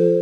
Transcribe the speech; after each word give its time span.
Hola, 0.00 0.16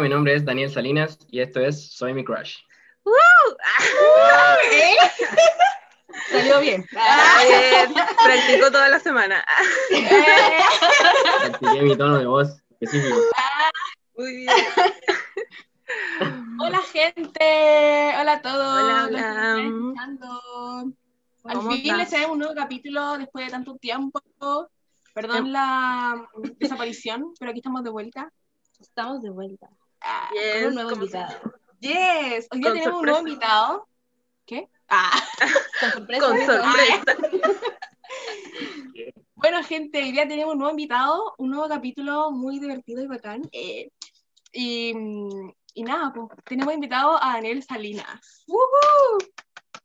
mi 0.00 0.08
nombre 0.08 0.36
es 0.36 0.44
Daniel 0.44 0.70
Salinas 0.70 1.18
y 1.28 1.40
esto 1.40 1.58
es 1.58 1.90
Soy 1.90 2.14
mi 2.14 2.24
Crush. 2.24 2.58
Salió 6.30 6.60
bien. 6.60 6.86
Ah, 6.96 7.42
bien. 7.44 7.92
Practicó 8.24 8.70
toda 8.70 8.88
la 8.88 9.00
semana. 9.00 9.44
Practiqué 11.48 11.82
mi 11.82 11.96
tono 11.96 12.18
de 12.18 12.26
voz 12.26 12.62
específico. 12.70 13.18
Muy 14.16 14.36
bien. 14.36 14.48
Hola, 18.20 18.32
a 18.34 18.42
todos. 18.42 18.82
Hola, 18.82 19.04
hola. 19.08 19.62
escuchando. 19.62 20.40
Al 21.44 21.56
¿Cómo 21.58 21.70
fin 21.72 21.96
les 21.98 22.08
traemos 22.08 22.32
un 22.32 22.38
nuevo 22.38 22.54
capítulo 22.54 23.18
después 23.18 23.44
de 23.46 23.50
tanto 23.52 23.76
tiempo. 23.76 24.20
Perdón 25.12 25.52
la 25.52 26.26
desaparición, 26.58 27.32
pero 27.38 27.50
aquí 27.50 27.60
estamos 27.60 27.84
de 27.84 27.90
vuelta. 27.90 28.32
Estamos 28.80 29.22
de 29.22 29.30
vuelta 29.30 29.68
Ah, 30.00 30.28
Yes, 30.34 30.54
con 30.62 30.68
un 30.68 30.74
nuevo 30.74 30.90
¿cómo 30.90 31.02
invitado. 31.02 31.34
Yes, 31.80 32.48
hoy 32.50 32.60
día 32.60 32.72
tenemos 32.72 32.98
un 33.00 33.04
nuevo 33.04 33.18
sorpresa. 33.18 33.20
invitado. 33.20 33.88
¿Qué? 34.46 34.68
Ah. 34.88 35.10
Con 35.80 35.90
sorpresa. 35.92 36.26
Con 36.26 36.38
sorpresa. 36.38 37.16
Bueno, 39.34 39.62
gente, 39.64 40.02
hoy 40.02 40.12
día 40.12 40.26
tenemos 40.26 40.52
un 40.54 40.58
nuevo 40.60 40.70
invitado, 40.72 41.34
un 41.38 41.50
nuevo 41.50 41.68
capítulo 41.68 42.30
muy 42.30 42.58
divertido 42.58 43.02
y 43.02 43.06
bacán. 43.06 43.42
eh, 43.52 43.90
y, 44.52 44.94
mm, 44.94 45.52
y 45.74 45.82
nada, 45.82 46.12
pues, 46.14 46.28
tenemos 46.44 46.72
invitado 46.72 47.22
a 47.22 47.34
Daniel 47.34 47.62
Salinas. 47.62 48.44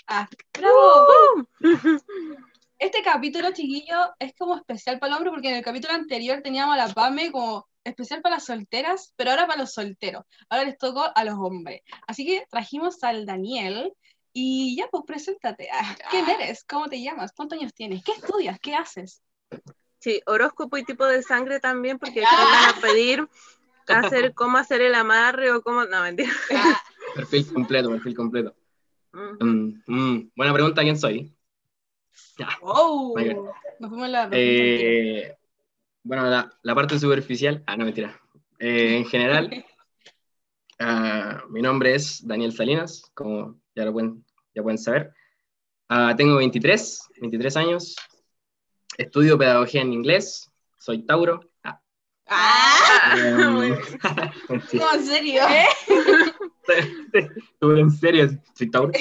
Ah, 0.08 0.28
¡Bravo! 0.58 1.48
Este 2.80 3.04
capítulo, 3.04 3.52
chiquillo, 3.52 4.16
es 4.20 4.34
como 4.38 4.56
especial 4.56 5.00
para 5.00 5.12
el 5.12 5.18
hombre 5.18 5.32
porque 5.32 5.50
en 5.50 5.56
el 5.56 5.66
capítulo 5.66 5.94
anterior 5.94 6.42
teníamos 6.42 6.76
a 6.76 6.88
la 6.88 6.94
PAME 6.94 7.30
como 7.30 7.68
especial 7.84 8.22
para 8.22 8.36
las 8.36 8.46
solteras, 8.46 9.14
pero 9.18 9.32
ahora 9.32 9.48
para 9.48 9.60
los 9.60 9.74
solteros. 9.74 10.24
Ahora 10.48 10.64
les 10.64 10.78
tocó 10.78 11.06
a 11.14 11.24
los 11.26 11.36
hombres. 11.36 11.82
Así 12.08 12.26
que 12.26 12.46
trajimos 12.50 13.04
al 13.04 13.26
Daniel 13.26 13.92
y 14.32 14.78
ya, 14.78 14.88
pues 14.88 15.04
preséntate. 15.06 15.68
Ah, 15.74 15.94
¿Quién 16.10 16.30
eres? 16.30 16.64
¿Cómo 16.64 16.88
te 16.88 17.02
llamas? 17.02 17.34
¿Cuántos 17.36 17.60
años 17.60 17.74
tienes? 17.74 18.02
¿Qué 18.02 18.14
estudias? 18.14 18.58
¿Qué 18.62 18.74
haces? 18.74 19.22
Sí, 20.00 20.22
horóscopo 20.26 20.78
y 20.78 20.86
tipo 20.86 21.06
de 21.06 21.22
sangre 21.22 21.60
también, 21.60 22.00
porque 22.00 22.26
aquí 22.26 22.34
me 22.34 22.44
van 22.44 22.78
a 22.78 22.82
pedir 22.82 23.30
hacer 23.94 24.34
cómo 24.36 24.58
hacer 24.58 24.82
el 24.82 24.96
amarre 24.96 25.52
o 25.52 25.62
cómo. 25.62 25.86
No, 25.86 26.02
mentira. 26.02 26.32
Perfil 27.16 27.54
completo, 27.54 27.90
perfil 27.90 28.16
completo. 28.16 28.56
Mm. 29.12 29.44
Mm, 29.44 29.84
mm, 29.88 30.32
buena 30.36 30.54
pregunta, 30.54 30.84
¿quién 30.84 30.98
soy? 30.98 31.34
¡Wow! 32.62 33.14
Muy 33.16 33.24
bien. 33.24 33.40
Nos 33.80 33.90
fuimos 33.90 34.10
la. 34.10 34.30
Eh, 34.32 35.36
bueno, 36.04 36.30
la, 36.30 36.52
la 36.62 36.76
parte 36.76 37.00
superficial, 37.00 37.64
ah, 37.66 37.76
no, 37.76 37.86
mentira. 37.86 38.20
Eh, 38.60 38.98
en 38.98 39.06
general, 39.06 39.66
ah, 40.80 41.44
mi 41.50 41.62
nombre 41.62 41.96
es 41.96 42.26
Daniel 42.26 42.54
Salinas, 42.54 43.04
como 43.14 43.60
ya 43.76 43.86
lo 43.86 43.94
pueden, 43.94 44.26
ya 44.54 44.62
pueden 44.62 44.78
saber. 44.78 45.14
Ah, 45.88 46.14
tengo 46.16 46.36
23, 46.36 47.10
23 47.22 47.58
años. 47.58 47.96
Estudio 48.98 49.38
pedagogía 49.38 49.82
en 49.82 49.94
inglés. 49.94 50.52
Soy 50.78 51.06
Tauro. 51.06 51.42
Ah, 51.64 51.82
¡Ah! 52.28 52.89
Mentira. 54.50 54.84
No, 54.86 54.94
en 54.94 55.06
serio. 55.06 55.42
Estuve 57.14 57.80
en 57.82 57.92
serio, 57.92 58.30
soy 58.54 58.70
Tauro. 58.72 58.92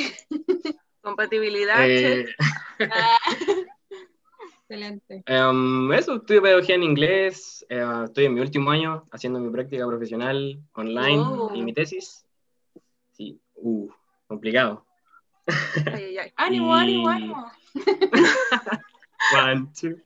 Compatibilidad, 1.02 1.88
Eh. 1.88 2.26
Excelente. 4.62 5.22
Em, 5.24 5.92
eso, 5.94 6.16
estudio 6.16 6.42
pedagogía 6.42 6.74
en 6.74 6.82
inglés, 6.82 7.64
eh, 7.70 7.82
estoy 8.04 8.26
en 8.26 8.34
mi 8.34 8.40
último 8.40 8.70
año 8.70 9.06
haciendo 9.10 9.40
mi 9.40 9.50
práctica 9.50 9.86
profesional 9.86 10.60
online 10.74 11.16
Wow. 11.18 11.54
y 11.54 11.62
mi 11.62 11.72
tesis. 11.72 12.26
Sí, 13.12 13.40
uh, 13.56 13.88
complicado. 14.26 14.84
Ay, 15.86 16.04
ay, 16.04 16.18
ay. 16.18 16.32
¡Ánimo, 16.36 16.76
Y- 16.76 16.80
ánimo, 16.80 17.08
ánimo! 17.08 17.52
One, 19.34 19.66
two. 19.80 19.96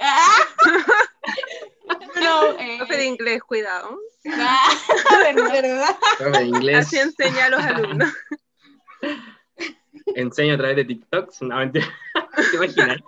¡Ah! 0.00 0.34
No, 2.28 2.58
eh, 2.58 2.74
Profe 2.78 2.96
de 2.96 3.06
inglés, 3.06 3.42
cuidado. 3.42 3.98
ah, 4.32 4.70
¿Verdad? 5.52 5.96
Profe 6.18 6.38
de 6.38 6.44
inglés, 6.46 6.76
Así 6.86 6.98
enseña 6.98 7.46
a 7.46 7.48
los 7.50 7.60
alumnos. 7.60 8.12
enseño 10.14 10.54
a 10.54 10.58
través 10.58 10.76
de 10.76 10.84
TikTok, 10.84 11.30
no 11.42 11.56
mentira. 11.56 11.86
¿Te 12.50 12.56
imaginas? 12.56 12.98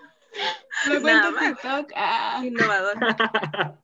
Me 0.89 1.01
Nada 1.01 1.01
cuento 1.01 1.33
más. 1.33 1.45
TikTok. 1.61 1.93
ah. 1.97 2.41
Innovador. 2.45 2.95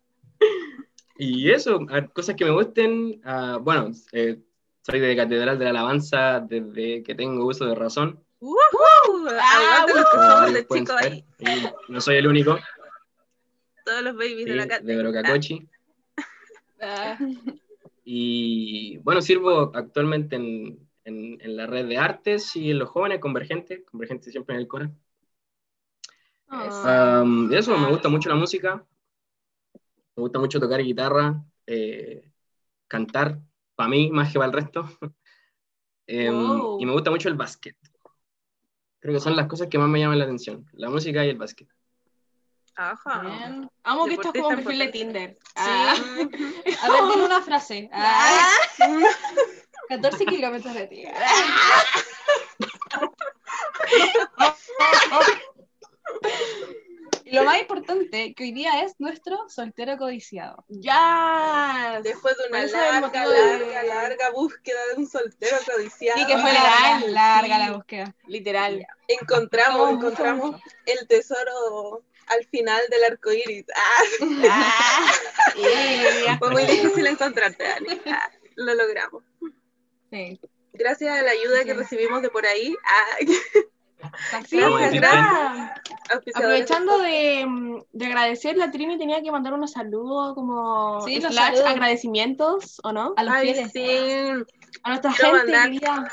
y 1.18 1.50
eso, 1.50 1.80
cosas 2.12 2.36
que 2.36 2.44
me 2.44 2.50
gusten. 2.52 3.20
ah, 3.24 3.58
bueno, 3.60 3.90
eh, 4.12 4.38
soy 4.82 5.00
de 5.00 5.16
Catedral 5.16 5.58
de 5.58 5.64
la 5.64 5.70
Alabanza 5.70 6.40
desde 6.40 7.02
que 7.02 7.14
tengo 7.14 7.44
uso 7.46 7.66
de 7.66 7.74
razón. 7.74 8.22
¡Woohoo! 8.38 9.28
Aguante 9.28 9.94
los 9.94 10.04
que 10.04 10.10
como 10.16 10.30
somos 10.30 10.52
de 10.52 10.66
chicos 10.66 10.96
ahí. 11.02 11.24
Y 11.38 11.92
no 11.92 12.00
soy 12.00 12.16
el 12.16 12.26
único, 12.26 12.58
Todos 13.86 14.02
los 14.02 14.14
babies 14.16 14.44
sí, 14.44 14.50
de 14.50 14.56
la 14.56 14.68
cátedra. 14.68 14.96
de 14.96 15.02
Brocacochi. 15.02 15.68
Ah, 16.80 17.18
Y 18.04 18.98
bueno, 18.98 19.20
sirvo 19.20 19.72
actualmente 19.74 20.36
en, 20.36 20.78
en- 21.04 21.38
en 21.40 21.56
la 21.56 21.66
red 21.66 21.86
de 21.88 21.98
artes 21.98 22.54
y 22.56 22.70
en 22.70 22.78
los 22.78 22.88
jóvenes 22.90 23.20
convergentes, 23.20 23.82
convergentes 23.90 24.32
siempre 24.32 24.54
en 24.54 24.60
el 24.62 24.68
core. 24.68 24.90
ah. 26.50 27.22
Um, 27.22 27.48
de 27.48 27.58
eso, 27.58 27.76
me 27.78 27.88
gusta 27.88 28.08
mucho 28.08 28.28
la 28.28 28.36
música, 28.36 28.84
me 30.16 30.22
gusta 30.22 30.38
mucho 30.38 30.60
tocar 30.60 30.82
guitarra, 30.82 31.44
eh, 31.66 32.30
cantar, 32.88 33.40
para 33.74 33.88
mí 33.90 34.10
más 34.10 34.32
que 34.32 34.38
para 34.38 34.46
el 34.50 34.52
resto. 34.54 34.84
Em, 36.08 36.32
Wow. 36.32 36.80
Y 36.80 36.86
me 36.86 36.92
gusta 36.92 37.10
mucho 37.10 37.28
el 37.28 37.34
básquet. 37.34 37.76
Creo 39.00 39.14
que 39.14 39.20
son 39.20 39.36
las 39.36 39.46
cosas 39.46 39.68
que 39.68 39.78
más 39.78 39.88
me 39.88 40.00
llaman 40.00 40.18
la 40.18 40.24
atención, 40.24 40.66
la 40.74 40.90
música 40.90 41.24
y 41.24 41.30
el 41.30 41.38
básquet. 41.38 41.68
Ajá. 42.76 43.20
Bien. 43.20 43.70
Amo 43.84 44.06
que 44.06 44.14
esto 44.14 44.30
es 44.32 44.40
como 44.40 44.48
un 44.48 44.56
perfil 44.56 44.78
de 44.78 44.88
Tinder. 44.88 45.30
Sí. 45.30 45.40
Ah. 45.56 45.94
A 46.82 46.90
ver, 46.90 47.02
dime 47.10 47.24
una 47.24 47.40
frase. 47.40 47.88
Ah. 47.92 48.48
14 49.88 50.26
kilómetros 50.26 50.74
de 50.74 50.86
ti. 50.86 51.04
Y 56.22 56.85
lo 57.32 57.44
más 57.44 57.60
importante, 57.60 58.34
que 58.34 58.44
hoy 58.44 58.52
día 58.52 58.82
es 58.82 58.94
nuestro 58.98 59.48
soltero 59.48 59.96
codiciado. 59.96 60.64
Ya. 60.68 62.00
Después 62.02 62.36
de 62.36 62.48
una 62.48 62.64
larga, 62.66 63.26
de- 63.28 63.58
larga, 63.58 63.82
larga 63.82 64.30
búsqueda 64.30 64.78
de 64.92 65.00
un 65.02 65.08
soltero 65.08 65.56
codiciado, 65.66 66.18
Sí, 66.18 66.26
que 66.26 66.38
fue 66.38 66.52
larga, 66.52 66.98
legal, 67.00 67.14
larga 67.14 67.56
sí. 67.56 67.62
la 67.66 67.72
búsqueda. 67.76 68.14
Literal. 68.26 68.86
encontramos, 69.08 69.90
encontramos 69.92 70.52
mucho. 70.52 70.62
el 70.86 71.06
tesoro 71.08 72.02
al 72.28 72.44
final 72.46 72.80
del 72.90 73.04
arco 73.04 73.32
iris. 73.32 73.64
Ah, 73.74 74.02
Ah. 74.50 75.12
Yeah. 75.56 76.38
fue 76.38 76.50
muy 76.50 76.64
difícil 76.64 77.06
encontrarte, 77.06 77.64
Dani. 77.64 78.00
Ah, 78.06 78.30
lo 78.56 78.74
logramos. 78.74 79.22
Sí. 80.10 80.40
Gracias 80.72 81.18
a 81.18 81.22
la 81.22 81.30
ayuda 81.30 81.64
que 81.64 81.72
Sí. 81.72 81.76
recibimos 81.78 82.20
de 82.22 82.28
por 82.30 82.44
ahí. 82.46 82.74
Ah, 84.02 84.42
Sí, 84.46 84.60
Vamos 84.60 84.80
a 84.80 84.84
es 84.86 84.92
decir 84.92 85.00
verdad. 85.00 85.74
Aprovechando 86.34 86.98
de, 86.98 87.82
de 87.92 88.06
agradecer, 88.06 88.56
la 88.56 88.70
Trini 88.70 88.98
tenía 88.98 89.22
que 89.22 89.32
mandar 89.32 89.54
unos 89.54 89.72
saludos 89.72 90.34
como 90.34 91.00
Sí, 91.02 91.20
los 91.20 91.32
slash 91.32 91.46
saludos. 91.54 91.66
agradecimientos, 91.66 92.80
¿o 92.84 92.92
no? 92.92 93.14
A 93.16 93.22
los 93.24 93.34
Ay, 93.34 93.52
fieles. 93.54 93.72
sí. 93.72 94.44
A 94.82 94.88
nuestra 94.90 95.12
Quiero 95.12 95.36
gente 95.38 95.52
querida. 95.52 96.08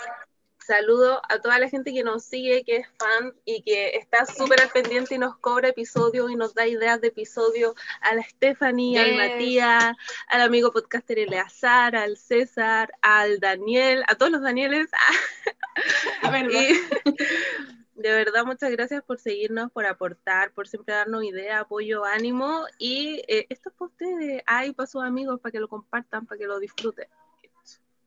Saludo 0.66 1.22
a 1.28 1.40
toda 1.40 1.60
la 1.60 1.68
gente 1.68 1.92
que 1.94 2.06
nos 2.06 2.24
sigue, 2.24 2.64
que 2.64 2.78
es 2.78 2.88
fan 2.98 3.34
y 3.44 3.62
que 3.64 3.98
está 3.98 4.26
súper 4.26 4.62
al 4.62 4.70
pendiente 4.70 5.16
y 5.16 5.18
nos 5.18 5.36
cobra 5.38 5.68
episodios 5.68 6.32
y 6.32 6.38
nos 6.38 6.54
da 6.54 6.66
ideas 6.66 7.02
de 7.02 7.10
episodios. 7.10 7.74
A 8.00 8.16
la 8.16 8.24
Stephanie, 8.24 8.98
al. 8.98 9.16
Matías, 9.18 9.94
al 10.30 10.42
amigo 10.42 10.72
podcaster 10.72 11.20
Eleazar, 11.20 11.98
al 11.98 12.16
César, 12.16 12.94
al 13.02 13.42
Daniel, 13.42 14.06
a 14.08 14.16
todos 14.16 14.32
los 14.32 14.42
Danieles. 14.42 14.90
De 17.96 18.12
verdad, 18.12 18.44
muchas 18.46 18.72
gracias 18.72 19.04
por 19.04 19.20
seguirnos, 19.20 19.72
por 19.72 19.86
aportar, 19.86 20.52
por 20.52 20.68
siempre 20.68 20.96
darnos 20.96 21.24
idea, 21.24 21.60
apoyo, 21.60 22.04
ánimo. 22.04 22.66
Y 22.80 23.22
eh, 23.28 23.46
esto 23.50 23.70
es 23.70 23.76
para 23.76 23.92
ustedes, 23.92 24.42
ahí 24.48 24.74
para 24.74 24.88
sus 24.88 25.04
amigos, 25.04 25.40
para 25.40 25.52
que 25.52 25.60
lo 25.60 25.68
compartan, 25.68 26.26
para 26.26 26.40
que 26.40 26.48
lo 26.48 26.60
disfruten. 26.60 27.08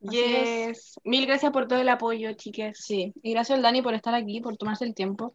Así 0.07 0.17
yes. 0.17 1.01
Mil 1.05 1.27
gracias 1.27 1.53
por 1.53 1.69
todo 1.69 1.81
el 1.81 1.89
apoyo, 1.89 2.33
chiques. 2.33 2.79
Sí, 2.79 3.13
y 3.23 3.33
gracias 3.33 3.57
al 3.57 3.63
Dani 3.63 3.81
por 3.81 3.95
estar 3.95 4.15
aquí, 4.15 4.41
por 4.41 4.57
tomarse 4.57 4.85
el 4.85 4.95
tiempo. 4.95 5.33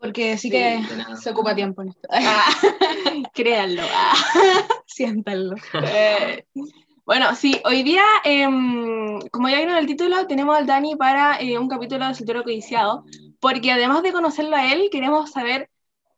Porque 0.00 0.38
sí, 0.38 0.48
Sí, 0.48 0.50
que 0.50 0.80
se 1.20 1.30
ocupa 1.30 1.54
tiempo 1.54 1.82
en 1.82 1.88
esto. 1.88 2.08
Ah, 2.10 2.50
créanlo. 3.34 3.82
Ah, 3.92 4.14
siéntanlo. 4.86 5.56
Eh, 5.84 6.46
Bueno, 7.08 7.34
sí, 7.34 7.58
hoy 7.64 7.82
día, 7.84 8.02
em, 8.22 9.18
como 9.30 9.48
ya 9.48 9.56
vieron 9.56 9.72
en 9.72 9.80
el 9.80 9.86
título, 9.86 10.26
tenemos 10.26 10.54
al 10.54 10.66
Dani 10.66 10.94
para 10.94 11.40
eh, 11.40 11.58
un 11.58 11.66
capítulo 11.66 12.06
de 12.06 12.14
Soltero 12.14 12.44
Codiciado, 12.44 13.06
porque 13.40 13.72
además 13.72 14.02
de 14.02 14.12
conocerlo 14.12 14.54
a 14.54 14.70
él, 14.70 14.90
queremos 14.92 15.30
saber 15.30 15.70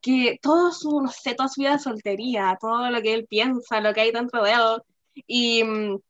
que 0.02 0.40
todo 0.42 0.72
su, 0.72 1.00
no 1.00 1.08
sé, 1.08 1.36
toda 1.36 1.48
su 1.48 1.60
vida 1.60 1.74
de 1.74 1.78
soltería, 1.78 2.58
todo 2.60 2.90
lo 2.90 3.00
que 3.02 3.14
él 3.14 3.24
piensa, 3.30 3.80
lo 3.80 3.94
que 3.94 4.00
hay 4.00 4.10
dentro 4.10 4.42
de 4.42 4.50
él, 4.50 4.82
y 5.28 5.62
mm, 5.62 6.00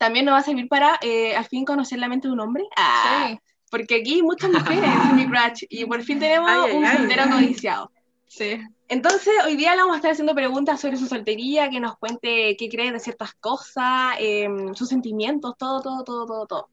también 0.00 0.24
nos 0.24 0.34
va 0.34 0.38
a 0.38 0.42
servir 0.42 0.66
para 0.66 0.98
eh, 1.00 1.36
al 1.36 1.44
fin 1.44 1.64
conocer 1.64 2.00
la 2.00 2.08
mente 2.08 2.26
de 2.26 2.34
un 2.34 2.40
hombre. 2.40 2.64
Ah, 2.76 3.28
Sí. 3.28 3.38
Porque 3.70 4.00
aquí 4.00 4.14
hay 4.14 4.22
muchas 4.22 4.50
mujeres 4.50 4.90
en 5.10 5.14
mi 5.14 5.28
crush, 5.28 5.62
y 5.70 5.84
por 5.84 6.02
fin 6.02 6.18
tenemos 6.18 6.50
Ay, 6.50 6.70
ay, 6.72 6.76
un 6.76 6.84
ay. 6.84 6.96
soltero 6.96 7.22
codiciado. 7.30 7.92
Sí. 8.36 8.60
Entonces, 8.88 9.32
hoy 9.46 9.56
día 9.56 9.74
le 9.74 9.82
vamos 9.82 9.94
a 9.94 9.96
estar 9.98 10.10
haciendo 10.10 10.34
preguntas 10.34 10.80
sobre 10.80 10.96
su 10.96 11.06
soltería, 11.06 11.70
que 11.70 11.78
nos 11.80 11.96
cuente 11.98 12.56
qué 12.58 12.68
cree 12.68 12.90
de 12.90 12.98
ciertas 12.98 13.32
cosas, 13.34 14.16
em, 14.18 14.74
sus 14.74 14.88
sentimientos, 14.88 15.54
todo, 15.56 15.80
todo, 15.80 16.02
todo, 16.04 16.26
todo, 16.26 16.46
todo. 16.46 16.68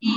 Y 0.00 0.14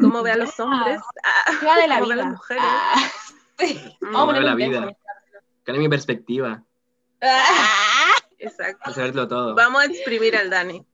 Cómo 0.00 0.22
ve 0.22 0.32
a 0.32 0.36
los 0.36 0.58
hombres. 0.58 1.00
Ah, 1.22 1.52
qué 1.60 1.66
va 1.66 1.76
de 1.76 1.88
la 1.88 1.98
cómo 2.00 2.08
ve 2.08 2.14
a 2.14 2.16
vida. 2.16 2.24
las 2.24 2.32
mujeres. 2.32 2.62
Ah, 2.66 3.10
mm, 4.00 4.12
vamos 4.12 4.34
a 4.34 4.40
la 4.40 4.54
vida. 4.54 4.96
¿Cuál 5.64 5.76
es 5.76 5.82
mi 5.82 5.88
perspectiva? 5.88 6.62
Ah, 7.22 8.14
Exacto. 8.38 8.78
Para 8.84 8.94
saberlo 8.94 9.28
todo. 9.28 9.54
Vamos 9.54 9.82
a 9.82 9.86
exprimir 9.86 10.36
al 10.36 10.48
Dani. 10.50 10.84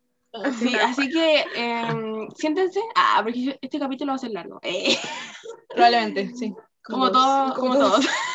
Sí, 0.59 0.75
así 0.77 1.11
que 1.11 1.45
em, 1.55 2.29
siéntense. 2.35 2.81
Ah, 2.97 3.21
porque 3.23 3.59
este 3.61 3.79
capítulo 3.79 4.13
va 4.13 4.17
a 4.17 4.19
ser 4.19 4.31
largo. 4.31 4.59
Eh, 4.63 4.99
Probablemente, 5.69 6.35
sí. 6.35 6.55
como 6.83 7.11
todos, 7.13 7.55
como 7.59 7.75
todos. 7.79 8.07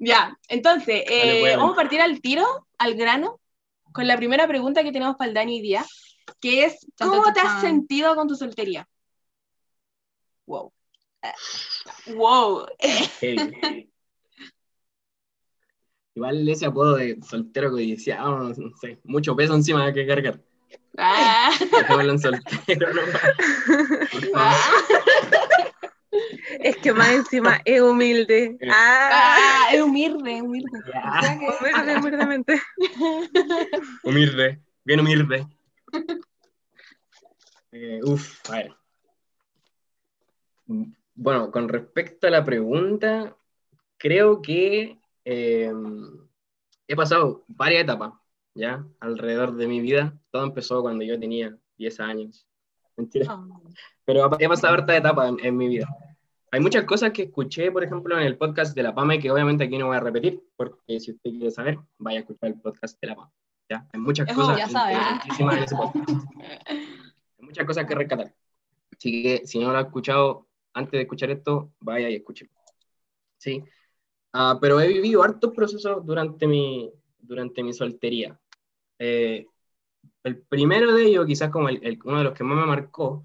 ya, 0.00 0.38
entonces, 0.48 1.04
eh, 1.08 1.18
Dale, 1.18 1.40
pues, 1.40 1.56
vamos 1.56 1.72
a 1.72 1.76
partir 1.76 2.00
al 2.00 2.20
tiro, 2.20 2.66
al 2.78 2.94
grano, 2.94 3.40
con 3.92 4.06
la 4.06 4.16
primera 4.16 4.46
pregunta 4.46 4.82
que 4.82 4.92
tenemos 4.92 5.16
para 5.16 5.28
el 5.28 5.34
Dani 5.34 5.56
hoy 5.56 5.62
día, 5.62 5.84
que 6.40 6.64
es, 6.64 6.86
¿cómo 6.98 7.32
te 7.32 7.40
has 7.40 7.60
sentido 7.60 8.14
con 8.14 8.28
tu 8.28 8.34
soltería? 8.34 8.88
Wow. 10.46 10.72
Wow. 12.14 12.66
Heavy. 13.20 13.90
Igual 16.14 16.48
ese 16.48 16.66
apodo 16.66 16.96
de 16.96 17.16
soltero 17.22 17.70
codiciado, 17.70 18.52
no 18.52 18.76
sé, 18.76 18.98
mucho 19.04 19.36
peso 19.36 19.54
encima 19.54 19.92
que 19.92 20.04
cargar. 20.04 20.40
Ah, 20.96 21.52
Dejémoslo 21.60 22.12
en 22.12 22.18
soltero 22.18 22.92
nomás. 22.92 23.22
Por 24.10 24.24
favor. 24.30 25.47
Es 26.60 26.76
que 26.78 26.92
más 26.92 27.10
encima 27.10 27.60
es 27.64 27.80
humilde. 27.80 28.58
Ah, 28.70 29.10
ah, 29.12 29.68
es 29.72 29.82
humilde, 29.82 30.42
humilde. 30.42 30.78
Humilde, 31.60 31.96
humildemente. 31.98 32.62
Humilde, 34.04 34.60
bien 34.84 35.00
humilde. 35.00 35.46
Eh, 37.72 38.00
uf, 38.02 38.50
a 38.50 38.56
ver. 38.56 38.76
Bueno, 41.14 41.50
con 41.50 41.68
respecto 41.68 42.26
a 42.26 42.30
la 42.30 42.44
pregunta, 42.44 43.36
creo 43.96 44.40
que 44.40 44.98
eh, 45.24 45.72
he 46.86 46.96
pasado 46.96 47.44
varias 47.48 47.82
etapas, 47.82 48.12
¿ya? 48.54 48.84
Alrededor 49.00 49.56
de 49.56 49.66
mi 49.66 49.80
vida. 49.80 50.18
Todo 50.30 50.44
empezó 50.44 50.82
cuando 50.82 51.04
yo 51.04 51.18
tenía 51.18 51.56
10 51.76 52.00
años. 52.00 52.46
Mentira. 52.96 53.26
Ah. 53.30 53.46
Pero 54.04 54.30
he 54.38 54.48
pasado 54.48 54.74
harta 54.74 54.96
etapas 54.96 55.28
en, 55.30 55.44
en 55.44 55.56
mi 55.56 55.68
vida. 55.68 55.86
Hay 56.50 56.60
muchas 56.60 56.84
cosas 56.84 57.12
que 57.12 57.24
escuché, 57.24 57.70
por 57.70 57.84
ejemplo, 57.84 58.16
en 58.16 58.24
el 58.24 58.38
podcast 58.38 58.74
de 58.74 58.82
La 58.82 58.94
PAME, 58.94 59.18
que 59.18 59.30
obviamente 59.30 59.64
aquí 59.64 59.76
no 59.76 59.88
voy 59.88 59.96
a 59.96 60.00
repetir, 60.00 60.42
porque 60.56 60.98
si 60.98 61.10
usted 61.12 61.30
quiere 61.30 61.50
saber, 61.50 61.78
vaya 61.98 62.18
a 62.18 62.20
escuchar 62.22 62.50
el 62.50 62.60
podcast 62.60 62.98
de 63.00 63.08
La 63.08 63.16
PAME. 63.16 63.30
¿ya? 63.70 63.86
Hay 63.92 64.00
muchas 64.00 64.28
Eso 64.28 64.40
cosas 64.40 64.74
¿ah? 64.74 64.92
interesantísimas 64.92 65.56
en 65.56 65.62
ese 65.64 65.76
podcast. 65.76 66.08
Hay 66.68 67.44
muchas 67.44 67.66
cosas 67.66 67.86
que 67.86 67.94
rescatar. 67.94 68.34
Así 68.92 69.22
que 69.22 69.46
si 69.46 69.58
no 69.58 69.72
lo 69.72 69.78
ha 69.78 69.82
escuchado 69.82 70.48
antes 70.72 70.92
de 70.92 71.02
escuchar 71.02 71.30
esto, 71.30 71.72
vaya 71.80 72.08
y 72.08 72.14
escuche. 72.16 72.48
Sí. 73.36 73.62
Ah, 74.32 74.58
pero 74.60 74.80
he 74.80 74.88
vivido 74.88 75.22
hartos 75.22 75.52
procesos 75.54 76.04
durante 76.04 76.46
mi, 76.46 76.90
durante 77.18 77.62
mi 77.62 77.72
soltería. 77.74 78.38
Eh, 78.98 79.46
el 80.24 80.38
primero 80.42 80.94
de 80.94 81.04
ellos, 81.04 81.26
quizás 81.26 81.50
como 81.50 81.68
el, 81.68 81.78
el- 81.82 81.98
uno 82.04 82.18
de 82.18 82.24
los 82.24 82.32
que 82.32 82.44
más 82.44 82.56
me 82.58 82.66
marcó, 82.66 83.24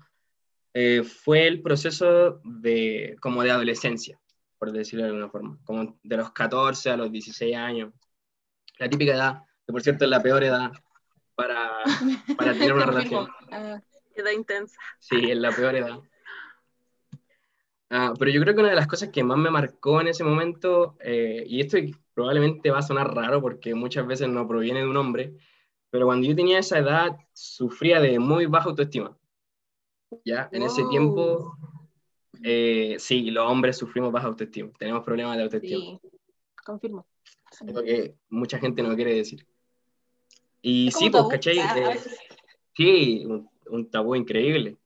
eh, 0.73 1.03
fue 1.03 1.47
el 1.47 1.61
proceso 1.61 2.41
de, 2.43 3.15
como 3.21 3.43
de 3.43 3.51
adolescencia, 3.51 4.19
por 4.57 4.71
decirlo 4.71 5.03
de 5.03 5.09
alguna 5.09 5.29
forma, 5.29 5.59
como 5.63 5.99
de 6.03 6.17
los 6.17 6.31
14 6.31 6.89
a 6.89 6.97
los 6.97 7.11
16 7.11 7.55
años. 7.55 7.93
La 8.79 8.89
típica 8.89 9.13
edad, 9.13 9.43
que 9.65 9.71
por 9.71 9.81
cierto 9.81 10.05
es 10.05 10.09
la 10.09 10.21
peor 10.21 10.43
edad 10.43 10.71
para, 11.35 11.71
para 12.37 12.53
tener 12.53 12.73
una 12.73 12.85
relación. 12.85 13.27
Ah, 13.51 13.79
Queda 14.15 14.33
intensa. 14.33 14.79
Sí, 14.99 15.31
es 15.31 15.37
la 15.37 15.51
peor 15.51 15.75
edad. 15.75 15.99
Ah, 17.89 18.13
pero 18.17 18.31
yo 18.31 18.41
creo 18.41 18.53
que 18.53 18.61
una 18.61 18.69
de 18.69 18.75
las 18.75 18.87
cosas 18.87 19.09
que 19.09 19.23
más 19.23 19.37
me 19.37 19.51
marcó 19.51 20.01
en 20.01 20.07
ese 20.07 20.23
momento, 20.23 20.97
eh, 20.99 21.43
y 21.47 21.61
esto 21.61 21.77
probablemente 22.13 22.71
va 22.71 22.79
a 22.79 22.83
sonar 22.83 23.13
raro 23.13 23.41
porque 23.41 23.75
muchas 23.75 24.05
veces 24.05 24.29
no 24.29 24.47
proviene 24.47 24.81
de 24.81 24.87
un 24.87 24.97
hombre, 24.97 25.35
pero 25.89 26.05
cuando 26.05 26.27
yo 26.27 26.35
tenía 26.35 26.59
esa 26.59 26.79
edad 26.79 27.15
sufría 27.33 27.99
de 27.99 28.19
muy 28.19 28.45
baja 28.45 28.69
autoestima. 28.69 29.15
¿Ya? 30.25 30.49
En 30.51 30.63
ese 30.63 30.83
Oh. 30.83 30.89
tiempo, 30.89 31.57
eh, 32.43 32.95
sí, 32.99 33.31
los 33.31 33.49
hombres 33.49 33.77
sufrimos 33.77 34.11
baja 34.11 34.27
autoestima, 34.27 34.71
tenemos 34.77 35.03
problemas 35.03 35.37
de 35.37 35.43
autoestima, 35.43 35.99
sí, 36.01 36.09
confirmo. 36.65 37.05
algo 37.61 37.83
que 37.83 38.15
mucha 38.29 38.57
gente 38.59 38.81
no 38.83 38.95
quiere 38.95 39.15
decir. 39.15 39.45
Y 40.61 40.87
Es 40.87 40.95
sí, 40.95 41.09
pues. 41.09 41.25
¿cachai? 41.29 41.59
Ah, 41.59 41.73
a 41.73 41.77
Eh, 41.77 41.87
veces. 41.89 42.19
sí, 42.75 43.23
un, 43.25 43.49
un 43.69 43.89
tabú 43.89 44.15
increíble. 44.15 44.77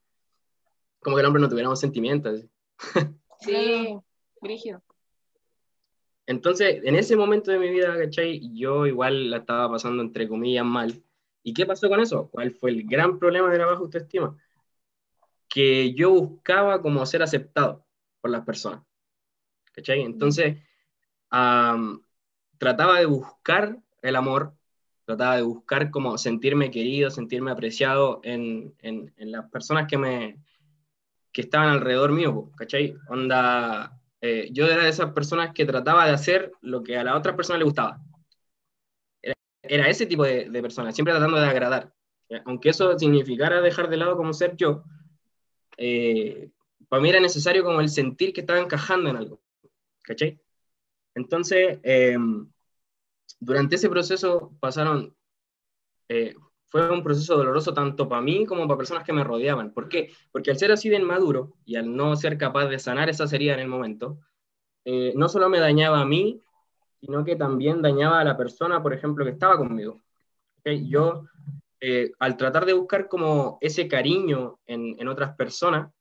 Como 0.99 1.15
que 1.15 1.21
el 1.21 1.27
hombre 1.27 1.41
no 1.41 1.49
tuviéramos 1.49 1.79
sentimientos. 1.79 2.45
Sí, 3.39 3.95
brígido. 4.41 4.81
Entonces, 6.25 6.81
en 6.83 6.95
ese 6.95 7.15
momento 7.15 7.51
de 7.51 7.59
mi 7.59 7.69
vida, 7.69 7.95
¿cachai? 7.97 8.41
Yo 8.53 8.85
igual 8.87 9.29
la 9.29 9.37
estaba 9.37 9.69
pasando 9.69 10.01
entre 10.01 10.27
comillas 10.27 10.65
mal. 10.65 11.01
¿Y 11.43 11.53
qué 11.53 11.65
pasó 11.65 11.87
con 11.87 11.99
eso? 12.01 12.29
¿Cuál 12.29 12.51
fue 12.51 12.71
el 12.71 12.83
gran 12.83 13.19
problema 13.19 13.49
de 13.51 13.59
la 13.59 13.67
baja 13.67 13.79
autoestima? 13.79 14.35
Que 15.49 15.93
yo 15.93 16.11
buscaba 16.11 16.81
como 16.81 17.05
ser 17.05 17.23
aceptado 17.23 17.85
por 18.21 18.31
las 18.31 18.45
personas. 18.45 18.83
¿Cachai? 19.73 20.01
Entonces, 20.01 20.57
trataba 22.57 22.99
de 22.99 23.05
buscar 23.05 23.77
el 24.01 24.15
amor, 24.15 24.53
trataba 25.05 25.35
de 25.37 25.41
buscar 25.43 25.91
como 25.91 26.17
sentirme 26.17 26.71
querido, 26.71 27.09
sentirme 27.09 27.51
apreciado 27.51 28.19
en, 28.23 28.73
en- 28.79 29.13
las 29.17 29.49
personas 29.49 29.87
que 29.87 29.97
me 29.97 30.37
que 31.33 31.41
estaban 31.41 31.69
alrededor 31.69 32.11
mío, 32.11 32.51
¿cachai? 32.57 32.95
Onda, 33.09 33.99
eh, 34.21 34.49
yo 34.51 34.65
era 34.65 34.83
de 34.83 34.89
esas 34.89 35.13
personas 35.13 35.53
que 35.53 35.65
trataba 35.65 36.05
de 36.07 36.13
hacer 36.13 36.51
lo 36.61 36.83
que 36.83 36.97
a 36.97 37.03
la 37.03 37.15
otra 37.17 37.35
persona 37.35 37.59
le 37.59 37.65
gustaba. 37.65 38.01
Era, 39.61 39.89
ese 39.89 40.05
tipo 40.05 40.23
de, 40.23 40.49
de 40.49 40.61
persona, 40.61 40.91
siempre 40.91 41.13
tratando 41.13 41.37
de 41.39 41.47
agradar. 41.47 41.93
Aunque 42.45 42.69
eso 42.69 42.97
significara 42.97 43.61
dejar 43.61 43.89
de 43.89 43.97
lado 43.97 44.17
como 44.17 44.33
ser 44.33 44.55
yo, 44.55 44.83
eh, 45.77 46.51
para 46.89 47.01
mí 47.01 47.09
era 47.09 47.19
necesario 47.19 47.63
como 47.63 47.81
el 47.81 47.89
sentir 47.89 48.33
que 48.33 48.41
estaba 48.41 48.59
encajando 48.59 49.09
en 49.09 49.17
algo, 49.17 49.41
¿cachai? 50.03 50.39
Entonces, 51.15 51.79
eh, 51.83 52.17
durante 53.39 53.75
ese 53.75 53.89
proceso 53.89 54.53
pasaron, 54.59 55.15
eh, 56.09 56.35
fue 56.65 56.91
un 56.91 57.03
proceso 57.03 57.37
doloroso 57.37 57.73
tanto 57.73 58.09
para 58.09 58.21
mí 58.21 58.45
como 58.45 58.67
para 58.67 58.77
personas 58.77 59.03
que 59.03 59.13
me 59.13 59.23
rodeaban. 59.23 59.73
¿Por 59.73 59.89
qué? 59.89 60.11
Porque 60.31 60.51
al 60.51 60.57
ser 60.57 60.71
así 60.71 60.89
de 60.89 60.97
inmaduro 60.97 61.53
y 61.65 61.75
al 61.75 61.95
no 61.95 62.15
ser 62.15 62.37
capaz 62.37 62.67
de 62.67 62.79
sanar 62.79 63.09
esa 63.09 63.23
herida 63.33 63.53
en 63.53 63.61
el 63.61 63.67
momento, 63.67 64.19
eh, 64.85 65.13
no 65.15 65.29
solo 65.29 65.49
me 65.49 65.59
dañaba 65.59 66.01
a 66.01 66.05
mí, 66.05 66.41
sino 66.99 67.23
que 67.23 67.35
también 67.35 67.81
dañaba 67.81 68.19
a 68.19 68.23
la 68.23 68.37
persona, 68.37 68.81
por 68.81 68.93
ejemplo, 68.93 69.23
que 69.25 69.31
estaba 69.31 69.57
conmigo. 69.57 70.01
¿Ok? 70.59 70.69
Yo, 70.85 71.25
eh, 71.79 72.11
al 72.19 72.37
tratar 72.37 72.65
de 72.65 72.73
buscar 72.73 73.07
como 73.07 73.57
ese 73.61 73.87
cariño 73.87 74.59
en, 74.65 74.95
en 74.99 75.07
otras 75.07 75.35
personas, 75.35 75.91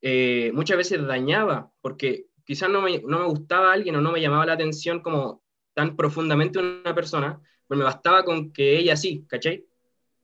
eh, 0.00 0.50
muchas 0.54 0.76
veces 0.76 1.06
dañaba, 1.06 1.70
porque 1.80 2.26
quizás 2.44 2.68
no 2.68 2.82
me, 2.82 3.00
no 3.00 3.20
me 3.20 3.26
gustaba 3.26 3.72
alguien 3.72 3.96
o 3.96 4.00
no 4.00 4.12
me 4.12 4.20
llamaba 4.20 4.46
la 4.46 4.54
atención 4.54 5.00
como 5.00 5.42
tan 5.74 5.96
profundamente 5.96 6.58
una 6.58 6.94
persona, 6.94 7.40
pues 7.66 7.78
me 7.78 7.84
bastaba 7.84 8.24
con 8.24 8.52
que 8.52 8.76
ella 8.78 8.96
sí, 8.96 9.24
¿cachai? 9.28 9.64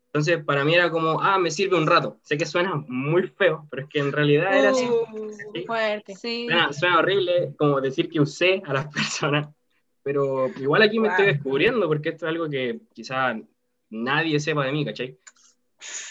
Entonces, 0.06 0.42
para 0.44 0.64
mí 0.64 0.74
era 0.74 0.90
como, 0.90 1.20
ah, 1.20 1.38
me 1.38 1.50
sirve 1.50 1.76
un 1.76 1.86
rato. 1.86 2.18
Sé 2.22 2.36
que 2.36 2.46
suena 2.46 2.74
muy 2.88 3.28
feo, 3.28 3.66
pero 3.70 3.82
es 3.82 3.88
que 3.88 3.98
en 4.00 4.10
realidad 4.10 4.58
era 4.58 4.70
así. 4.70 4.86
Uh, 4.88 5.64
fuerte. 5.66 6.14
Sí. 6.16 6.46
Suena, 6.46 6.72
suena 6.72 6.98
horrible 6.98 7.54
como 7.56 7.80
decir 7.80 8.08
que 8.08 8.20
usé 8.20 8.62
a 8.66 8.72
las 8.72 8.86
personas, 8.92 9.48
pero 10.02 10.48
igual 10.60 10.82
aquí 10.82 10.98
me 10.98 11.08
Wow. 11.08 11.10
estoy 11.12 11.26
descubriendo 11.26 11.86
porque 11.86 12.08
esto 12.10 12.26
es 12.26 12.30
algo 12.30 12.48
que 12.48 12.80
quizás 12.94 13.36
nadie 13.90 14.40
sepa 14.40 14.64
de 14.64 14.72
mí, 14.72 14.84
¿cachai? 14.84 15.18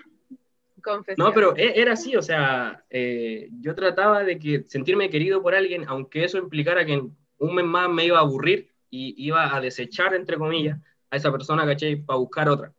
No, 1.18 1.34
pero 1.34 1.54
e- 1.56 1.78
era 1.78 1.92
así, 1.92 2.16
o 2.16 2.22
sea, 2.22 2.84
eh, 2.88 3.50
yo 3.60 3.74
trataba 3.74 4.24
de 4.24 4.38
que 4.38 4.64
sentirme 4.66 5.10
querido 5.10 5.42
por 5.42 5.54
alguien, 5.54 5.84
aunque 5.86 6.24
eso 6.24 6.38
implicara 6.38 6.86
que 6.86 6.96
un 6.96 7.54
mes 7.54 7.64
más 7.66 7.90
me 7.90 8.06
iba 8.06 8.16
a 8.16 8.22
aburrir 8.22 8.72
y 8.88 9.14
iba 9.18 9.54
a 9.54 9.60
desechar, 9.60 10.14
entre 10.14 10.38
comillas, 10.38 10.78
a 11.10 11.16
esa 11.16 11.30
persona, 11.30 11.66
¿cachai? 11.66 11.96
Para 11.96 12.18
buscar 12.18 12.48
otra. 12.48 12.72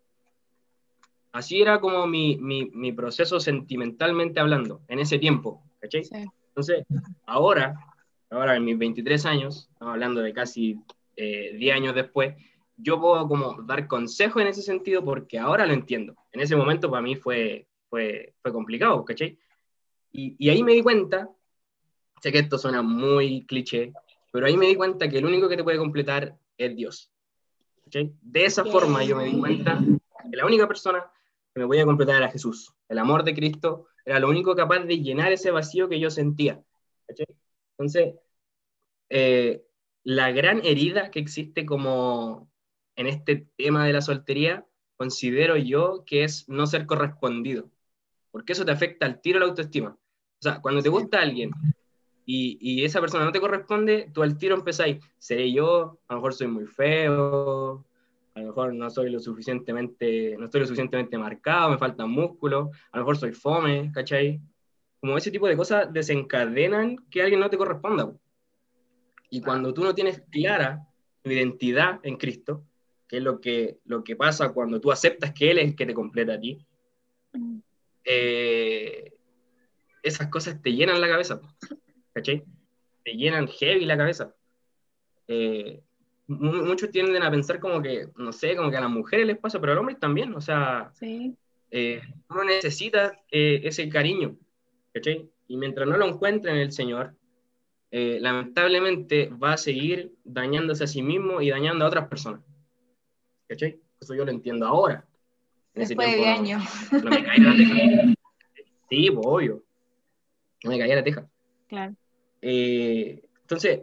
Así 1.31 1.61
era 1.61 1.79
como 1.79 2.07
mi, 2.07 2.37
mi, 2.37 2.71
mi, 2.73 2.91
proceso 2.91 3.39
sentimentalmente 3.39 4.39
hablando, 4.39 4.81
en 4.87 4.99
ese 4.99 5.17
tiempo, 5.17 5.63
¿cachai? 5.79 6.03
Entonces, 6.49 6.85
ahora, 7.25 7.90
ahora 8.31 8.55
en 8.55 8.65
mis 8.65 8.77
23 8.77 9.25
años, 9.25 9.69
estamos 9.71 9.93
hablando 9.93 10.21
de 10.21 10.33
casi 10.33 10.79
10 11.15 11.61
eh, 11.61 11.71
años 11.71 11.93
después, 11.93 12.35
yo 12.77 12.99
puedo 12.99 13.27
como 13.27 13.61
dar 13.63 13.87
consejo 13.87 14.39
en 14.39 14.47
ese 14.47 14.63
sentido 14.63 15.03
porque 15.03 15.37
ahora 15.37 15.67
lo 15.67 15.73
entiendo. 15.73 16.15
En 16.31 16.39
ese 16.39 16.55
momento 16.55 16.89
para 16.89 17.03
mí 17.03 17.15
fue, 17.15 17.67
fue, 17.89 18.33
fue 18.41 18.51
complicado, 18.51 19.05
¿cachai? 19.05 19.37
Y, 20.11 20.35
y 20.39 20.49
ahí 20.49 20.63
me 20.63 20.73
di 20.73 20.81
cuenta, 20.81 21.29
sé 22.21 22.31
que 22.31 22.39
esto 22.39 22.57
suena 22.57 22.81
muy 22.81 23.45
cliché, 23.45 23.93
pero 24.31 24.47
ahí 24.47 24.57
me 24.57 24.67
di 24.67 24.75
cuenta 24.75 25.09
que 25.09 25.19
el 25.19 25.25
único 25.25 25.47
que 25.47 25.57
te 25.57 25.63
puede 25.63 25.77
completar 25.77 26.37
es 26.57 26.75
Dios. 26.75 27.11
¿cachai? 27.83 28.13
De 28.21 28.45
esa 28.45 28.65
forma 28.65 29.03
yo 29.03 29.17
me 29.17 29.25
di 29.25 29.37
cuenta 29.37 29.79
que 30.29 30.37
la 30.37 30.45
única 30.45 30.67
persona 30.67 31.05
que 31.53 31.59
me 31.59 31.67
podía 31.67 31.85
completar 31.85 32.15
era 32.15 32.31
Jesús. 32.31 32.73
El 32.87 32.97
amor 32.97 33.23
de 33.23 33.35
Cristo 33.35 33.87
era 34.05 34.19
lo 34.19 34.29
único 34.29 34.55
capaz 34.55 34.79
de 34.79 34.99
llenar 34.99 35.33
ese 35.33 35.51
vacío 35.51 35.89
que 35.89 35.99
yo 35.99 36.09
sentía. 36.09 36.63
¿cachai? 37.05 37.27
Entonces, 37.81 38.13
eh, 39.09 39.63
la 40.03 40.31
gran 40.31 40.61
herida 40.63 41.09
que 41.09 41.19
existe 41.19 41.65
como 41.65 42.49
en 42.95 43.07
este 43.07 43.47
tema 43.57 43.85
de 43.85 43.93
la 43.93 44.01
soltería, 44.01 44.65
considero 44.97 45.57
yo 45.57 46.03
que 46.05 46.23
es 46.23 46.47
no 46.47 46.67
ser 46.67 46.85
correspondido, 46.85 47.71
porque 48.29 48.53
eso 48.53 48.65
te 48.65 48.71
afecta 48.71 49.07
al 49.07 49.19
tiro 49.19 49.39
la 49.39 49.47
autoestima. 49.47 49.89
O 49.89 50.41
sea, 50.41 50.61
cuando 50.61 50.83
te 50.83 50.89
gusta 50.89 51.21
alguien 51.21 51.51
y, 52.25 52.57
y, 52.61 52.85
esa 52.85 53.01
persona 53.01 53.25
no 53.25 53.31
te 53.31 53.39
corresponde, 53.39 54.11
tú 54.13 54.21
al 54.21 54.37
tiro 54.37 54.55
empezáis, 54.55 55.03
seré 55.17 55.51
yo, 55.51 55.99
a 56.07 56.13
lo 56.13 56.19
mejor 56.19 56.33
soy 56.33 56.47
muy 56.47 56.67
feo, 56.67 57.83
a 58.35 58.39
lo 58.39 58.45
mejor 58.45 58.73
no 58.75 58.89
soy 58.89 59.09
lo 59.09 59.19
suficientemente, 59.19 60.35
no 60.37 60.45
estoy 60.45 60.61
lo 60.61 60.67
suficientemente 60.67 61.17
marcado, 61.17 61.71
me 61.71 61.77
faltan 61.77 62.11
músculos, 62.11 62.69
a 62.91 62.97
lo 62.97 63.03
mejor 63.03 63.17
soy 63.17 63.33
fome, 63.33 63.91
¿cachai? 63.91 64.39
Como 65.01 65.17
ese 65.17 65.31
tipo 65.31 65.47
de 65.47 65.57
cosas 65.57 65.91
desencadenan 65.91 66.97
que 67.09 67.21
alguien 67.21 67.41
no 67.41 67.49
te 67.49 67.57
corresponda. 67.57 68.13
Y 69.29 69.41
cuando 69.41 69.73
tú 69.73 69.83
no 69.83 69.93
tienes 69.93 70.21
clara 70.31 70.87
tu 71.21 71.31
identidad 71.31 71.99
en 72.03 72.17
Cristo, 72.17 72.63
que 73.07 73.17
es 73.17 73.23
lo 73.23 73.41
que, 73.41 73.79
lo 73.85 74.03
que 74.03 74.15
pasa 74.15 74.53
cuando 74.53 74.79
tú 74.79 74.91
aceptas 74.91 75.33
que 75.33 75.51
Él 75.51 75.57
es 75.57 75.65
el 75.69 75.75
que 75.75 75.85
te 75.85 75.93
completa 75.93 76.33
a 76.33 76.39
ti, 76.39 76.65
mm. 77.33 77.57
eh, 78.05 79.13
esas 80.03 80.27
cosas 80.27 80.61
te 80.61 80.71
llenan 80.73 81.01
la 81.01 81.07
cabeza, 81.07 81.41
¿cachai? 82.13 82.43
Te 83.03 83.13
llenan 83.13 83.47
heavy 83.47 83.85
la 83.85 83.97
cabeza. 83.97 84.33
Eh, 85.27 85.81
muchos 86.27 86.91
tienden 86.91 87.23
a 87.23 87.31
pensar 87.31 87.59
como 87.59 87.81
que, 87.81 88.09
no 88.15 88.31
sé, 88.31 88.55
como 88.55 88.69
que 88.69 88.77
a 88.77 88.81
las 88.81 88.89
mujeres 88.89 89.25
les 89.25 89.37
pasa, 89.37 89.59
pero 89.59 89.73
a 89.73 89.75
los 89.75 89.81
hombres 89.81 89.99
también, 89.99 90.33
o 90.33 90.41
sea, 90.41 90.91
sí. 90.93 91.35
eh, 91.69 92.01
uno 92.29 92.43
necesita 92.43 93.19
eh, 93.29 93.61
ese 93.63 93.89
cariño, 93.89 94.37
¿cachai? 94.93 95.29
Y 95.47 95.57
mientras 95.57 95.87
no 95.87 95.97
lo 95.97 96.07
encuentre 96.07 96.51
en 96.51 96.57
el 96.57 96.71
Señor, 96.71 97.15
eh, 97.91 98.19
lamentablemente 98.21 99.27
va 99.27 99.53
a 99.53 99.57
seguir 99.57 100.13
dañándose 100.23 100.85
a 100.85 100.87
sí 100.87 101.01
mismo 101.01 101.41
y 101.41 101.49
dañando 101.49 101.85
a 101.85 101.87
otras 101.89 102.07
personas. 102.07 102.41
¿Cachai? 103.47 103.79
Eso 103.99 104.15
yo 104.15 104.25
lo 104.25 104.31
entiendo 104.31 104.65
ahora. 104.65 105.05
Después 105.73 106.15
de 106.15 106.25
años. 106.25 106.63
No, 106.91 107.09
me 107.09 107.23
caí 107.23 107.39
la 107.39 107.55
teja. 107.55 108.13
Sí, 108.89 109.09
pues, 109.09 109.25
obvio. 109.25 109.63
No 110.63 110.71
me 110.71 110.79
caía 110.79 110.95
la 110.95 111.03
teja. 111.03 111.29
Claro. 111.67 111.95
Eh, 112.41 113.21
entonces, 113.41 113.81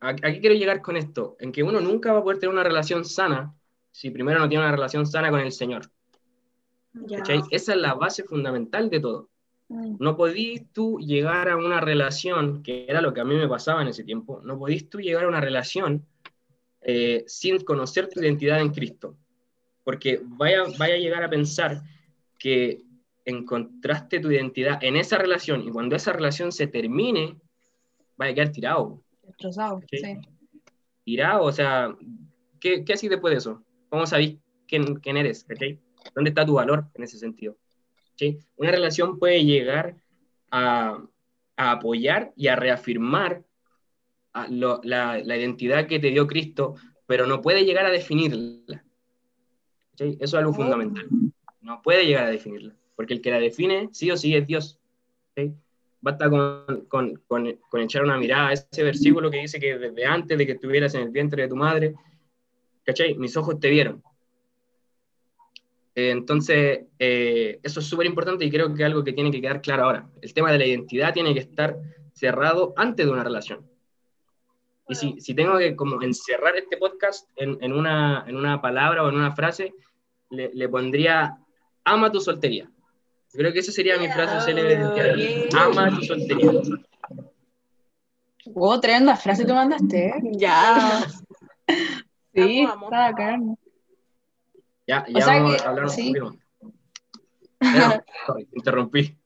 aquí 0.00 0.40
quiero 0.40 0.54
llegar 0.54 0.80
con 0.82 0.96
esto, 0.96 1.36
en 1.40 1.52
que 1.52 1.62
uno 1.62 1.80
nunca 1.80 2.12
va 2.12 2.20
a 2.20 2.22
poder 2.22 2.38
tener 2.38 2.52
una 2.52 2.64
relación 2.64 3.04
sana 3.04 3.54
si 3.90 4.10
primero 4.10 4.38
no 4.38 4.48
tiene 4.48 4.64
una 4.64 4.72
relación 4.72 5.06
sana 5.06 5.30
con 5.30 5.40
el 5.40 5.52
Señor. 5.52 5.90
¿Cachai? 7.08 7.42
Esa 7.50 7.72
es 7.72 7.78
la 7.78 7.94
base 7.94 8.24
fundamental 8.24 8.90
de 8.90 9.00
todo. 9.00 9.28
Mm. 9.68 9.96
No 9.98 10.16
podís 10.16 10.72
tú 10.72 10.98
llegar 10.98 11.48
a 11.48 11.56
una 11.56 11.80
relación, 11.80 12.62
que 12.62 12.86
era 12.88 13.00
lo 13.00 13.12
que 13.12 13.20
a 13.20 13.24
mí 13.24 13.34
me 13.34 13.48
pasaba 13.48 13.82
en 13.82 13.88
ese 13.88 14.04
tiempo, 14.04 14.40
no 14.42 14.58
podís 14.58 14.88
tú 14.88 15.00
llegar 15.00 15.24
a 15.24 15.28
una 15.28 15.40
relación 15.40 16.06
eh, 16.80 17.24
sin 17.26 17.60
conocer 17.60 18.08
tu 18.08 18.20
identidad 18.20 18.60
en 18.60 18.70
Cristo. 18.70 19.16
Porque 19.84 20.20
vaya, 20.22 20.64
vaya 20.78 20.94
a 20.94 20.98
llegar 20.98 21.22
a 21.22 21.30
pensar 21.30 21.82
que 22.38 22.82
encontraste 23.24 24.20
tu 24.20 24.30
identidad 24.30 24.82
en 24.82 24.96
esa 24.96 25.18
relación 25.18 25.66
y 25.66 25.70
cuando 25.70 25.96
esa 25.96 26.12
relación 26.12 26.50
se 26.50 26.66
termine, 26.66 27.36
vaya 28.16 28.32
a 28.32 28.34
quedar 28.34 28.52
tirado. 28.52 29.02
Destrozado, 29.22 29.80
sí. 29.90 30.16
Tirado, 31.04 31.44
o 31.44 31.52
sea, 31.52 31.94
¿qué, 32.60 32.84
qué 32.84 32.94
así 32.94 33.08
después 33.08 33.32
de 33.32 33.38
eso? 33.38 33.62
¿Cómo 33.88 34.06
sabéis 34.06 34.38
quién, 34.66 34.96
quién 34.96 35.16
eres? 35.16 35.46
¿Dónde 36.14 36.30
está 36.30 36.46
tu 36.46 36.54
valor 36.54 36.86
en 36.94 37.04
ese 37.04 37.18
sentido? 37.18 37.56
Una 38.56 38.70
relación 38.70 39.18
puede 39.18 39.44
llegar 39.44 39.96
a, 40.50 41.02
apoyar 41.56 42.32
y 42.36 42.48
a 42.48 42.56
reafirmar 42.56 43.42
la, 44.32 45.18
identidad 45.18 45.86
que 45.86 45.98
te 45.98 46.10
dio 46.10 46.26
Cristo, 46.26 46.74
pero 47.06 47.26
no 47.26 47.40
puede 47.40 47.64
llegar 47.64 47.86
a 47.86 47.90
definirla. 47.90 48.84
Eso 49.96 50.16
es 50.20 50.34
algo 50.34 50.52
fundamental. 50.52 51.08
No 51.60 51.82
puede 51.82 52.06
llegar 52.06 52.24
a 52.24 52.30
definirla, 52.30 52.74
porque 52.94 53.14
el 53.14 53.20
que 53.20 53.30
la 53.30 53.40
define, 53.40 53.88
sí 53.92 54.10
o 54.10 54.16
sí, 54.16 54.34
es 54.34 54.46
Dios. 54.46 54.78
Basta 56.00 56.30
con, 56.30 56.86
con, 56.86 57.20
con, 57.26 57.80
echar 57.80 58.04
una 58.04 58.16
mirada 58.16 58.48
a 58.48 58.52
ese 58.52 58.84
versículo 58.84 59.30
que 59.30 59.38
dice 59.38 59.58
que 59.58 59.78
desde 59.78 60.04
antes 60.06 60.38
de 60.38 60.46
que 60.46 60.52
estuvieras 60.52 60.94
en 60.94 61.02
el 61.02 61.10
vientre 61.10 61.42
de 61.42 61.48
tu 61.48 61.56
madre, 61.56 61.94
¿cachai? 62.84 63.14
Mis 63.14 63.36
ojos 63.36 63.58
te 63.58 63.68
vieron. 63.68 64.02
Entonces, 66.00 66.86
eh, 66.98 67.60
eso 67.62 67.80
es 67.80 67.86
súper 67.86 68.06
importante 68.06 68.44
y 68.44 68.50
creo 68.50 68.72
que 68.72 68.82
es 68.82 68.86
algo 68.86 69.04
que 69.04 69.12
tiene 69.12 69.30
que 69.30 69.40
quedar 69.40 69.60
claro 69.60 69.84
ahora. 69.84 70.08
El 70.20 70.32
tema 70.32 70.52
de 70.52 70.58
la 70.58 70.66
identidad 70.66 71.12
tiene 71.12 71.34
que 71.34 71.40
estar 71.40 71.76
cerrado 72.12 72.74
antes 72.76 73.06
de 73.06 73.12
una 73.12 73.24
relación. 73.24 73.66
Y 74.88 74.94
si, 74.94 75.20
si, 75.20 75.34
tengo 75.34 75.58
que 75.58 75.76
como 75.76 76.00
encerrar 76.02 76.56
este 76.56 76.78
podcast 76.78 77.28
en, 77.36 77.58
en, 77.60 77.72
una, 77.72 78.24
en 78.26 78.36
una 78.36 78.60
palabra 78.60 79.04
o 79.04 79.08
en 79.08 79.16
una 79.16 79.34
frase, 79.34 79.74
le, 80.30 80.50
le 80.54 80.68
pondría 80.68 81.38
ama 81.84 82.10
tu 82.10 82.20
soltería. 82.20 82.70
Yo 83.32 83.38
creo 83.38 83.52
que 83.52 83.58
esa 83.58 83.72
sería 83.72 83.98
mi 83.98 84.08
frase 84.08 84.40
célebre. 84.40 85.48
Ama 85.56 85.90
tu 85.90 86.02
soltería. 86.02 86.52
Wow, 88.46 88.80
tremenda 88.80 89.16
frase 89.16 89.44
te 89.44 89.52
mandaste, 89.52 90.06
¿eh? 90.06 90.14
Ya. 90.32 91.06
sí, 92.34 92.62
está 92.62 93.06
acá. 93.06 93.38
Ya, 94.88 95.04
ya 95.06 95.26
vamos 95.26 95.62
a 95.62 95.68
hablar 95.68 95.84
un 95.84 95.90
sí. 95.90 96.14
poquito 96.14 96.38
más. 97.60 98.00
interrumpí. 98.54 99.16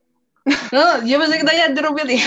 No, 0.73 1.07
yo 1.07 1.21
pensé 1.21 1.38
que 1.38 1.45
te 1.45 1.50
había 1.52 1.69
interrumpido 1.69 2.04
a 2.04 2.09
ti. 2.09 2.21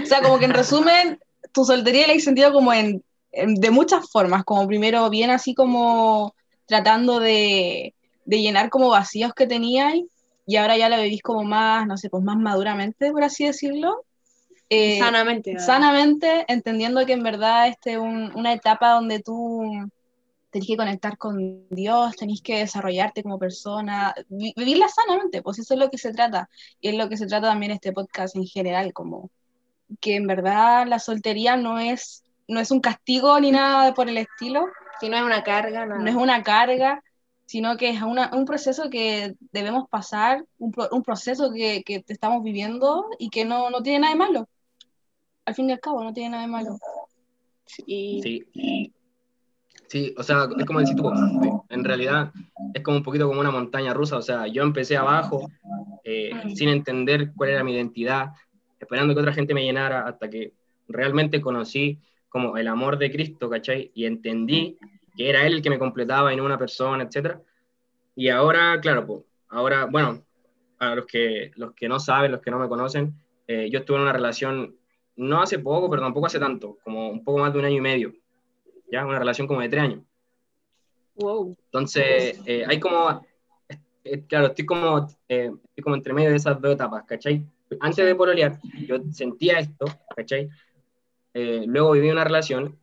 O 0.00 0.06
sea, 0.06 0.22
como 0.22 0.38
que 0.38 0.44
en 0.44 0.54
resumen, 0.54 1.18
tu 1.52 1.64
soltería 1.64 2.06
la 2.06 2.12
he 2.12 2.20
sentido 2.20 2.52
como 2.52 2.72
en, 2.72 3.02
de 3.32 3.70
muchas 3.72 4.08
formas, 4.08 4.44
como 4.44 4.68
primero 4.68 5.10
bien 5.10 5.30
así 5.30 5.52
como 5.52 6.32
tratando 6.66 7.18
de, 7.18 7.94
de 8.24 8.40
llenar 8.40 8.70
como 8.70 8.88
vacíos 8.88 9.34
que 9.34 9.48
teníais 9.48 10.04
y 10.46 10.56
ahora 10.56 10.76
ya 10.76 10.88
la 10.88 11.00
vivís 11.00 11.22
como 11.22 11.42
más, 11.42 11.88
no 11.88 11.96
sé, 11.96 12.08
pues 12.08 12.22
más 12.22 12.36
maduramente, 12.36 13.10
por 13.10 13.24
así 13.24 13.46
decirlo. 13.46 14.04
Eh, 14.68 15.00
sanamente. 15.00 15.58
Sanamente, 15.58 16.44
entendiendo 16.46 17.04
que 17.04 17.14
en 17.14 17.24
verdad 17.24 17.66
este 17.66 17.94
es 17.94 17.98
una 17.98 18.52
etapa 18.52 18.92
donde 18.92 19.18
tú 19.18 19.90
tenés 20.50 20.68
que 20.68 20.76
conectar 20.76 21.16
con 21.16 21.68
Dios, 21.70 22.16
tenés 22.16 22.42
que 22.42 22.58
desarrollarte 22.58 23.22
como 23.22 23.38
persona, 23.38 24.14
vivirla 24.28 24.88
sanamente, 24.88 25.42
pues 25.42 25.58
eso 25.58 25.74
es 25.74 25.80
lo 25.80 25.90
que 25.90 25.98
se 25.98 26.12
trata. 26.12 26.48
Y 26.80 26.88
es 26.88 26.94
lo 26.96 27.08
que 27.08 27.16
se 27.16 27.26
trata 27.26 27.48
también 27.48 27.72
este 27.72 27.92
podcast 27.92 28.36
en 28.36 28.46
general, 28.46 28.92
como 28.92 29.30
que 30.00 30.16
en 30.16 30.26
verdad 30.26 30.86
la 30.86 30.98
soltería 30.98 31.56
no 31.56 31.78
es, 31.78 32.24
no 32.48 32.60
es 32.60 32.70
un 32.70 32.80
castigo 32.80 33.38
ni 33.40 33.50
nada 33.50 33.94
por 33.94 34.08
el 34.08 34.18
estilo. 34.18 34.66
Que 35.00 35.08
no 35.08 35.16
es 35.16 35.22
una 35.22 35.42
carga, 35.42 35.86
No 35.86 36.06
es 36.06 36.14
una 36.14 36.42
carga, 36.42 37.02
sino 37.46 37.76
que 37.76 37.90
es 37.90 38.02
un 38.02 38.44
proceso 38.44 38.90
que 38.90 39.34
debemos 39.50 39.88
pasar, 39.88 40.44
un, 40.58 40.74
un 40.90 41.02
proceso 41.02 41.50
que, 41.52 41.82
que, 41.84 42.04
estamos 42.06 42.42
viviendo 42.42 43.06
y 43.18 43.30
que 43.30 43.44
no, 43.44 43.70
no, 43.70 43.82
tiene 43.82 44.00
nada 44.00 44.12
de 44.12 44.18
malo. 44.18 44.48
Al 45.46 45.54
fin 45.54 45.70
y 45.70 45.72
al 45.72 45.80
cabo, 45.80 46.04
no 46.04 46.12
tiene 46.12 46.30
nada 46.30 46.42
de 46.42 46.48
malo. 46.48 46.78
Sí. 47.64 48.20
sí. 48.52 48.92
Sí, 49.90 50.14
o 50.16 50.22
sea, 50.22 50.48
es 50.56 50.64
como 50.66 50.78
decís 50.78 50.94
tú, 50.94 51.10
en 51.68 51.84
realidad 51.84 52.30
es 52.74 52.80
como 52.80 52.98
un 52.98 53.02
poquito 53.02 53.26
como 53.26 53.40
una 53.40 53.50
montaña 53.50 53.92
rusa, 53.92 54.18
o 54.18 54.22
sea, 54.22 54.46
yo 54.46 54.62
empecé 54.62 54.96
abajo 54.96 55.50
eh, 56.04 56.30
sin 56.54 56.68
entender 56.68 57.32
cuál 57.34 57.50
era 57.50 57.64
mi 57.64 57.74
identidad, 57.74 58.28
esperando 58.78 59.14
que 59.14 59.20
otra 59.20 59.32
gente 59.32 59.52
me 59.52 59.64
llenara 59.64 60.06
hasta 60.06 60.30
que 60.30 60.52
realmente 60.86 61.40
conocí 61.40 61.98
como 62.28 62.56
el 62.56 62.68
amor 62.68 62.98
de 62.98 63.10
Cristo, 63.10 63.50
¿cachai? 63.50 63.90
Y 63.92 64.04
entendí 64.04 64.78
que 65.16 65.28
era 65.28 65.44
Él 65.44 65.54
el 65.54 65.62
que 65.62 65.70
me 65.70 65.78
completaba 65.80 66.32
y 66.32 66.36
no 66.36 66.44
una 66.44 66.56
persona, 66.56 67.02
etc. 67.02 67.38
Y 68.14 68.28
ahora, 68.28 68.80
claro, 68.80 69.04
pues, 69.04 69.22
ahora, 69.48 69.86
bueno, 69.86 70.22
a 70.78 70.94
los 70.94 71.06
que, 71.06 71.50
los 71.56 71.74
que 71.74 71.88
no 71.88 71.98
saben, 71.98 72.30
los 72.30 72.40
que 72.40 72.52
no 72.52 72.60
me 72.60 72.68
conocen, 72.68 73.12
eh, 73.48 73.68
yo 73.68 73.80
estuve 73.80 73.96
en 73.96 74.04
una 74.04 74.12
relación 74.12 74.76
no 75.16 75.42
hace 75.42 75.58
poco, 75.58 75.90
pero 75.90 76.00
tampoco 76.00 76.26
hace 76.26 76.38
tanto, 76.38 76.78
como 76.84 77.10
un 77.10 77.24
poco 77.24 77.40
más 77.40 77.52
de 77.52 77.58
un 77.58 77.64
año 77.64 77.78
y 77.78 77.80
medio, 77.80 78.12
ya, 78.90 79.06
una 79.06 79.18
relación 79.18 79.46
como 79.46 79.60
de 79.60 79.68
tres 79.68 79.82
años. 79.82 80.00
Wow. 81.16 81.56
Entonces, 81.66 82.40
eh, 82.46 82.64
hay 82.66 82.80
como, 82.80 83.26
eh, 84.04 84.24
claro, 84.26 84.48
estoy 84.48 84.66
como, 84.66 85.06
eh, 85.28 85.50
estoy 85.64 85.82
como 85.82 85.96
entre 85.96 86.12
medio 86.12 86.30
de 86.30 86.36
esas 86.36 86.60
dos 86.60 86.74
etapas, 86.74 87.04
¿cachai? 87.04 87.44
Antes 87.80 88.04
de 88.04 88.14
pololear, 88.14 88.58
yo 88.86 88.96
sentía 89.12 89.58
esto, 89.58 89.86
¿cachai? 90.16 90.48
Eh, 91.34 91.64
luego 91.66 91.92
viví 91.92 92.10
una 92.10 92.24
relación 92.24 92.76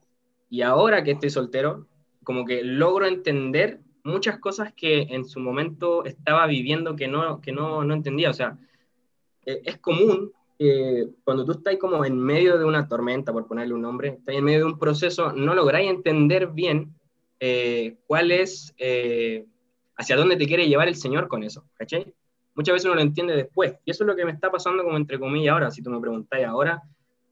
y 0.50 0.62
ahora 0.62 1.04
que 1.04 1.12
estoy 1.12 1.30
soltero, 1.30 1.88
como 2.24 2.46
que 2.46 2.64
logro 2.64 3.06
entender 3.06 3.82
muchas 4.04 4.40
cosas 4.40 4.74
que 4.74 5.02
en 5.02 5.26
su 5.26 5.40
momento 5.40 6.06
estaba 6.06 6.48
viviendo 6.48 6.96
que 6.96 7.08
no, 7.08 7.42
que 7.42 7.52
no, 7.52 7.84
no 7.84 7.94
entendía. 7.94 8.30
O 8.30 8.34
sea, 8.34 8.58
eh, 9.46 9.62
es 9.66 9.78
común 9.78 10.32
que 10.58 11.08
cuando 11.24 11.46
tú 11.46 11.52
estás 11.54 11.78
como 11.78 12.04
en 12.04 12.18
medio 12.18 12.58
de 12.58 12.66
una 12.66 12.88
tormenta, 12.88 13.32
por 13.32 13.48
ponerle 13.48 13.74
un 13.74 13.82
nombre, 13.82 14.10
estás 14.10 14.36
en 14.36 14.44
medio 14.44 14.60
de 14.60 14.66
un 14.66 14.80
proceso, 14.80 15.32
no 15.34 15.54
lográis 15.54 15.90
entender 15.90 16.48
bien 16.48 16.94
eh, 17.40 17.98
cuál 18.08 18.32
es, 18.32 18.74
eh, 18.78 19.46
hacia 19.96 20.16
dónde 20.16 20.36
te 20.36 20.48
quiere 20.48 20.68
llevar 20.68 20.88
el 20.88 20.96
Señor 20.96 21.28
con 21.28 21.44
eso, 21.44 21.64
¿cachai? 21.76 22.12
Muchas 22.56 22.74
veces 22.74 22.86
uno 22.86 22.96
lo 22.96 23.02
entiende 23.02 23.36
después, 23.36 23.76
y 23.86 23.92
eso 23.92 24.04
es 24.04 24.08
lo 24.08 24.16
que 24.16 24.26
me 24.26 24.32
está 24.32 24.50
pasando 24.50 24.84
como 24.84 24.98
entre 24.98 25.20
comillas 25.20 25.54
ahora, 25.54 25.72
si 25.72 25.84
tú 25.84 25.92
me 25.92 26.02
preguntáis 26.02 26.46
ahora, 26.46 26.82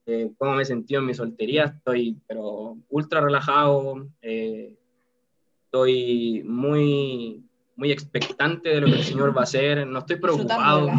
eh, 0.06 0.30
cómo 0.38 0.54
me 0.54 0.62
he 0.62 0.66
sentido 0.66 1.00
en 1.00 1.08
mi 1.08 1.16
soltería, 1.16 1.64
estoy 1.64 2.16
pero 2.28 2.78
ultra 2.90 3.22
relajado, 3.22 4.06
eh, 4.22 4.76
estoy 5.66 6.44
muy, 6.46 7.44
muy 7.76 7.92
expectante 7.92 8.70
de 8.70 8.82
lo 8.82 8.88
que 8.88 8.98
el 8.98 9.04
Señor 9.04 9.36
va 9.36 9.42
a 9.42 9.46
hacer, 9.46 9.88
no 9.88 10.00
estoy 10.00 10.18
preocupado. 10.18 10.90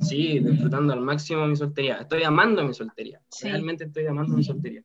Sí, 0.00 0.38
disfrutando 0.40 0.92
al 0.92 1.00
máximo 1.00 1.46
mi 1.46 1.56
soltería, 1.56 1.98
estoy 1.98 2.22
amando 2.24 2.64
mi 2.64 2.74
soltería, 2.74 3.20
Sí. 3.28 3.48
realmente 3.48 3.84
estoy 3.84 4.06
amando 4.06 4.34
mi 4.36 4.44
soltería. 4.44 4.82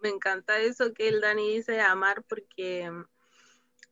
Me 0.00 0.08
encanta 0.08 0.58
eso 0.58 0.94
que 0.94 1.08
el 1.08 1.20
Dani 1.20 1.56
dice 1.56 1.72
de 1.72 1.80
amar 1.82 2.22
porque 2.28 2.90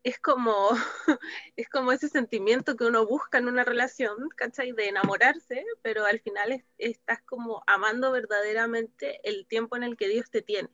es 0.02 0.18
como, 0.20 0.70
es 1.56 1.68
como 1.68 1.92
ese 1.92 2.08
sentimiento 2.08 2.76
que 2.76 2.84
uno 2.86 3.04
busca 3.06 3.38
en 3.38 3.48
una 3.48 3.64
relación, 3.64 4.28
¿cachai? 4.36 4.72
De 4.72 4.88
enamorarse, 4.88 5.64
pero 5.82 6.06
al 6.06 6.20
final 6.20 6.52
es- 6.52 6.64
estás 6.78 7.20
como 7.22 7.62
amando 7.66 8.10
verdaderamente 8.12 9.20
el 9.24 9.46
tiempo 9.46 9.76
en 9.76 9.82
el 9.82 9.96
que 9.96 10.08
Dios 10.08 10.30
te 10.30 10.40
tiene. 10.40 10.70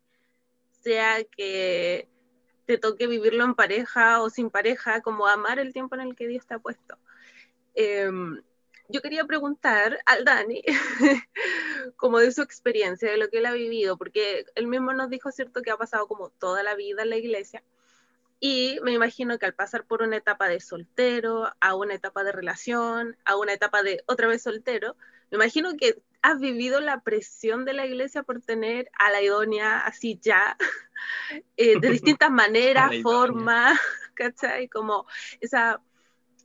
Sea 0.82 1.24
que 1.24 2.08
te 2.66 2.78
toque 2.78 3.06
vivirlo 3.06 3.44
en 3.44 3.54
pareja 3.54 4.22
o 4.22 4.30
sin 4.30 4.50
pareja, 4.50 5.00
como 5.00 5.26
amar 5.26 5.58
el 5.58 5.72
tiempo 5.72 5.94
en 5.96 6.02
el 6.02 6.14
que 6.14 6.28
Dios 6.28 6.46
te 6.46 6.54
ha 6.54 6.58
puesto. 6.58 6.96
Em, 7.74 8.40
yo 8.88 9.00
quería 9.00 9.24
preguntar 9.24 9.98
al 10.06 10.24
Dani, 10.24 10.62
como 11.96 12.18
de 12.18 12.32
su 12.32 12.42
experiencia, 12.42 13.10
de 13.10 13.16
lo 13.16 13.28
que 13.28 13.38
él 13.38 13.46
ha 13.46 13.52
vivido, 13.52 13.96
porque 13.96 14.46
él 14.54 14.66
mismo 14.66 14.92
nos 14.92 15.10
dijo, 15.10 15.30
¿cierto?, 15.30 15.62
que 15.62 15.70
ha 15.70 15.76
pasado 15.76 16.06
como 16.06 16.30
toda 16.30 16.62
la 16.62 16.74
vida 16.74 17.02
en 17.02 17.10
la 17.10 17.16
iglesia. 17.16 17.62
Y 18.40 18.78
me 18.82 18.92
imagino 18.92 19.38
que 19.38 19.46
al 19.46 19.54
pasar 19.54 19.86
por 19.86 20.02
una 20.02 20.16
etapa 20.16 20.48
de 20.48 20.60
soltero, 20.60 21.50
a 21.60 21.74
una 21.74 21.94
etapa 21.94 22.24
de 22.24 22.32
relación, 22.32 23.16
a 23.24 23.36
una 23.36 23.54
etapa 23.54 23.82
de 23.82 24.02
otra 24.06 24.26
vez 24.26 24.42
soltero, 24.42 24.96
me 25.30 25.36
imagino 25.36 25.76
que 25.76 26.02
has 26.20 26.38
vivido 26.40 26.80
la 26.80 27.00
presión 27.00 27.64
de 27.64 27.72
la 27.72 27.86
iglesia 27.86 28.22
por 28.22 28.40
tener 28.40 28.90
a 28.98 29.10
la 29.10 29.22
idónea 29.22 29.80
así 29.80 30.18
ya, 30.20 30.56
eh, 31.56 31.80
de 31.80 31.90
distintas 31.90 32.30
maneras, 32.30 32.92
formas, 33.02 33.78
¿cachai? 34.14 34.68
Como 34.68 35.06
esa 35.40 35.80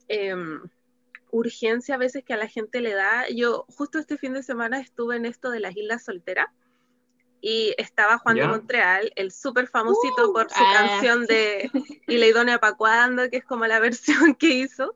em, 0.08 0.62
urgencia 1.32 1.96
a 1.96 1.98
veces 1.98 2.24
que 2.24 2.34
a 2.34 2.38
la 2.38 2.48
gente 2.48 2.82
le 2.82 2.94
da. 2.94 3.26
Yo 3.30 3.66
justo 3.70 4.00
este 4.00 4.18
fin 4.18 4.34
de 4.34 4.44
semana 4.44 4.80
estuve 4.80 5.16
en 5.16 5.26
esto 5.26 5.50
de 5.50 5.60
las 5.60 5.76
Islas 5.76 6.04
Solteras 6.06 6.48
y 7.42 7.74
estaba 7.78 8.18
Juan 8.18 8.36
de. 8.36 8.48
Montreal, 8.48 9.12
el 9.16 9.32
súper 9.32 9.68
famosito 9.68 10.30
Uh, 10.30 10.34
por 10.34 10.50
su 10.50 10.62
ah, 10.62 10.74
canción 10.74 11.26
de 11.26 11.70
Y 12.08 12.18
la 12.18 12.28
idónea 12.28 12.60
pa' 12.60 12.76
cuando, 12.76 13.30
que 13.30 13.38
es 13.38 13.46
como 13.46 13.66
la 13.66 13.80
versión 13.80 14.36
que 14.36 14.48
hizo. 14.48 14.96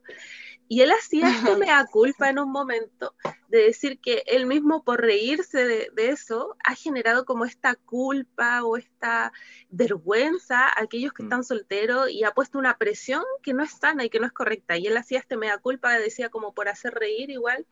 Y 0.68 0.82
él 0.82 0.92
hacía 0.92 1.28
esto 1.56 1.58
mea 1.58 1.86
culpa 1.92 2.30
en 2.30 2.40
un 2.40 2.52
momento 2.52 3.14
de 3.48 3.60
decir 3.60 4.00
que 4.00 4.24
él 4.26 4.46
mismo 4.46 4.84
por 4.84 5.02
reírse 5.02 5.66
de, 5.66 5.90
de 5.94 6.10
eso 6.10 6.56
ha 6.64 6.76
generado 6.76 7.26
como 7.26 7.46
esta 7.46 7.76
culpa 7.76 8.64
o 8.64 8.78
esta 8.78 9.32
vergüenza 9.70 10.68
a 10.68 10.82
aquellos 10.82 11.14
que 11.14 11.24
Mm. 11.24 11.26
están 11.26 11.44
solteros 11.44 12.10
y 12.10 12.24
ha 12.24 12.32
puesto 12.32 12.58
una 12.58 12.78
presión 12.78 13.24
que 13.42 13.54
no 13.54 13.64
es 13.64 13.72
sana 13.72 14.06
y 14.06 14.10
que 14.10 14.20
no 14.20 14.26
es 14.26 14.34
correcta. 14.34 14.78
Y 14.78 14.88
él 14.88 14.98
hacía 14.98 15.20
este 15.20 15.38
mea 15.38 15.58
culpa, 15.58 15.98
decía 16.00 16.30
como 16.30 16.54
por 16.54 16.68
hacer 16.68 16.94
reír 16.94 17.30
igual. 17.30 17.66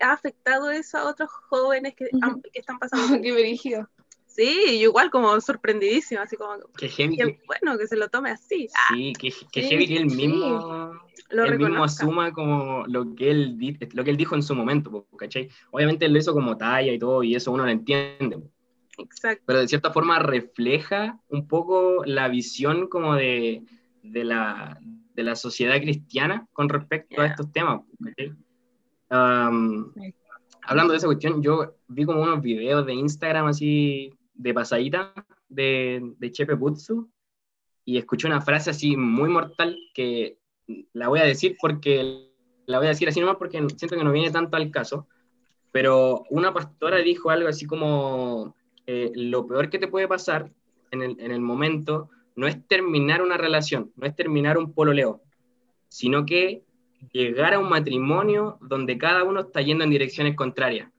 Ha 0.00 0.12
afectado 0.12 0.70
eso 0.70 0.98
a 0.98 1.08
otros 1.08 1.30
jóvenes 1.30 1.94
que, 1.94 2.08
que 2.52 2.58
están 2.58 2.78
pasando. 2.78 3.20
Qué 3.22 3.32
brígido. 3.32 3.88
Sí, 4.38 4.78
igual 4.82 5.10
como 5.10 5.40
sorprendidísimo, 5.40 6.20
así 6.20 6.36
como, 6.36 6.52
Qué 6.76 6.88
heavy, 6.88 7.16
qué 7.16 7.24
que, 7.24 7.40
bueno 7.48 7.76
que 7.76 7.88
se 7.88 7.96
lo 7.96 8.08
tome 8.08 8.30
así. 8.30 8.68
Ah, 8.72 8.94
sí, 8.94 9.12
qué, 9.18 9.32
qué 9.50 9.62
Sí, 9.62 9.68
heavy 9.68 9.88
que 9.88 9.96
él 9.96 10.10
sí. 10.10 10.16
mismo, 10.28 10.94
lo 11.30 11.44
él 11.44 11.58
mismo 11.58 11.82
asuma 11.82 12.32
como 12.32 12.84
lo 12.86 13.16
que 13.16 13.32
él, 13.32 13.58
di- 13.58 13.76
lo 13.94 14.04
que 14.04 14.10
él 14.10 14.16
dijo 14.16 14.36
en 14.36 14.44
su 14.44 14.54
momento, 14.54 15.08
¿cachai? 15.18 15.48
Obviamente 15.72 16.04
él 16.06 16.12
lo 16.12 16.20
hizo 16.20 16.32
como 16.34 16.56
talla 16.56 16.92
y 16.92 17.00
todo, 17.00 17.24
y 17.24 17.34
eso 17.34 17.50
uno 17.50 17.64
lo 17.64 17.70
entiende. 17.72 18.38
Exacto. 18.96 19.42
pero 19.46 19.58
de 19.60 19.68
cierta 19.68 19.92
forma 19.92 20.18
refleja 20.20 21.20
un 21.28 21.46
poco 21.48 22.04
la 22.04 22.28
visión 22.28 22.86
como 22.88 23.14
de, 23.16 23.62
de, 24.04 24.24
la, 24.24 24.78
de 24.80 25.22
la 25.24 25.34
sociedad 25.34 25.80
cristiana 25.80 26.46
con 26.52 26.68
respecto 26.68 27.20
a 27.20 27.26
estos 27.26 27.50
temas. 27.50 27.80
¿cachai? 28.04 28.32
Am, 29.10 29.92
Sí. 29.94 30.14
hablando 30.62 30.92
de 30.92 30.98
esa 30.98 31.06
cuestión, 31.06 31.42
yo 31.42 31.74
vi 31.88 32.04
como 32.04 32.22
unos 32.22 32.40
videos 32.42 32.86
de 32.86 32.94
Instagram 32.94 33.46
así 33.46 34.12
de 34.38 34.54
pasadita 34.54 35.12
de, 35.48 36.00
de 36.18 36.32
Chepe 36.32 36.54
Butsu 36.54 37.10
y 37.84 37.98
escuché 37.98 38.26
una 38.26 38.40
frase 38.40 38.70
así 38.70 38.96
muy 38.96 39.28
mortal 39.28 39.76
que 39.92 40.38
la 40.92 41.08
voy 41.08 41.20
a 41.20 41.24
decir 41.24 41.56
porque 41.60 42.30
la 42.66 42.78
voy 42.78 42.86
a 42.86 42.90
decir 42.90 43.08
así 43.08 43.20
nomás 43.20 43.36
porque 43.36 43.58
siento 43.76 43.96
que 43.96 44.04
no 44.04 44.12
viene 44.12 44.30
tanto 44.30 44.56
al 44.56 44.70
caso, 44.70 45.08
pero 45.72 46.24
una 46.30 46.52
pastora 46.52 46.98
dijo 46.98 47.30
algo 47.30 47.48
así 47.48 47.66
como 47.66 48.54
eh, 48.86 49.10
lo 49.14 49.46
peor 49.46 49.70
que 49.70 49.78
te 49.78 49.88
puede 49.88 50.06
pasar 50.06 50.50
en 50.90 51.02
el, 51.02 51.20
en 51.20 51.32
el 51.32 51.40
momento 51.40 52.10
no 52.36 52.46
es 52.46 52.66
terminar 52.68 53.22
una 53.22 53.36
relación, 53.36 53.92
no 53.96 54.06
es 54.06 54.14
terminar 54.14 54.58
un 54.58 54.72
pololeo, 54.72 55.22
sino 55.88 56.24
que 56.24 56.62
llegar 57.12 57.54
a 57.54 57.58
un 57.58 57.68
matrimonio 57.68 58.58
donde 58.60 58.98
cada 58.98 59.24
uno 59.24 59.40
está 59.40 59.60
yendo 59.60 59.84
en 59.84 59.90
direcciones 59.90 60.36
contrarias. 60.36 60.90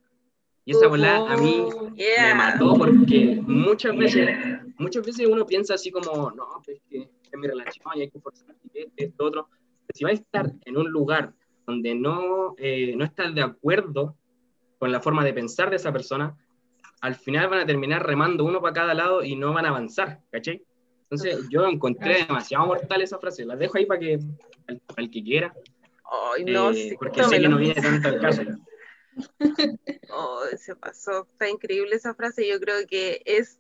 Y 0.70 0.74
esa 0.74 0.88
bola 0.88 1.26
a 1.28 1.36
mí 1.36 1.66
me 1.98 2.04
Yeah. 2.04 2.36
mató 2.36 2.76
porque 2.78 3.42
muchas 3.42 3.98
veces, 3.98 4.38
muchas 4.78 5.04
veces 5.04 5.26
uno 5.26 5.44
piensa 5.44 5.74
así 5.74 5.90
como, 5.90 6.30
no, 6.30 6.46
pues 6.64 6.78
es 6.78 6.84
que 6.88 6.98
es 7.00 7.40
mi 7.40 7.48
relación 7.48 7.84
y 7.96 8.02
hay 8.02 8.12
que 8.12 8.20
forzar 8.20 8.56
esto, 8.96 9.26
otro. 9.26 9.48
Pero 9.50 9.96
si 9.96 10.04
vas 10.04 10.12
a 10.12 10.16
estar 10.18 10.52
en 10.66 10.78
un 10.78 10.92
lugar 10.92 11.34
donde 11.66 11.96
no, 11.96 12.54
eh, 12.60 12.94
no 12.96 13.04
estás 13.04 13.34
de 13.34 13.42
acuerdo 13.42 14.16
con 14.78 14.92
la 14.92 15.02
forma 15.02 15.24
de 15.26 15.34
pensar 15.34 15.72
de 15.72 15.78
esa 15.78 15.92
persona, 15.92 16.38
al 17.02 17.16
final 17.16 17.50
van 17.50 17.62
a 17.62 17.66
terminar 17.66 18.06
remando 18.06 18.46
uno 18.46 18.62
para 18.62 18.74
cada 18.74 18.94
lado 18.94 19.24
y 19.24 19.36
no 19.36 19.52
van 19.54 19.66
a 19.66 19.70
avanzar, 19.70 20.20
¿cachai? 20.32 20.62
Entonces 21.02 21.48
yo 21.50 21.66
encontré 21.66 22.26
demasiado 22.28 22.68
mortal 22.68 23.02
esa 23.02 23.18
frase, 23.18 23.44
la 23.44 23.56
dejo 23.56 23.80
ahí 23.80 23.88
para 23.88 24.00
que, 24.00 24.20
para 24.86 25.02
el, 25.02 25.10
que 25.10 25.24
quiera, 25.24 25.52
Ay, 26.36 26.46
no, 26.46 26.70
eh, 26.70 26.76
sí, 26.76 26.96
porque 27.00 27.24
sé 27.24 27.42
que 27.42 27.50
no 27.50 27.58
viene 27.58 27.82
tanto 27.82 28.08
al 28.08 28.20
caso. 28.20 28.44
Oh, 30.12 30.44
se 30.58 30.76
pasó. 30.76 31.28
Está 31.32 31.50
increíble 31.50 31.96
esa 31.96 32.14
frase. 32.14 32.48
Yo 32.48 32.60
creo 32.60 32.86
que 32.88 33.22
es 33.26 33.60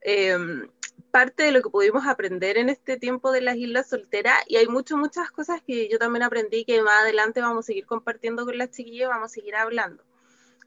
em, 0.00 0.68
parte 1.10 1.44
de 1.44 1.52
lo 1.52 1.62
que 1.62 1.70
pudimos 1.70 2.06
aprender 2.06 2.58
en 2.58 2.68
este 2.68 2.96
tiempo 2.96 3.30
de 3.32 3.40
las 3.40 3.56
islas 3.56 3.88
solteras. 3.88 4.42
Y 4.48 4.56
hay 4.56 4.66
muchas, 4.66 4.98
muchas 4.98 5.30
cosas 5.30 5.62
que 5.62 5.88
yo 5.88 5.98
también 5.98 6.24
aprendí 6.24 6.64
que 6.64 6.82
más 6.82 7.02
adelante 7.02 7.40
vamos 7.40 7.64
a 7.64 7.66
seguir 7.66 7.86
compartiendo 7.86 8.44
con 8.44 8.58
las 8.58 8.70
chiquillas, 8.70 9.08
vamos 9.08 9.30
a 9.30 9.34
seguir 9.34 9.54
hablando. 9.54 10.04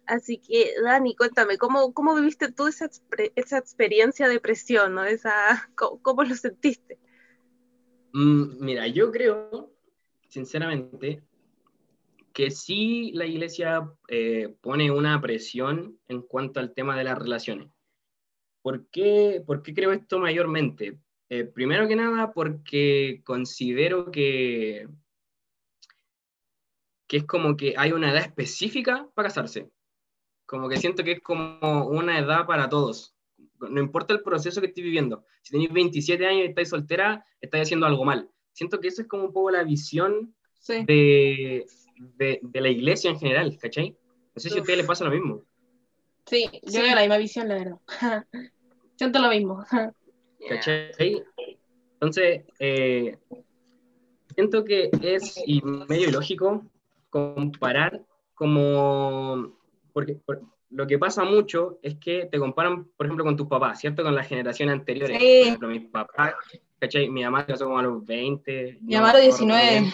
Así 0.06 0.38
que, 0.38 0.74
Dani, 0.82 1.16
cuéntame, 1.16 1.58
¿cómo, 1.58 1.94
cómo 1.94 2.16
viviste 2.16 2.50
tú 2.52 2.68
esa, 2.68 2.90
esa 3.36 3.58
experiencia 3.58 4.30
de 4.30 4.40
presión? 4.40 4.96
¿no? 4.96 5.04
esa, 5.04 5.70
¿cómo, 5.76 6.02
cómo 6.02 6.24
lo 6.24 6.34
sentiste? 6.36 6.98
Mm, 8.14 8.64
mira, 8.64 8.88
yo 8.88 9.12
creo, 9.12 9.70
sinceramente, 10.30 11.22
que 12.38 12.52
sí 12.52 13.12
la 13.16 13.26
iglesia 13.26 13.92
eh, 14.08 14.56
pone 14.62 14.92
una 14.92 15.20
presión 15.20 16.00
en 16.08 16.22
cuanto 16.22 16.60
al 16.60 16.72
tema 16.72 16.96
de 16.96 17.04
las 17.04 17.18
relaciones. 17.18 17.70
¿Por 18.62 18.88
qué, 18.92 19.42
por 19.44 19.64
qué 19.64 19.74
creo 19.74 19.92
esto 19.92 20.20
mayormente? 20.20 21.00
Eh, 21.30 21.46
primero 21.46 21.88
que 21.88 21.96
nada, 21.96 22.34
porque 22.34 23.24
considero 23.26 24.12
que, 24.12 24.88
que 27.08 27.18
es 27.18 27.24
como 27.24 27.58
que 27.58 27.74
hay 27.76 27.92
una 27.92 28.12
edad 28.12 28.22
específica 28.22 29.10
para 29.16 29.30
casarse. 29.30 29.72
Como 30.46 30.70
que 30.70 30.78
siento 30.78 31.04
que 31.04 31.14
es 31.14 31.22
como 31.22 31.88
una 31.88 32.20
edad 32.20 32.46
para 32.46 32.70
todos. 32.70 33.16
No 33.58 33.82
importa 33.82 34.14
el 34.14 34.22
proceso 34.22 34.62
que 34.62 34.68
estés 34.68 34.84
viviendo. 34.84 35.26
Si 35.42 35.54
tenéis 35.54 35.74
27 35.74 36.24
años 36.24 36.44
y 36.46 36.50
estáis 36.50 36.70
soltera, 36.70 37.26
estáis 37.42 37.64
haciendo 37.64 37.88
algo 37.88 38.06
mal. 38.06 38.30
Siento 38.52 38.80
que 38.80 38.90
eso 38.90 39.02
es 39.02 39.08
como 39.08 39.24
un 39.24 39.34
poco 39.34 39.50
la 39.50 39.64
visión 39.64 40.36
Sí. 40.60 40.84
de, 40.86 41.66
de, 41.98 42.40
de 42.42 42.62
la 42.62 42.70
iglesia 42.70 43.10
en 43.12 43.20
general, 43.20 43.58
¿cachai? 43.60 43.96
No 44.36 44.40
sé 44.42 44.50
si 44.50 44.58
a 44.58 44.62
ustedes 44.62 44.78
les 44.80 44.88
pasa 44.88 45.06
lo 45.06 45.12
mismo. 45.12 45.44
Sí, 46.26 46.48
yo 46.64 46.82
veo 46.82 46.94
la 46.96 47.02
misma 47.02 47.18
visión, 47.18 47.48
la 47.48 47.56
verdad. 47.56 47.78
Siento 48.98 49.20
lo 49.20 49.30
mismo. 49.30 49.64
¿Cachai? 50.50 51.24
Entonces, 51.94 52.44
eh, 52.60 53.18
siento 54.36 54.64
que 54.64 54.90
es 55.02 55.42
y 55.46 55.62
medio 55.64 56.10
ilógico 56.10 56.66
comparar 57.10 58.04
como, 58.36 59.58
porque 59.94 60.16
por- 60.16 60.42
lo 60.70 60.86
que 60.86 61.00
pasa 61.00 61.24
mucho 61.24 61.80
es 61.82 61.96
que 61.96 62.26
te 62.26 62.38
comparan, 62.38 62.86
por 62.98 63.06
ejemplo, 63.06 63.24
con 63.24 63.38
tus 63.38 63.48
papás, 63.48 63.80
¿cierto? 63.80 64.04
Con 64.04 64.14
las 64.14 64.28
generaciones 64.28 64.74
anteriores. 64.74 65.18
Sí. 65.18 65.24
Por 65.40 65.48
ejemplo, 65.48 65.68
mis 65.70 65.90
papás, 65.90 66.34
¿cachai? 66.78 67.10
Mi 67.10 67.24
mamá 67.24 67.42
se 67.42 67.54
casó 67.54 67.66
como 67.66 67.80
a 67.80 67.84
los 67.84 68.06
20. 68.06 68.78
Mi 68.82 68.96
mamá 68.96 69.12
a 69.12 69.14
los 69.14 69.40
ahora 69.42 69.62
19. 69.62 69.94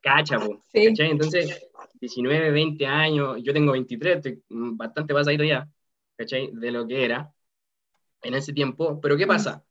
Cacha, 0.00 0.38
po, 0.38 0.62
Sí. 0.72 0.86
¿cachai? 0.88 1.10
Entonces, 1.10 1.68
19, 2.00 2.50
20 2.50 2.86
años, 2.86 3.38
yo 3.42 3.52
tengo 3.52 3.72
23, 3.72 4.16
estoy 4.16 4.42
mm, 4.48 4.76
bastante 4.76 5.14
pasadito 5.14 5.44
ya, 5.44 5.68
¿cachai? 6.16 6.50
De 6.52 6.70
lo 6.72 6.86
que 6.86 7.04
era 7.04 7.32
en 8.22 8.34
ese 8.34 8.52
tiempo. 8.52 9.00
Pero 9.00 9.16
¿qué 9.16 9.26
pasa? 9.26 9.64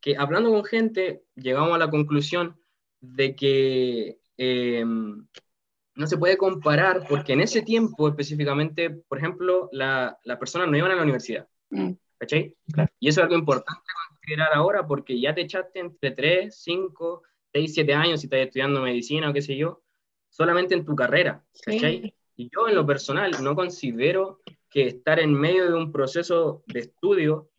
Que 0.00 0.16
hablando 0.16 0.50
con 0.50 0.64
gente, 0.64 1.22
llegamos 1.34 1.72
a 1.74 1.78
la 1.78 1.90
conclusión 1.90 2.60
de 3.00 3.34
que 3.34 4.18
eh, 4.36 4.84
no 4.84 6.06
se 6.06 6.16
puede 6.18 6.36
comparar 6.36 7.04
porque 7.08 7.32
en 7.32 7.40
ese 7.40 7.62
tiempo 7.62 8.08
específicamente, 8.08 8.90
por 8.90 9.18
ejemplo, 9.18 9.68
la- 9.72 10.16
las 10.24 10.38
personas 10.38 10.68
no 10.68 10.76
iban 10.76 10.92
a 10.92 10.96
la 10.96 11.02
universidad. 11.02 11.48
Mm. 11.70 11.92
¿Cachai? 12.18 12.54
Y 13.00 13.08
eso 13.08 13.20
es 13.20 13.24
algo 13.24 13.36
importante 13.36 13.80
considerar 14.10 14.48
ahora 14.52 14.86
porque 14.86 15.20
ya 15.20 15.34
te 15.34 15.42
echaste 15.42 15.78
entre 15.78 16.10
3, 16.10 16.54
5, 16.60 17.22
6, 17.58 17.74
7 17.74 17.94
años 17.94 18.20
si 18.20 18.26
estás 18.26 18.40
estudiando 18.40 18.80
medicina 18.80 19.30
o 19.30 19.32
qué 19.32 19.42
sé 19.42 19.56
yo, 19.56 19.82
solamente 20.28 20.74
en 20.74 20.84
tu 20.84 20.94
carrera. 20.94 21.44
¿Cachai? 21.64 22.02
Sí. 22.02 22.14
Y 22.36 22.50
yo 22.54 22.68
en 22.68 22.76
lo 22.76 22.86
personal 22.86 23.32
no 23.42 23.56
considero 23.56 24.40
que 24.70 24.86
estar 24.86 25.18
en 25.18 25.34
medio 25.34 25.66
de 25.66 25.74
un 25.74 25.90
proceso 25.90 26.62
de 26.66 26.80
estudio, 26.80 27.50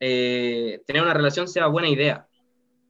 eh, 0.00 0.82
tener 0.86 1.02
una 1.02 1.14
relación 1.14 1.48
sea 1.48 1.66
buena 1.68 1.88
idea. 1.88 2.28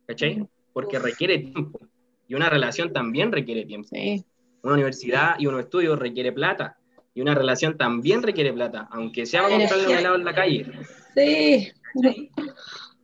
¿Cachai? 0.06 0.44
Porque 0.72 0.96
Uf. 0.96 1.04
requiere 1.04 1.38
tiempo. 1.38 1.78
Y 2.26 2.34
una 2.34 2.50
relación 2.50 2.92
también 2.92 3.30
requiere 3.30 3.64
tiempo. 3.64 3.88
Sí. 3.92 4.24
Una 4.62 4.74
universidad 4.74 5.36
y 5.38 5.46
un 5.46 5.60
estudio 5.60 5.94
requiere 5.94 6.32
plata. 6.32 6.76
Y 7.14 7.20
una 7.20 7.34
relación 7.34 7.78
también 7.78 8.22
requiere 8.22 8.52
plata, 8.52 8.88
aunque 8.90 9.26
sea 9.26 9.42
para 9.42 9.56
comprarle 9.56 9.86
un 9.86 9.98
helado 9.98 10.16
en 10.16 10.24
la 10.24 10.34
calle. 10.34 10.66
Sí. 11.14 11.70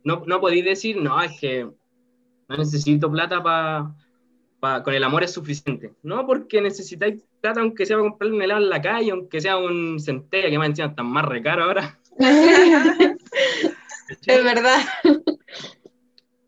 No, 0.03 0.23
no 0.27 0.41
podéis 0.41 0.65
decir, 0.65 0.97
no, 0.97 1.21
es 1.21 1.39
que 1.39 1.67
no 2.49 2.57
necesito 2.57 3.11
plata 3.11 3.41
para... 3.43 4.83
con 4.83 4.93
el 4.93 5.03
amor 5.03 5.23
es 5.23 5.33
suficiente. 5.33 5.93
No, 6.03 6.25
porque 6.25 6.61
necesitáis 6.61 7.23
plata 7.41 7.61
aunque 7.61 7.85
sea 7.85 7.97
para 7.97 8.09
comprarle 8.09 8.35
un 8.35 8.41
helado 8.41 8.61
en 8.63 8.69
la 8.69 8.81
calle, 8.81 9.11
aunque 9.11 9.41
sea 9.41 9.57
un 9.57 9.99
centella, 9.99 10.49
que 10.49 10.57
más 10.57 10.69
encima 10.69 10.87
están 10.89 11.07
más 11.07 11.25
recaro 11.25 11.63
ahora. 11.63 11.99
es 14.27 14.43
verdad. 14.43 14.79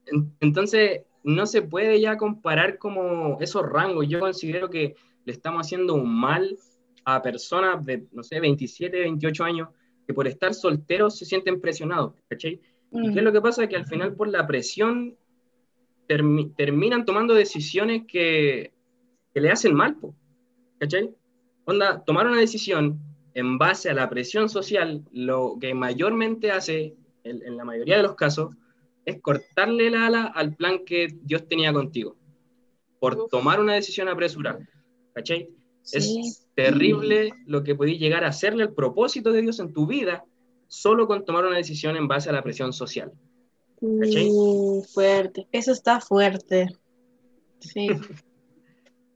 En- 0.05 0.33
Entonces, 0.39 1.01
no 1.23 1.45
se 1.45 1.61
puede 1.61 1.99
ya 1.99 2.17
comparar 2.17 2.77
como 2.77 3.37
esos 3.41 3.63
rangos. 3.67 4.07
Yo 4.07 4.19
considero 4.19 4.69
que 4.69 4.95
le 5.25 5.31
estamos 5.33 5.65
haciendo 5.65 5.95
un 5.95 6.13
mal 6.13 6.57
a 7.03 7.21
personas 7.21 7.83
de, 7.85 8.05
no 8.11 8.23
sé, 8.23 8.39
27, 8.39 8.99
28 8.99 9.43
años, 9.43 9.69
que 10.07 10.13
por 10.13 10.27
estar 10.27 10.53
solteros 10.53 11.17
se 11.17 11.25
sienten 11.25 11.59
presionados, 11.59 12.13
¿cachai? 12.29 12.61
¿Y 12.91 13.11
qué 13.11 13.19
es 13.19 13.25
lo 13.25 13.31
que 13.31 13.41
pasa? 13.41 13.67
Que 13.67 13.75
al 13.75 13.85
final 13.87 14.13
por 14.15 14.27
la 14.27 14.45
presión 14.47 15.15
termi- 16.07 16.53
terminan 16.55 17.05
tomando 17.05 17.33
decisiones 17.33 18.03
que, 18.07 18.73
que 19.33 19.41
le 19.41 19.51
hacen 19.51 19.73
mal, 19.73 19.95
po, 19.95 20.15
¿cachai? 20.79 21.13
Onda, 21.65 22.03
tomar 22.03 22.27
una 22.27 22.39
decisión 22.39 22.99
en 23.33 23.57
base 23.57 23.89
a 23.89 23.93
la 23.93 24.09
presión 24.09 24.49
social, 24.49 25.03
lo 25.11 25.57
que 25.59 25.73
mayormente 25.73 26.51
hace, 26.51 26.95
en, 27.23 27.41
en 27.45 27.57
la 27.57 27.65
mayoría 27.65 27.97
de 27.97 28.03
los 28.03 28.15
casos, 28.15 28.55
es 29.05 29.21
cortarle 29.21 29.89
la 29.89 30.07
ala 30.07 30.23
al 30.25 30.55
plan 30.55 30.85
que 30.85 31.07
Dios 31.21 31.47
tenía 31.47 31.73
contigo, 31.73 32.15
por 32.99 33.27
tomar 33.27 33.59
una 33.59 33.73
decisión 33.73 34.07
apresurada, 34.07 34.59
¿cachai? 35.13 35.49
Sí. 35.81 35.97
Es 35.97 36.47
terrible 36.55 37.31
lo 37.45 37.63
que 37.63 37.75
podéis 37.75 37.99
llegar 37.99 38.23
a 38.23 38.29
hacerle 38.29 38.63
al 38.63 38.73
propósito 38.73 39.31
de 39.31 39.41
Dios 39.41 39.59
en 39.59 39.73
tu 39.73 39.85
vida 39.85 40.23
solo 40.67 41.05
con 41.05 41.25
tomar 41.25 41.45
una 41.45 41.57
decisión 41.57 41.95
en 41.95 42.07
base 42.07 42.29
a 42.29 42.33
la 42.33 42.41
presión 42.41 42.73
social. 42.73 43.11
¿Cachai? 44.01 44.29
Mm, 44.29 44.81
fuerte. 44.93 45.47
Eso 45.51 45.71
está 45.71 45.99
fuerte. 45.99 46.67
Sí. 47.59 47.87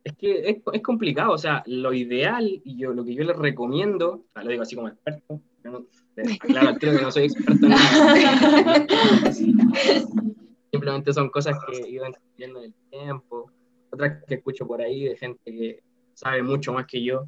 Es 0.02 0.16
que 0.16 0.50
es, 0.50 0.58
es 0.72 0.82
complicado, 0.82 1.34
o 1.34 1.38
sea, 1.38 1.62
lo 1.68 1.94
ideal 1.94 2.62
y 2.64 2.78
yo, 2.78 2.94
lo 2.94 3.04
que 3.04 3.14
yo 3.14 3.26
les 3.26 3.36
recomiendo, 3.36 4.12
o 4.12 4.26
sea, 4.34 4.44
lo 4.44 4.50
digo 4.50 4.64
así 4.64 4.74
como 4.76 4.88
experto, 4.88 5.42
no- 5.66 5.86
al 6.58 6.80
tiro 6.80 6.94
que 6.94 7.02
no 7.02 7.12
soy 7.12 7.24
experto 7.26 7.66
en 7.66 7.70
nada. 7.70 8.88
Simplemente 10.72 11.14
son 11.14 11.30
cosas 11.30 11.58
que 11.68 11.78
he 11.82 11.90
ido 11.90 12.06
entendiendo 12.06 12.60
en 12.60 12.66
el 12.66 12.74
tiempo, 12.90 13.52
otras 13.92 14.24
que 14.26 14.36
escucho 14.36 14.66
por 14.66 14.82
ahí 14.82 15.04
de 15.04 15.18
gente 15.18 15.40
que 15.44 15.84
sabe 16.14 16.44
mucho 16.44 16.72
más 16.74 16.86
que 16.88 17.04
yo, 17.04 17.26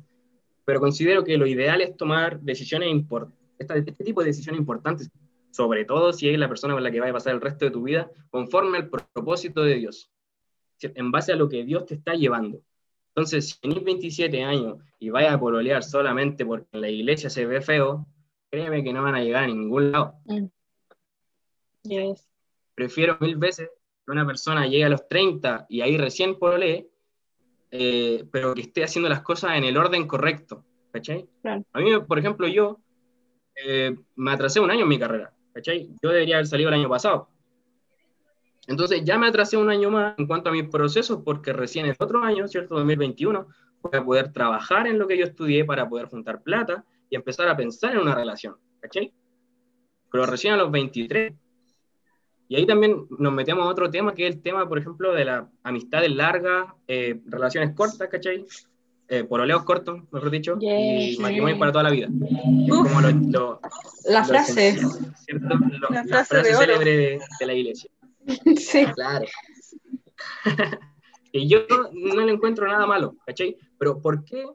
pero 0.64 0.80
considero 0.80 1.24
que 1.24 1.38
lo 1.38 1.46
ideal 1.48 1.82
es 1.82 1.96
tomar 1.98 2.40
decisiones 2.40 2.90
importantes, 2.90 3.38
este 3.60 4.04
tipo 4.04 4.22
de 4.22 4.28
decisiones 4.28 4.60
importantes, 4.60 5.10
sobre 5.52 5.86
todo 5.86 6.14
si 6.14 6.30
es 6.30 6.40
la 6.40 6.48
persona 6.48 6.74
con 6.74 6.84
la 6.84 6.92
que 6.92 7.00
vas 7.00 7.10
a 7.10 7.14
pasar 7.14 7.34
el 7.34 7.42
resto 7.42 7.66
de 7.66 7.72
tu 7.72 7.84
vida, 7.84 8.10
conforme 8.30 8.78
al 8.78 8.90
propósito 8.90 9.64
de 9.64 9.76
Dios, 9.76 10.12
en 10.82 11.12
base 11.12 11.34
a 11.34 11.36
lo 11.36 11.50
que 11.50 11.64
Dios 11.64 11.86
te 11.86 11.96
está 11.96 12.14
llevando. 12.14 12.62
Entonces, 13.10 13.50
si 13.50 13.60
tenés 13.60 13.84
27 13.84 14.44
años 14.44 14.78
y 14.98 15.10
vayas 15.10 15.34
a 15.34 15.40
pololear 15.40 15.84
solamente 15.84 16.46
porque 16.46 16.68
en 16.72 16.82
la 16.82 16.90
iglesia 16.90 17.30
se 17.30 17.46
ve 17.46 17.62
feo, 17.62 18.08
créeme 18.50 18.84
que 18.84 18.94
no 18.94 19.04
van 19.04 19.16
a 19.16 19.22
llegar 19.22 19.44
a 19.44 19.48
ningún 19.48 19.92
lado. 19.92 20.16
Yes. 21.84 22.28
Prefiero 22.74 23.18
mil 23.20 23.36
veces 23.36 23.70
que 24.06 24.12
una 24.12 24.26
persona 24.26 24.66
llegue 24.66 24.86
a 24.86 24.90
los 24.90 25.08
30 25.08 25.66
y 25.68 25.82
ahí 25.82 25.98
recién 25.98 26.40
pololee, 26.40 26.90
eh, 27.72 28.26
pero 28.32 28.54
que 28.54 28.62
esté 28.62 28.84
haciendo 28.84 29.10
las 29.10 29.22
cosas 29.22 29.58
en 29.58 29.66
el 29.66 29.78
orden 29.78 30.08
correcto, 30.08 30.64
¿cachai? 30.92 31.28
Claro. 31.42 31.66
A 31.74 31.80
mí, 31.80 31.90
por 32.08 32.18
ejemplo, 32.18 32.48
yo 32.48 32.80
eh, 33.56 33.96
me 34.16 34.32
atrasé 34.32 34.60
un 34.60 34.72
año 34.72 34.84
en 34.84 34.90
mi 34.90 35.00
carrera, 35.00 35.34
¿cachai? 35.54 35.90
Yo 36.02 36.10
debería 36.10 36.36
haber 36.36 36.48
salido 36.48 36.70
el 36.70 36.76
año 36.76 36.90
pasado. 36.90 37.30
Entonces 38.68 39.04
ya 39.04 39.18
me 39.18 39.28
atrasé 39.28 39.58
un 39.58 39.70
año 39.70 39.90
más 39.90 40.16
en 40.18 40.28
cuanto 40.28 40.50
a 40.50 40.54
mis 40.54 40.70
procesos, 40.70 41.22
porque 41.26 41.52
recién 41.54 41.86
el 41.86 41.96
otro 42.00 42.24
año, 42.24 42.48
¿cierto? 42.48 42.76
2021, 42.76 43.48
voy 43.82 43.92
a 43.94 44.06
poder 44.06 44.32
trabajar 44.32 44.88
en 44.88 45.00
lo 45.00 45.08
que 45.08 45.18
yo 45.18 45.26
estudié 45.26 45.66
para 45.66 45.90
poder 45.90 46.08
juntar 46.08 46.42
plata 46.42 46.86
y 47.10 47.16
empezar 47.16 47.48
a 47.50 47.58
pensar 47.58 47.94
en 47.94 48.00
una 48.00 48.16
relación, 48.16 48.56
¿cachai? 48.80 49.14
Pero 50.12 50.26
recién 50.26 50.54
a 50.54 50.58
los 50.58 50.72
23. 50.72 51.34
Y 52.48 52.56
ahí 52.56 52.66
también 52.66 53.08
nos 53.18 53.34
metemos 53.34 53.66
a 53.66 53.70
otro 53.70 53.90
tema, 53.90 54.14
que 54.14 54.28
es 54.28 54.36
el 54.36 54.42
tema, 54.42 54.68
por 54.68 54.78
ejemplo, 54.78 55.14
de 55.14 55.26
las 55.26 55.46
amistades 55.64 56.14
largas, 56.14 56.68
eh, 56.88 57.22
relaciones 57.26 57.74
cortas, 57.76 58.10
¿cachai? 58.10 58.46
Eh, 59.14 59.26
pololeos 59.26 59.64
cortos, 59.66 60.00
mejor 60.10 60.32
dicho, 60.32 60.58
Yes. 60.60 61.18
y 61.18 61.22
matrimonios 61.22 61.60
para 61.60 61.74
toda 61.74 61.84
la 61.84 61.90
vida. 61.92 62.08
Es 62.08 62.72
Uf. 62.72 62.88
como 62.88 63.02
lo, 63.02 63.12
lo- 63.12 63.60
La 64.06 64.20
lo 64.22 64.26
frase. 64.26 64.70
esencial, 64.70 65.16
¿cierto? 65.18 65.48
Lo- 65.50 65.90
La 65.90 66.04
la 66.04 66.04
frase 66.06 66.26
frase, 66.36 66.48
de 66.50 66.56
célebre 66.56 66.98
de, 66.98 67.20
de 67.40 67.46
la 67.46 67.54
iglesia. 67.54 67.92
Sí. 68.58 68.86
Claro. 68.96 69.26
y 71.34 71.48
yo 71.50 71.60
no 71.92 72.26
le 72.26 72.32
encuentro 72.32 72.66
nada 72.68 72.86
malo, 72.88 73.18
¿cachai? 73.26 73.58
Pero 73.78 74.00
¿por 74.02 74.24
qué 74.24 74.46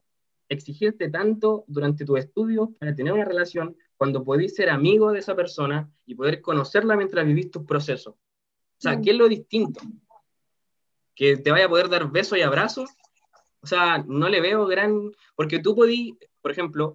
exigirte 0.49 1.11
tanto 1.11 1.65
durante 1.67 2.07
tus 2.07 2.19
estudios 2.19 2.71
para 2.79 2.95
tener 2.95 3.13
una 3.13 3.25
relación 3.27 3.77
cuando 3.99 4.25
podés 4.25 4.55
ser 4.55 4.71
amigo 4.71 5.13
de 5.13 5.19
esa 5.19 5.35
persona 5.35 5.91
y 6.07 6.15
poder 6.15 6.41
conocerla 6.41 6.97
mientras 6.97 7.27
vivís 7.27 7.51
tus 7.51 7.65
procesos? 7.65 8.15
O 8.15 8.79
sea. 8.79 8.99
¿qué 9.03 9.11
es 9.11 9.17
lo 9.17 9.29
distinto? 9.29 9.81
¿Que 11.15 11.37
te 11.37 11.51
vaya 11.51 11.67
a 11.67 11.69
poder 11.69 11.89
dar 11.91 12.11
besos 12.11 12.39
y 12.39 12.43
abrazos? 12.43 12.89
O 13.67 13.69
sea, 13.69 13.99
no 14.07 14.29
le 14.29 14.41
veo 14.41 14.65
gran... 14.69 15.11
Porque 15.35 15.59
tú 15.59 15.75
podís, 15.75 16.15
por 16.41 16.53
ejemplo, 16.53 16.95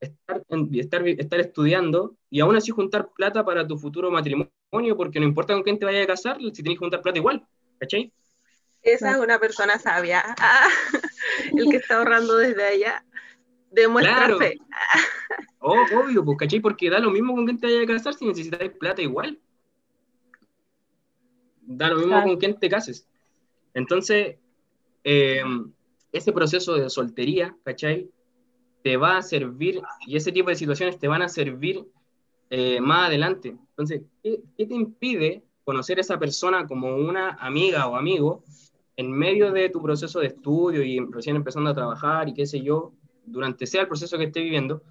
estar, 0.00 0.42
en- 0.48 0.68
estar, 0.74 1.06
estar 1.06 1.38
estudiando 1.38 2.16
y 2.28 2.40
aún 2.40 2.56
así 2.56 2.72
juntar 2.72 3.10
plata 3.14 3.44
para 3.44 3.64
tu 3.64 3.78
futuro 3.78 4.10
matrimonio, 4.10 4.96
porque 4.96 5.20
no 5.20 5.26
importa 5.26 5.54
con 5.54 5.62
quién 5.62 5.78
te 5.78 5.84
vayas 5.84 6.02
a 6.02 6.08
casar, 6.08 6.38
si 6.40 6.50
tienes 6.50 6.72
que 6.74 6.78
juntar 6.80 7.02
plata 7.02 7.18
igual, 7.18 7.46
¿cachai? 7.78 8.12
Esa 8.82 9.12
es 9.12 9.18
una 9.18 9.38
persona 9.38 9.78
sabia. 9.78 10.24
Ah, 10.40 10.66
el 11.56 11.70
que 11.70 11.76
está 11.76 11.98
ahorrando 11.98 12.36
desde 12.36 12.64
allá 12.64 13.04
demuestra 13.70 14.16
Claro. 14.16 14.38
fe. 14.38 14.58
Oh, 15.60 15.84
obvio, 15.92 16.24
pues, 16.24 16.36
¿cachai? 16.38 16.58
Porque 16.58 16.90
da 16.90 16.98
lo 16.98 17.12
mismo 17.12 17.32
con 17.32 17.44
quién 17.44 17.60
te 17.60 17.68
vayas 17.68 17.84
a 17.84 17.86
casar 17.86 18.14
si 18.14 18.26
necesitas 18.26 18.70
plata 18.70 19.02
igual. 19.02 19.38
Da 21.60 21.90
lo 21.90 21.94
mismo 21.98 22.14
Claro. 22.14 22.26
con 22.28 22.38
quién 22.38 22.58
te 22.58 22.68
cases. 22.68 23.06
Entonces, 23.72 24.36
eh, 25.04 25.42
ese 26.12 26.32
proceso 26.32 26.74
de 26.74 26.88
soltería, 26.90 27.56
¿cachai? 27.64 28.10
Te 28.82 28.96
va 28.96 29.18
a 29.18 29.22
servir, 29.22 29.82
y 30.06 30.16
ese 30.16 30.32
tipo 30.32 30.50
de 30.50 30.56
situaciones 30.56 30.98
te 30.98 31.08
van 31.08 31.22
a 31.22 31.28
servir 31.28 31.84
eh, 32.50 32.80
más 32.80 33.08
adelante. 33.08 33.56
Entonces, 33.70 34.02
¿qué, 34.22 34.40
qué 34.56 34.66
te 34.66 34.74
impide 34.74 35.44
conocer 35.64 35.98
a 35.98 36.00
esa 36.00 36.18
persona 36.18 36.66
como 36.66 36.96
una 36.96 37.30
amiga 37.40 37.86
o 37.88 37.96
amigo 37.96 38.42
en 38.96 39.12
medio 39.12 39.52
de 39.52 39.68
tu 39.68 39.82
proceso 39.82 40.20
de 40.20 40.28
estudio 40.28 40.82
y 40.82 40.98
recién 41.10 41.36
empezando 41.36 41.70
a 41.70 41.74
trabajar 41.74 42.28
y 42.28 42.34
qué 42.34 42.46
sé 42.46 42.62
yo, 42.62 42.92
durante 43.24 43.66
sea 43.66 43.82
el 43.82 43.88
proceso 43.88 44.16
que 44.18 44.24
esté 44.24 44.40
viviendo, 44.40 44.82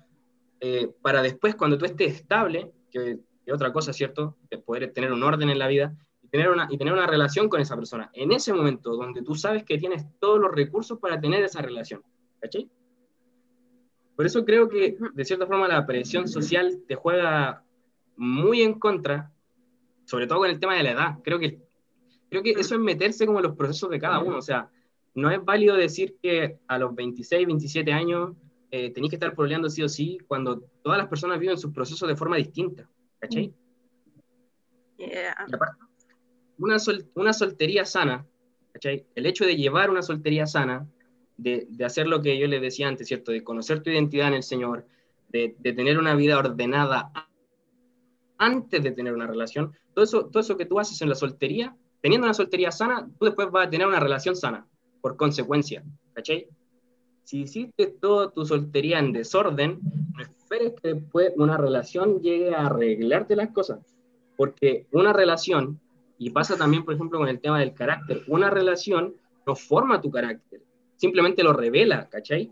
eh, 0.59 0.89
para 1.01 1.21
después, 1.21 1.55
cuando 1.55 1.77
tú 1.77 1.85
estés 1.85 2.15
estable, 2.15 2.71
que 2.91 3.17
es 3.45 3.53
otra 3.53 3.73
cosa, 3.73 3.93
¿cierto? 3.93 4.37
De 4.49 4.57
poder 4.57 4.91
tener 4.93 5.11
un 5.11 5.23
orden 5.23 5.49
en 5.49 5.59
la 5.59 5.67
vida 5.67 5.95
y 6.27 6.29
tener, 6.29 6.49
una, 6.49 6.67
y 6.69 6.77
tener 6.77 6.93
una 6.93 7.07
relación 7.07 7.47
con 7.47 7.61
esa 7.61 7.75
persona. 7.75 8.09
En 8.13 8.33
ese 8.33 8.53
momento 8.53 8.95
donde 8.95 9.21
tú 9.21 9.33
sabes 9.33 9.63
que 9.63 9.77
tienes 9.77 10.05
todos 10.19 10.39
los 10.39 10.51
recursos 10.51 10.99
para 10.99 11.19
tener 11.19 11.43
esa 11.43 11.61
relación. 11.61 12.03
¿Cachai? 12.41 12.69
Por 14.15 14.25
eso 14.25 14.43
creo 14.43 14.67
que, 14.67 14.97
de 15.13 15.25
cierta 15.25 15.45
forma, 15.47 15.67
la 15.67 15.85
presión 15.85 16.27
social 16.27 16.83
te 16.87 16.95
juega 16.95 17.63
muy 18.17 18.61
en 18.61 18.77
contra, 18.79 19.31
sobre 20.05 20.27
todo 20.27 20.39
con 20.39 20.49
el 20.49 20.59
tema 20.59 20.75
de 20.75 20.83
la 20.83 20.91
edad. 20.91 21.19
Creo 21.23 21.39
que, 21.39 21.61
creo 22.29 22.43
que 22.43 22.51
eso 22.51 22.75
es 22.75 22.81
meterse 22.81 23.25
como 23.25 23.39
en 23.39 23.45
los 23.45 23.55
procesos 23.55 23.89
de 23.89 23.99
cada 23.99 24.19
uno. 24.19 24.37
O 24.37 24.41
sea, 24.41 24.69
no 25.15 25.31
es 25.31 25.43
válido 25.45 25.75
decir 25.75 26.17
que 26.21 26.59
a 26.67 26.77
los 26.77 26.93
26, 26.93 27.47
27 27.47 27.93
años 27.93 28.35
eh, 28.69 28.91
tenéis 28.91 29.11
que 29.11 29.15
estar 29.15 29.33
proleando 29.33 29.69
sí 29.69 29.81
o 29.81 29.87
sí 29.87 30.17
cuando 30.27 30.61
todas 30.83 30.97
las 30.97 31.07
personas 31.07 31.39
viven 31.39 31.57
sus 31.57 31.71
procesos 31.71 32.09
de 32.09 32.15
forma 32.15 32.35
distinta. 32.35 32.89
¿Cachai? 33.19 33.53
Una, 36.59 36.77
una 37.15 37.33
soltería 37.33 37.85
sana. 37.85 38.25
El 38.81 39.25
hecho 39.25 39.45
de 39.45 39.55
llevar 39.55 39.89
una 39.89 40.01
soltería 40.01 40.45
sana 40.45 40.87
de, 41.37 41.67
hacer 41.85 42.07
lo 42.07 42.21
que 42.21 42.37
yo 42.37 42.47
les 42.47 42.61
decía 42.61 42.87
antes, 42.87 43.07
¿cierto? 43.07 43.31
De 43.31 43.43
conocer 43.43 43.81
tu 43.81 43.89
identidad 43.89 44.27
en 44.27 44.35
el 44.35 44.43
Señor, 44.43 44.85
de, 45.29 45.55
tener 45.61 45.97
una 45.97 46.15
vida 46.15 46.37
ordenada 46.37 47.11
antes 48.37 48.83
de 48.83 48.91
tener 48.91 49.13
una 49.13 49.27
relación, 49.27 49.73
todo 49.93 50.05
eso, 50.05 50.25
todo 50.27 50.41
eso 50.41 50.57
que 50.57 50.65
tú 50.65 50.79
haces 50.79 51.01
en 51.01 51.09
la 51.09 51.15
soltería, 51.15 51.75
teniendo 52.01 52.25
una 52.25 52.33
soltería 52.33 52.71
sana, 52.71 53.09
tú 53.17 53.25
después 53.25 53.49
vas 53.49 53.67
a 53.67 53.69
tener 53.69 53.87
una 53.87 53.99
relación 53.99 54.35
sana, 54.35 54.67
por 55.01 55.17
consecuencia. 55.17 55.83
Si 57.23 57.41
hiciste 57.41 57.87
toda 57.87 58.31
tu 58.31 58.45
soltería 58.45 58.99
en 58.99 59.11
desorden, 59.11 59.79
no 60.15 60.21
esperes 60.21 60.73
que 60.81 60.93
después 60.93 61.33
una 61.35 61.57
relación 61.57 62.21
llegue 62.21 62.55
a 62.55 62.67
arreglarte 62.67 63.35
las 63.35 63.49
cosas, 63.49 63.79
porque 64.37 64.87
una 64.91 65.13
relación, 65.13 65.79
y 66.17 66.29
pasa 66.31 66.57
también, 66.57 66.83
por 66.83 66.93
ejemplo, 66.93 67.19
con 67.19 67.27
el 67.27 67.39
tema 67.39 67.59
del 67.59 67.73
carácter, 67.73 68.23
una 68.27 68.49
relación 68.49 69.15
no 69.45 69.55
forma 69.55 70.01
tu 70.01 70.11
carácter, 70.11 70.61
simplemente 70.95 71.43
lo 71.43 71.53
revela, 71.53 72.09
¿cachai? 72.09 72.51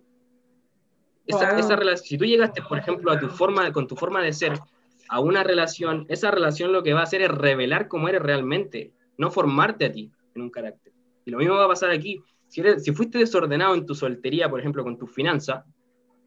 Esa, 1.25 1.57
esa 1.57 1.75
relación, 1.75 2.05
si 2.05 2.17
tú 2.17 2.25
llegaste, 2.25 2.61
por 2.61 2.77
ejemplo, 2.77 3.11
a 3.11 3.19
tu 3.19 3.27
forma, 3.29 3.71
con 3.71 3.87
tu 3.87 3.95
forma 3.95 4.21
de 4.21 4.31
ser, 4.31 4.59
a 5.09 5.19
una 5.19 5.43
relación, 5.43 6.05
esa 6.09 6.31
relación 6.31 6.71
lo 6.71 6.83
que 6.83 6.93
va 6.93 7.01
a 7.01 7.03
hacer 7.03 7.21
es 7.21 7.29
revelar 7.29 7.87
cómo 7.87 8.07
eres 8.07 8.21
realmente, 8.21 8.93
no 9.17 9.31
formarte 9.31 9.85
a 9.85 9.91
ti 9.91 10.11
en 10.35 10.41
un 10.43 10.49
carácter. 10.49 10.93
Y 11.25 11.31
lo 11.31 11.39
mismo 11.39 11.55
va 11.55 11.65
a 11.65 11.69
pasar 11.69 11.89
aquí. 11.89 12.21
Si, 12.47 12.61
eres, 12.61 12.83
si 12.83 12.91
fuiste 12.91 13.17
desordenado 13.17 13.73
en 13.73 13.85
tu 13.85 13.95
soltería, 13.95 14.49
por 14.49 14.59
ejemplo, 14.59 14.83
con 14.83 14.97
tu 14.97 15.07
finanza, 15.07 15.65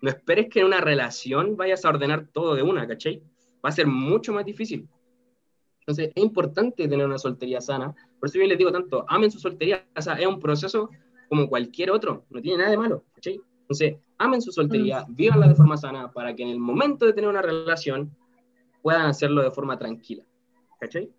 no 0.00 0.10
esperes 0.10 0.48
que 0.48 0.60
en 0.60 0.66
una 0.66 0.80
relación 0.80 1.56
vayas 1.56 1.84
a 1.84 1.90
ordenar 1.90 2.26
todo 2.32 2.54
de 2.54 2.62
una, 2.62 2.86
¿cachai? 2.86 3.22
Va 3.64 3.70
a 3.70 3.72
ser 3.72 3.86
mucho 3.86 4.32
más 4.32 4.44
difícil. 4.44 4.88
Entonces, 5.88 6.12
es 6.14 6.22
importante 6.22 6.86
tener 6.86 7.06
una 7.06 7.16
soltería 7.16 7.62
sana. 7.62 7.94
Por 8.20 8.28
eso 8.28 8.38
yo 8.38 8.44
les 8.44 8.58
digo 8.58 8.70
tanto, 8.70 9.06
amen 9.08 9.30
su 9.30 9.38
soltería. 9.38 9.86
O 9.96 10.02
sea, 10.02 10.16
es 10.16 10.26
un 10.26 10.38
proceso 10.38 10.90
como 11.30 11.48
cualquier 11.48 11.90
otro, 11.90 12.26
no 12.28 12.42
tiene 12.42 12.58
nada 12.58 12.72
de 12.72 12.76
malo. 12.76 13.04
Entonces, 13.16 13.96
amen 14.18 14.42
su 14.42 14.52
soltería, 14.52 15.06
mm. 15.08 15.14
vívanla 15.14 15.48
de 15.48 15.54
forma 15.54 15.78
sana 15.78 16.12
para 16.12 16.36
que 16.36 16.42
en 16.42 16.50
el 16.50 16.58
momento 16.58 17.06
de 17.06 17.14
tener 17.14 17.30
una 17.30 17.40
relación 17.40 18.14
puedan 18.82 19.06
hacerlo 19.06 19.42
de 19.42 19.50
forma 19.50 19.78
tranquila, 19.78 20.24
¿cachai? 20.78 21.10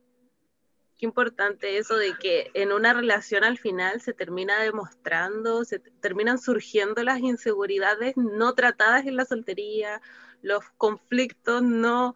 Qué 1.00 1.06
importante 1.08 1.80
eso 1.80 1.96
de 1.96 2.14
que 2.20 2.52
en 2.54 2.72
una 2.72 2.94
relación 2.94 3.44
al 3.44 3.58
final 3.58 4.02
se 4.02 4.14
termina 4.14 4.62
demostrando, 4.62 5.66
se 5.66 5.80
terminan 5.80 6.38
surgiendo 6.38 7.02
las 7.02 7.22
inseguridades 7.22 8.16
no 8.18 8.54
tratadas 8.54 9.08
en 9.08 9.16
la 9.16 9.26
soltería, 9.26 10.00
los 10.44 10.64
conflictos 10.78 11.64
no 11.64 12.14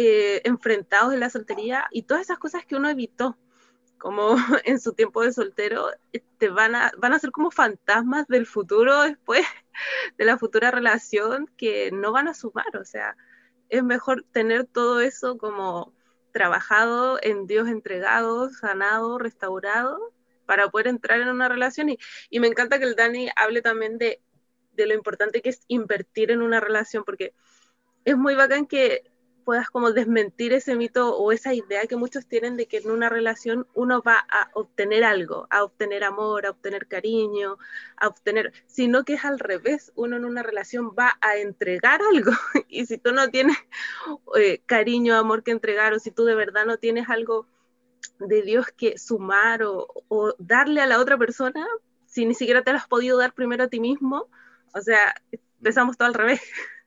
eh, 0.00 0.42
enfrentados 0.44 1.12
en 1.12 1.18
la 1.18 1.28
soltería 1.28 1.88
y 1.90 2.02
todas 2.02 2.22
esas 2.22 2.38
cosas 2.38 2.64
que 2.64 2.76
uno 2.76 2.88
evitó 2.88 3.36
como 3.98 4.36
en 4.64 4.78
su 4.78 4.92
tiempo 4.92 5.24
de 5.24 5.32
soltero, 5.32 5.90
te 6.12 6.18
este, 6.18 6.50
van 6.50 6.76
a, 6.76 6.92
van 6.98 7.14
a 7.14 7.18
ser 7.18 7.32
como 7.32 7.50
fantasmas 7.50 8.28
del 8.28 8.46
futuro 8.46 9.02
después, 9.02 9.44
de 10.16 10.24
la 10.24 10.38
futura 10.38 10.70
relación, 10.70 11.50
que 11.56 11.90
no 11.90 12.12
van 12.12 12.28
a 12.28 12.34
sumar. 12.34 12.76
O 12.76 12.84
sea, 12.84 13.16
es 13.70 13.82
mejor 13.82 14.24
tener 14.30 14.66
todo 14.66 15.00
eso 15.00 15.36
como 15.36 15.92
trabajado 16.32 17.18
en 17.20 17.48
Dios 17.48 17.66
entregado, 17.66 18.50
sanado, 18.50 19.18
restaurado, 19.18 19.98
para 20.46 20.68
poder 20.68 20.86
entrar 20.86 21.20
en 21.20 21.28
una 21.28 21.48
relación. 21.48 21.88
Y, 21.88 21.98
y 22.30 22.38
me 22.38 22.46
encanta 22.46 22.78
que 22.78 22.84
el 22.84 22.94
Dani 22.94 23.30
hable 23.34 23.62
también 23.62 23.98
de, 23.98 24.22
de 24.74 24.86
lo 24.86 24.94
importante 24.94 25.42
que 25.42 25.48
es 25.48 25.62
invertir 25.66 26.30
en 26.30 26.40
una 26.40 26.60
relación, 26.60 27.02
porque 27.02 27.34
es 28.04 28.16
muy 28.16 28.36
bacán 28.36 28.66
que 28.66 29.07
puedas 29.48 29.70
como 29.70 29.92
desmentir 29.92 30.52
ese 30.52 30.76
mito 30.76 31.16
o 31.16 31.32
esa 31.32 31.54
idea 31.54 31.86
que 31.86 31.96
muchos 31.96 32.26
tienen 32.26 32.58
de 32.58 32.66
que 32.66 32.76
en 32.76 32.90
una 32.90 33.08
relación 33.08 33.66
uno 33.72 34.02
va 34.02 34.26
a 34.30 34.50
obtener 34.52 35.04
algo, 35.04 35.46
a 35.48 35.64
obtener 35.64 36.04
amor, 36.04 36.44
a 36.44 36.50
obtener 36.50 36.86
cariño, 36.86 37.56
a 37.96 38.08
obtener, 38.08 38.52
sino 38.66 39.04
que 39.04 39.14
es 39.14 39.24
al 39.24 39.38
revés, 39.38 39.90
uno 39.94 40.18
en 40.18 40.26
una 40.26 40.42
relación 40.42 40.90
va 40.90 41.16
a 41.22 41.38
entregar 41.38 42.02
algo 42.02 42.30
y 42.68 42.84
si 42.84 42.98
tú 42.98 43.12
no 43.12 43.30
tienes 43.30 43.56
eh, 44.36 44.60
cariño, 44.66 45.16
amor 45.16 45.42
que 45.42 45.52
entregar 45.52 45.94
o 45.94 45.98
si 45.98 46.10
tú 46.10 46.26
de 46.26 46.34
verdad 46.34 46.66
no 46.66 46.76
tienes 46.76 47.08
algo 47.08 47.46
de 48.18 48.42
Dios 48.42 48.66
que 48.76 48.98
sumar 48.98 49.62
o, 49.62 49.88
darle 50.38 50.82
a 50.82 50.86
la 50.86 51.00
otra 51.00 51.16
persona, 51.16 51.66
si 52.04 52.26
ni 52.26 52.34
siquiera 52.34 52.64
te 52.64 52.72
lo 52.72 52.76
has 52.76 52.86
podido 52.86 53.16
dar 53.16 53.32
primero 53.32 53.64
a 53.64 53.68
ti 53.68 53.80
mismo, 53.80 54.28
o 54.74 54.80
sea, 54.82 55.14
empezamos 55.32 55.96
todo 55.96 56.08
al 56.08 56.12
revés. 56.12 56.42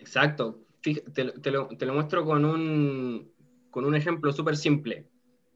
Exacto. 0.00 0.64
Te, 0.82 1.50
lo, 1.52 1.68
muestro 1.92 2.24
con 2.24 2.44
un, 2.44 3.30
con 3.70 3.84
un 3.84 3.94
ejemplo 3.94 4.32
súper 4.32 4.56
simple. 4.56 5.06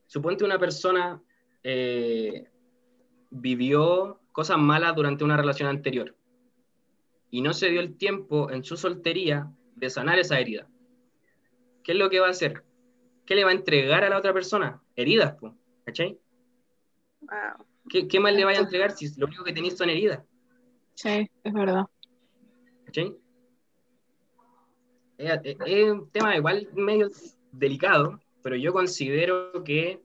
Suponte 0.06 0.44
una 0.44 0.58
persona 0.58 1.20
eh, 1.62 2.46
vivió 3.30 4.20
cosas 4.32 4.58
malas 4.58 4.94
durante 4.94 5.24
una 5.24 5.36
relación 5.36 5.68
anterior 5.68 6.14
y 7.30 7.40
no 7.40 7.54
se 7.54 7.70
dio 7.70 7.80
el 7.80 7.96
tiempo 7.96 8.50
en 8.50 8.62
su 8.62 8.76
soltería 8.76 9.50
de 9.74 9.90
sanar 9.90 10.18
esa 10.18 10.38
herida. 10.38 10.68
¿Qué 11.82 11.92
es 11.92 11.98
lo 11.98 12.10
que 12.10 12.20
va 12.20 12.28
a 12.28 12.30
hacer? 12.30 12.62
¿Qué 13.24 13.34
le 13.34 13.44
va 13.44 13.50
a 13.50 13.54
entregar 13.54 14.04
a 14.04 14.10
la 14.10 14.18
otra 14.18 14.32
persona? 14.32 14.82
Heridas, 14.94 15.36
¿cachai? 15.84 16.18
¿Qué, 17.88 18.06
¿Qué, 18.06 18.20
más 18.20 18.34
le 18.34 18.44
vaya 18.44 18.60
a 18.60 18.62
entregar 18.62 18.92
si 18.92 19.08
lo 19.18 19.26
único 19.26 19.42
que 19.42 19.52
tenéis 19.52 19.76
son 19.76 19.88
heridas? 19.90 20.22
Sí, 20.94 21.28
es 21.42 21.52
verdad. 21.52 21.86
¿Cachai? 22.84 23.16
Es, 25.18 25.90
un 25.90 26.10
tema 26.10 26.36
igual 26.36 26.68
medio 26.74 27.08
delicado, 27.52 28.20
pero 28.42 28.56
yo 28.56 28.72
considero 28.72 29.64
que 29.64 30.00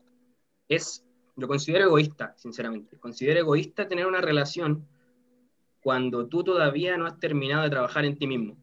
es, 0.68 1.06
lo 1.36 1.48
considero 1.48 1.86
egoísta, 1.86 2.34
sinceramente. 2.38 2.98
Considero 2.98 3.40
egoísta 3.40 3.88
tener 3.88 4.06
una 4.06 4.22
relación 4.22 4.88
cuando 5.82 6.28
tú 6.28 6.44
todavía 6.44 6.98
no 6.98 7.06
has 7.06 7.20
terminado 7.20 7.64
de 7.64 7.70
trabajar 7.70 8.06
en 8.06 8.18
ti 8.18 8.28
mismo. 8.28 8.58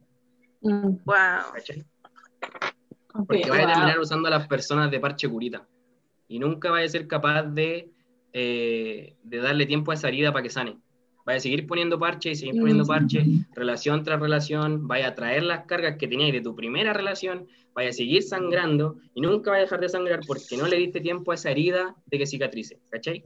Wow. 0.61 1.03
Porque 3.27 3.49
vas 3.49 3.59
a 3.59 3.73
terminar 3.73 3.99
usando 3.99 4.27
a 4.27 4.31
las 4.31 4.47
personas 4.47 4.91
de 4.91 4.99
parche 4.99 5.27
curita. 5.27 5.67
Y 6.27 6.39
nunca 6.39 6.71
vas 6.71 6.83
a 6.83 6.89
ser 6.89 7.07
capaz 7.07 7.43
de, 7.43 7.89
eh, 8.33 9.15
de 9.23 9.37
darle 9.37 9.65
tiempo 9.65 9.91
a 9.91 9.95
esa 9.95 10.07
herida 10.07 10.31
para 10.31 10.43
que 10.43 10.49
sane 10.49 10.77
vaya 11.27 11.39
a 11.39 11.41
seguir 11.41 11.67
poniendo 11.67 11.99
parche 11.99 12.31
y 12.31 12.35
seguir 12.37 12.57
poniendo 12.57 12.85
parche, 12.85 13.25
relación 13.53 14.01
tras 14.01 14.17
relación, 14.17 14.87
vaya 14.87 15.09
a 15.09 15.15
traer 15.15 15.43
las 15.43 15.65
cargas 15.65 15.97
que 15.97 16.07
tenías 16.07 16.31
de 16.31 16.39
tu 16.39 16.55
primera 16.55 16.93
relación, 16.93 17.47
vaya 17.75 17.89
a 17.89 17.93
seguir 17.93 18.23
sangrando 18.23 18.95
y 19.13 19.19
nunca 19.19 19.51
va 19.51 19.57
a 19.57 19.59
dejar 19.59 19.81
de 19.81 19.89
sangrar 19.89 20.21
porque 20.25 20.55
no 20.55 20.67
le 20.67 20.77
diste 20.77 21.01
tiempo 21.01 21.33
a 21.33 21.35
esa 21.35 21.51
herida 21.51 21.97
de 22.05 22.17
que 22.17 22.25
cicatrice, 22.25 22.79
¿cachai? 22.89 23.23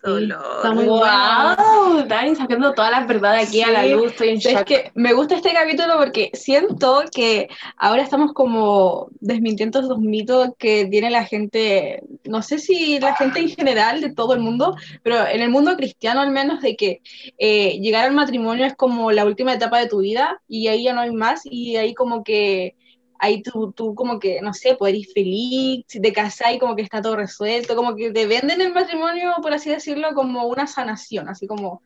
Está 0.00 0.72
muy 0.72 0.84
wow, 0.84 2.06
Dani 2.06 2.36
sacando 2.36 2.72
todas 2.72 2.92
las 2.92 3.08
verdades 3.08 3.48
aquí 3.48 3.62
a 3.62 3.72
la 3.72 3.84
luz, 3.84 4.12
estoy 4.12 4.28
en 4.28 4.36
Es 4.36 4.64
que 4.64 4.92
me 4.94 5.12
gusta 5.12 5.34
este 5.34 5.52
capítulo 5.52 5.94
porque 5.98 6.30
siento 6.34 7.02
que 7.12 7.48
ahora 7.76 8.02
estamos 8.02 8.32
como 8.32 9.08
desmintiendo 9.18 9.80
esos 9.80 9.98
mitos 9.98 10.50
que 10.56 10.86
tiene 10.86 11.10
la 11.10 11.24
gente, 11.24 12.04
no 12.24 12.42
sé 12.42 12.58
si 12.58 13.00
la 13.00 13.16
gente 13.16 13.40
en 13.40 13.48
general 13.48 14.00
de 14.00 14.14
todo 14.14 14.34
el 14.34 14.40
mundo, 14.40 14.76
pero 15.02 15.26
en 15.26 15.42
el 15.42 15.50
mundo 15.50 15.76
cristiano 15.76 16.20
al 16.20 16.30
menos 16.30 16.60
de 16.60 16.76
que 16.76 17.02
eh, 17.36 17.78
llegar 17.80 18.06
al 18.06 18.14
matrimonio 18.14 18.66
es 18.66 18.76
como 18.76 19.10
la 19.10 19.24
última 19.24 19.54
etapa 19.54 19.80
de 19.80 19.88
tu 19.88 19.98
vida 19.98 20.40
y 20.46 20.68
ahí 20.68 20.84
ya 20.84 20.92
no 20.92 21.00
hay 21.00 21.10
más 21.10 21.40
y 21.44 21.76
ahí 21.76 21.92
como 21.92 22.22
que 22.22 22.76
ahí 23.18 23.42
tú, 23.42 23.72
tú 23.72 23.94
como 23.94 24.18
que, 24.18 24.40
no 24.40 24.54
sé, 24.54 24.76
pues 24.76 24.94
eres 24.94 25.12
feliz, 25.12 25.84
si 25.88 26.00
te 26.00 26.12
casas 26.12 26.54
y 26.54 26.58
como 26.58 26.76
que 26.76 26.82
está 26.82 27.02
todo 27.02 27.16
resuelto, 27.16 27.76
como 27.76 27.96
que 27.96 28.10
te 28.12 28.26
venden 28.26 28.60
el 28.60 28.72
matrimonio, 28.72 29.34
por 29.42 29.52
así 29.52 29.70
decirlo, 29.70 30.14
como 30.14 30.46
una 30.46 30.66
sanación, 30.66 31.28
así 31.28 31.46
como, 31.46 31.82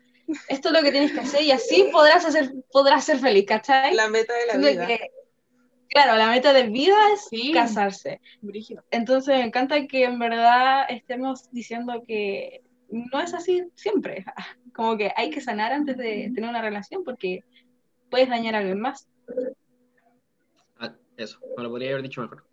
esto 0.48 0.68
es 0.68 0.74
lo 0.74 0.82
que 0.82 0.92
tienes 0.92 1.12
que 1.12 1.20
hacer 1.20 1.42
y 1.42 1.50
así 1.50 1.88
podrás, 1.92 2.24
hacer, 2.24 2.52
podrás 2.70 3.04
ser 3.04 3.18
feliz, 3.18 3.46
¿cachai? 3.46 3.94
La 3.94 4.08
meta 4.08 4.32
de 4.34 4.46
la 4.46 4.84
vida. 4.84 4.88
claro, 5.88 6.16
la 6.16 6.28
meta 6.28 6.52
de 6.52 6.64
vida 6.64 6.96
es 7.14 7.28
casarse. 7.52 8.20
Entonces 8.90 9.36
me 9.36 9.44
encanta 9.44 9.86
que 9.86 10.04
en 10.04 10.18
verdad 10.18 10.84
estemos 10.88 11.50
diciendo 11.50 12.04
que 12.06 12.62
no 12.90 13.20
es 13.20 13.32
así 13.32 13.64
siempre, 13.74 14.24
como 14.74 14.96
que 14.96 15.12
hay 15.16 15.30
que 15.30 15.40
sanar 15.40 15.72
antes 15.72 15.96
de 15.96 16.30
tener 16.34 16.48
una 16.48 16.60
relación 16.60 17.04
porque 17.04 17.42
puedes 18.10 18.28
dañar 18.28 18.54
a 18.54 18.58
alguien 18.58 18.80
más. 18.80 19.08
Eso, 21.22 21.38
me 21.56 21.62
lo 21.62 21.70
podría 21.70 21.90
haber 21.90 22.02
dicho 22.02 22.20
mejor. 22.20 22.44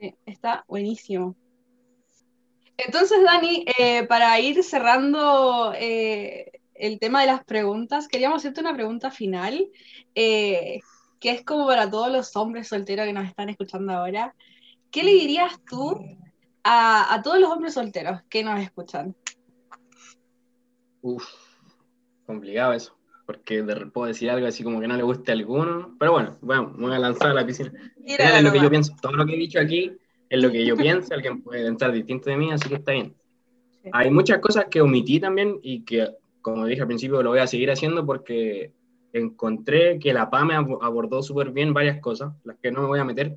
Sí, 0.00 0.14
está 0.26 0.64
buenísimo. 0.66 1.36
Entonces, 2.76 3.22
Dani, 3.22 3.64
eh, 3.78 4.06
para 4.06 4.38
ir 4.40 4.62
cerrando 4.64 5.72
eh, 5.74 6.60
el 6.74 6.98
tema 6.98 7.20
de 7.20 7.28
las 7.28 7.44
preguntas, 7.44 8.08
queríamos 8.08 8.38
hacerte 8.38 8.60
una 8.60 8.74
pregunta 8.74 9.10
final, 9.10 9.70
eh, 10.14 10.80
que 11.20 11.30
es 11.30 11.44
como 11.44 11.66
para 11.66 11.88
todos 11.88 12.10
los 12.10 12.34
hombres 12.36 12.68
solteros 12.68 13.06
que 13.06 13.12
nos 13.12 13.28
están 13.28 13.48
escuchando 13.48 13.92
ahora. 13.92 14.34
¿Qué 14.90 15.04
le 15.04 15.12
dirías 15.12 15.52
tú 15.68 15.96
a, 16.64 17.14
a 17.14 17.22
todos 17.22 17.38
los 17.38 17.50
hombres 17.50 17.74
solteros 17.74 18.20
que 18.28 18.42
nos 18.42 18.60
escuchan? 18.60 19.14
Uf, 21.02 21.24
complicado 22.26 22.72
eso, 22.72 22.95
porque 23.26 23.62
de- 23.62 23.86
puedo 23.86 24.06
decir 24.06 24.30
algo 24.30 24.46
así 24.46 24.62
como 24.64 24.80
que 24.80 24.88
no 24.88 24.96
le 24.96 25.02
guste 25.02 25.32
a 25.32 25.34
alguno, 25.34 25.96
pero 25.98 26.12
bueno, 26.12 26.38
bueno, 26.40 26.72
me 26.76 26.86
voy 26.86 26.94
a 26.94 26.98
lanzar 26.98 27.30
a 27.30 27.34
la 27.34 27.44
piscina. 27.44 27.72
Tírala 28.06 28.38
Es 28.38 28.44
lo 28.44 28.52
que 28.52 28.60
yo 28.60 28.70
pienso, 28.70 28.94
todo 29.02 29.12
lo 29.12 29.26
que 29.26 29.34
he 29.34 29.38
dicho 29.38 29.58
aquí 29.60 29.92
es 30.28 30.42
lo 30.42 30.50
que 30.50 30.64
yo 30.64 30.76
pienso, 30.76 31.12
alguien 31.14 31.42
puede 31.42 31.64
pensar 31.64 31.92
distinto 31.92 32.30
de 32.30 32.36
mí, 32.36 32.50
así 32.52 32.68
que 32.68 32.76
está 32.76 32.92
bien. 32.92 33.14
Sí. 33.82 33.90
Hay 33.92 34.10
muchas 34.10 34.38
cosas 34.38 34.66
que 34.70 34.80
omití 34.80 35.20
también 35.20 35.58
y 35.62 35.84
que, 35.84 36.08
como 36.40 36.66
dije 36.66 36.80
al 36.82 36.86
principio, 36.88 37.22
lo 37.22 37.30
voy 37.30 37.38
a 37.40 37.46
seguir 37.46 37.70
haciendo 37.70 38.04
porque 38.06 38.72
encontré 39.12 39.98
que 39.98 40.12
la 40.12 40.28
PAME 40.30 40.54
ab- 40.54 40.78
abordó 40.82 41.22
súper 41.22 41.50
bien 41.50 41.72
varias 41.74 42.00
cosas, 42.00 42.32
las 42.44 42.56
que 42.58 42.70
no 42.70 42.82
me 42.82 42.88
voy 42.88 42.98
a 43.00 43.04
meter. 43.04 43.36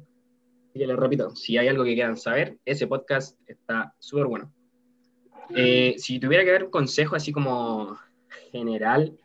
Y 0.74 0.86
les 0.86 0.96
repito, 0.98 1.36
si 1.36 1.58
hay 1.58 1.68
algo 1.68 1.84
que 1.84 1.94
quieran 1.94 2.18
saber, 2.18 2.58
ese 2.66 2.86
podcast 2.88 3.40
está 3.48 3.94
súper 4.00 4.26
bueno. 4.28 4.52
Eh, 5.56 5.96
si 5.98 6.20
tuviera 6.20 6.44
que 6.44 6.52
dar 6.52 6.64
un 6.66 6.70
consejo 6.72 7.16
así 7.16 7.32
como 7.32 7.98
general, 8.52 9.18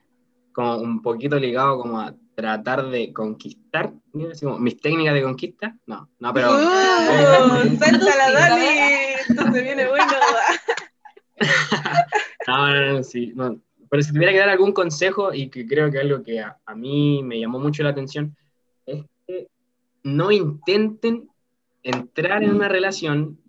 como 0.55 0.79
un 0.79 1.03
poquito 1.03 1.38
ligado 1.38 1.79
como 1.79 2.01
a 2.01 2.14
tratar 2.35 2.88
de 2.88 3.12
conquistar, 3.12 3.93
mis 4.12 4.81
técnicas 4.81 5.14
de 5.14 5.23
conquista, 5.23 5.77
no, 5.87 6.09
no, 6.19 6.33
pero... 6.33 6.53
¡Uh! 6.53 7.77
¡Suéltala, 7.77 8.33
Dani! 8.33 8.67
Esto 9.29 9.53
se 9.53 9.62
viene 9.62 9.87
bueno. 9.88 10.12
No, 12.47 12.75
no, 12.75 12.93
no, 12.93 13.03
sí, 13.03 13.33
no. 13.35 13.59
Pero 13.88 14.03
si 14.03 14.12
tuviera 14.12 14.33
que 14.33 14.38
dar 14.38 14.51
algún 14.51 14.73
consejo, 14.73 15.33
y 15.33 15.49
que 15.49 15.67
creo 15.67 15.90
que 15.90 15.99
algo 15.99 16.23
que 16.23 16.40
a, 16.40 16.59
a 16.67 16.75
mí 16.75 17.23
me 17.23 17.40
llamó 17.40 17.59
mucho 17.59 17.83
la 17.83 17.88
atención, 17.88 18.37
es 18.85 19.03
que 19.27 19.49
no 20.03 20.31
intenten 20.31 21.31
entrar 21.83 22.43
en 22.43 22.55
una 22.55 22.69
relación 22.69 23.40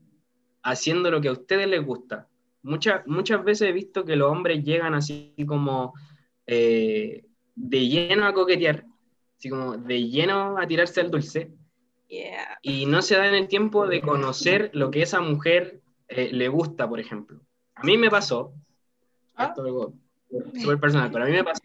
haciendo 0.63 1.11
lo 1.11 1.19
que 1.19 1.27
a 1.27 1.33
ustedes 1.33 1.67
les 1.67 1.85
gusta. 1.85 2.29
Muchas, 2.63 3.05
muchas 3.05 3.43
veces 3.43 3.69
he 3.69 3.73
visto 3.73 4.05
que 4.05 4.15
los 4.15 4.31
hombres 4.31 4.63
llegan 4.63 4.93
así 4.93 5.35
como 5.45 5.93
eh, 6.47 7.25
de 7.55 7.87
lleno 7.87 8.25
a 8.25 8.33
coquetear, 8.33 8.85
así 9.37 9.49
como 9.49 9.77
de 9.77 10.07
lleno 10.07 10.57
a 10.57 10.67
tirarse 10.67 11.01
al 11.01 11.11
dulce, 11.11 11.51
Yeah. 12.07 12.59
y 12.61 12.85
no 12.85 13.01
se 13.01 13.17
dan 13.17 13.33
el 13.33 13.47
tiempo 13.47 13.87
de 13.87 13.99
conocer 13.99 14.69
lo 14.73 14.91
que 14.91 15.01
esa 15.01 15.21
mujer 15.21 15.81
eh, 16.07 16.29
le 16.31 16.47
gusta, 16.49 16.87
por 16.87 16.99
ejemplo. 16.99 17.41
A 17.73 17.83
mí 17.83 17.97
me 17.97 18.11
pasó, 18.11 18.53
Ah. 19.35 19.45
esto 19.47 19.61
es 19.63 19.67
algo 19.69 19.93
súper 20.61 20.79
personal, 20.79 21.09
pero 21.11 21.23
a 21.25 21.27
mí 21.27 21.33
me 21.33 21.43
pasó 21.43 21.63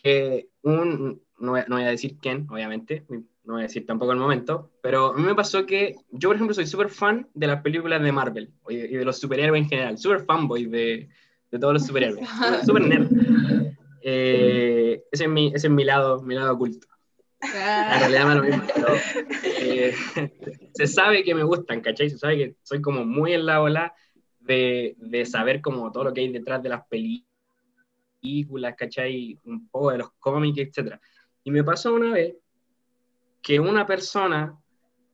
que 0.00 0.48
un, 0.62 1.20
no 1.40 1.50
voy, 1.50 1.60
a- 1.60 1.66
no 1.66 1.76
voy 1.76 1.84
a 1.84 1.88
decir 1.90 2.16
quién, 2.22 2.46
obviamente, 2.48 3.04
no 3.08 3.54
voy 3.54 3.60
a 3.62 3.66
decir 3.66 3.84
tampoco 3.86 4.12
el 4.12 4.18
momento, 4.18 4.70
pero 4.80 5.06
a 5.08 5.16
mí 5.16 5.22
me 5.24 5.34
pasó 5.34 5.66
que 5.66 5.96
yo, 6.12 6.28
por 6.28 6.36
ejemplo, 6.36 6.54
soy 6.54 6.66
súper 6.66 6.88
fan 6.88 7.28
de 7.34 7.46
las 7.48 7.60
películas 7.60 8.02
de 8.02 8.12
Marvel 8.12 8.52
y 8.68 8.76
de, 8.76 8.86
y 8.86 8.94
de 8.96 9.04
los 9.04 9.18
superhéroes 9.18 9.62
en 9.62 9.68
general, 9.68 9.98
súper 9.98 10.24
fanboy 10.24 10.66
de, 10.66 11.08
de 11.54 11.60
todos 11.60 11.74
los 11.74 11.86
superhéroes, 11.86 12.28
súper 12.66 12.82
nerd. 12.82 13.08
Eh, 14.02 15.04
ese, 15.12 15.24
es 15.24 15.30
mi, 15.30 15.46
ese 15.54 15.68
es 15.68 15.72
mi 15.72 15.84
lado, 15.84 16.20
mi 16.20 16.34
lado 16.34 16.52
oculto. 16.52 16.88
En 17.40 18.00
realidad 18.00 18.26
me 18.26 18.34
lo 18.34 18.42
mismo, 18.42 18.62
pero 18.74 18.88
eh, 19.44 19.94
se 20.74 20.86
sabe 20.88 21.22
que 21.22 21.32
me 21.32 21.44
gustan, 21.44 21.80
¿cachai? 21.80 22.10
Se 22.10 22.18
sabe 22.18 22.36
que 22.36 22.56
soy 22.64 22.82
como 22.82 23.04
muy 23.04 23.34
en 23.34 23.46
la 23.46 23.62
ola 23.62 23.94
de, 24.40 24.96
de 24.98 25.24
saber 25.24 25.60
como 25.60 25.92
todo 25.92 26.04
lo 26.04 26.12
que 26.12 26.22
hay 26.22 26.32
detrás 26.32 26.60
de 26.60 26.70
las 26.70 26.82
películas, 26.88 28.74
¿cachai? 28.76 29.38
Un 29.44 29.68
poco 29.68 29.92
de 29.92 29.98
los 29.98 30.10
cómics, 30.18 30.58
etc. 30.58 30.96
Y 31.44 31.52
me 31.52 31.62
pasó 31.62 31.94
una 31.94 32.10
vez 32.10 32.34
que 33.40 33.60
una 33.60 33.86
persona 33.86 34.58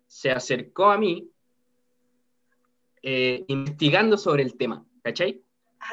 se 0.06 0.30
acercó 0.30 0.90
a 0.90 0.96
mí 0.96 1.28
eh, 3.02 3.44
investigando 3.48 4.16
sobre 4.16 4.42
el 4.42 4.56
tema, 4.56 4.86
¿cachai? 5.02 5.42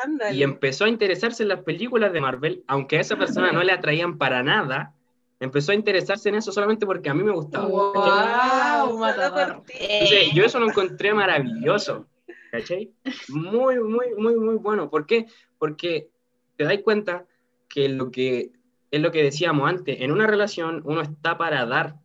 Ándale. 0.03 0.35
y 0.35 0.43
empezó 0.43 0.85
a 0.85 0.89
interesarse 0.89 1.43
en 1.43 1.49
las 1.49 1.61
películas 1.61 2.13
de 2.13 2.21
Marvel, 2.21 2.63
aunque 2.67 2.97
a 2.97 3.01
esa 3.01 3.17
persona 3.17 3.51
no 3.51 3.63
le 3.63 3.71
atraían 3.71 4.17
para 4.17 4.43
nada, 4.43 4.93
empezó 5.39 5.71
a 5.71 5.75
interesarse 5.75 6.29
en 6.29 6.35
eso 6.35 6.51
solamente 6.51 6.85
porque 6.85 7.09
a 7.09 7.13
mí 7.13 7.23
me 7.23 7.31
gustaba. 7.31 7.67
Wow, 7.67 8.97
matador. 8.97 9.55
por 9.55 9.65
ti. 9.65 9.73
Entonces, 9.79 10.31
yo 10.33 10.45
eso 10.45 10.59
lo 10.59 10.69
encontré 10.69 11.13
maravilloso, 11.13 12.05
¿cachai? 12.51 12.91
Muy, 13.29 13.79
muy, 13.79 14.13
muy, 14.17 14.35
muy 14.35 14.55
bueno. 14.55 14.89
¿Por 14.89 15.05
qué? 15.05 15.27
Porque 15.57 16.09
te 16.55 16.63
das 16.63 16.79
cuenta 16.83 17.25
que 17.69 17.89
lo 17.89 18.11
que 18.11 18.51
es 18.91 19.01
lo 19.01 19.11
que 19.11 19.23
decíamos 19.23 19.69
antes, 19.69 19.97
en 19.99 20.11
una 20.11 20.27
relación 20.27 20.81
uno 20.85 21.01
está 21.01 21.37
para 21.37 21.65
dar, 21.65 21.95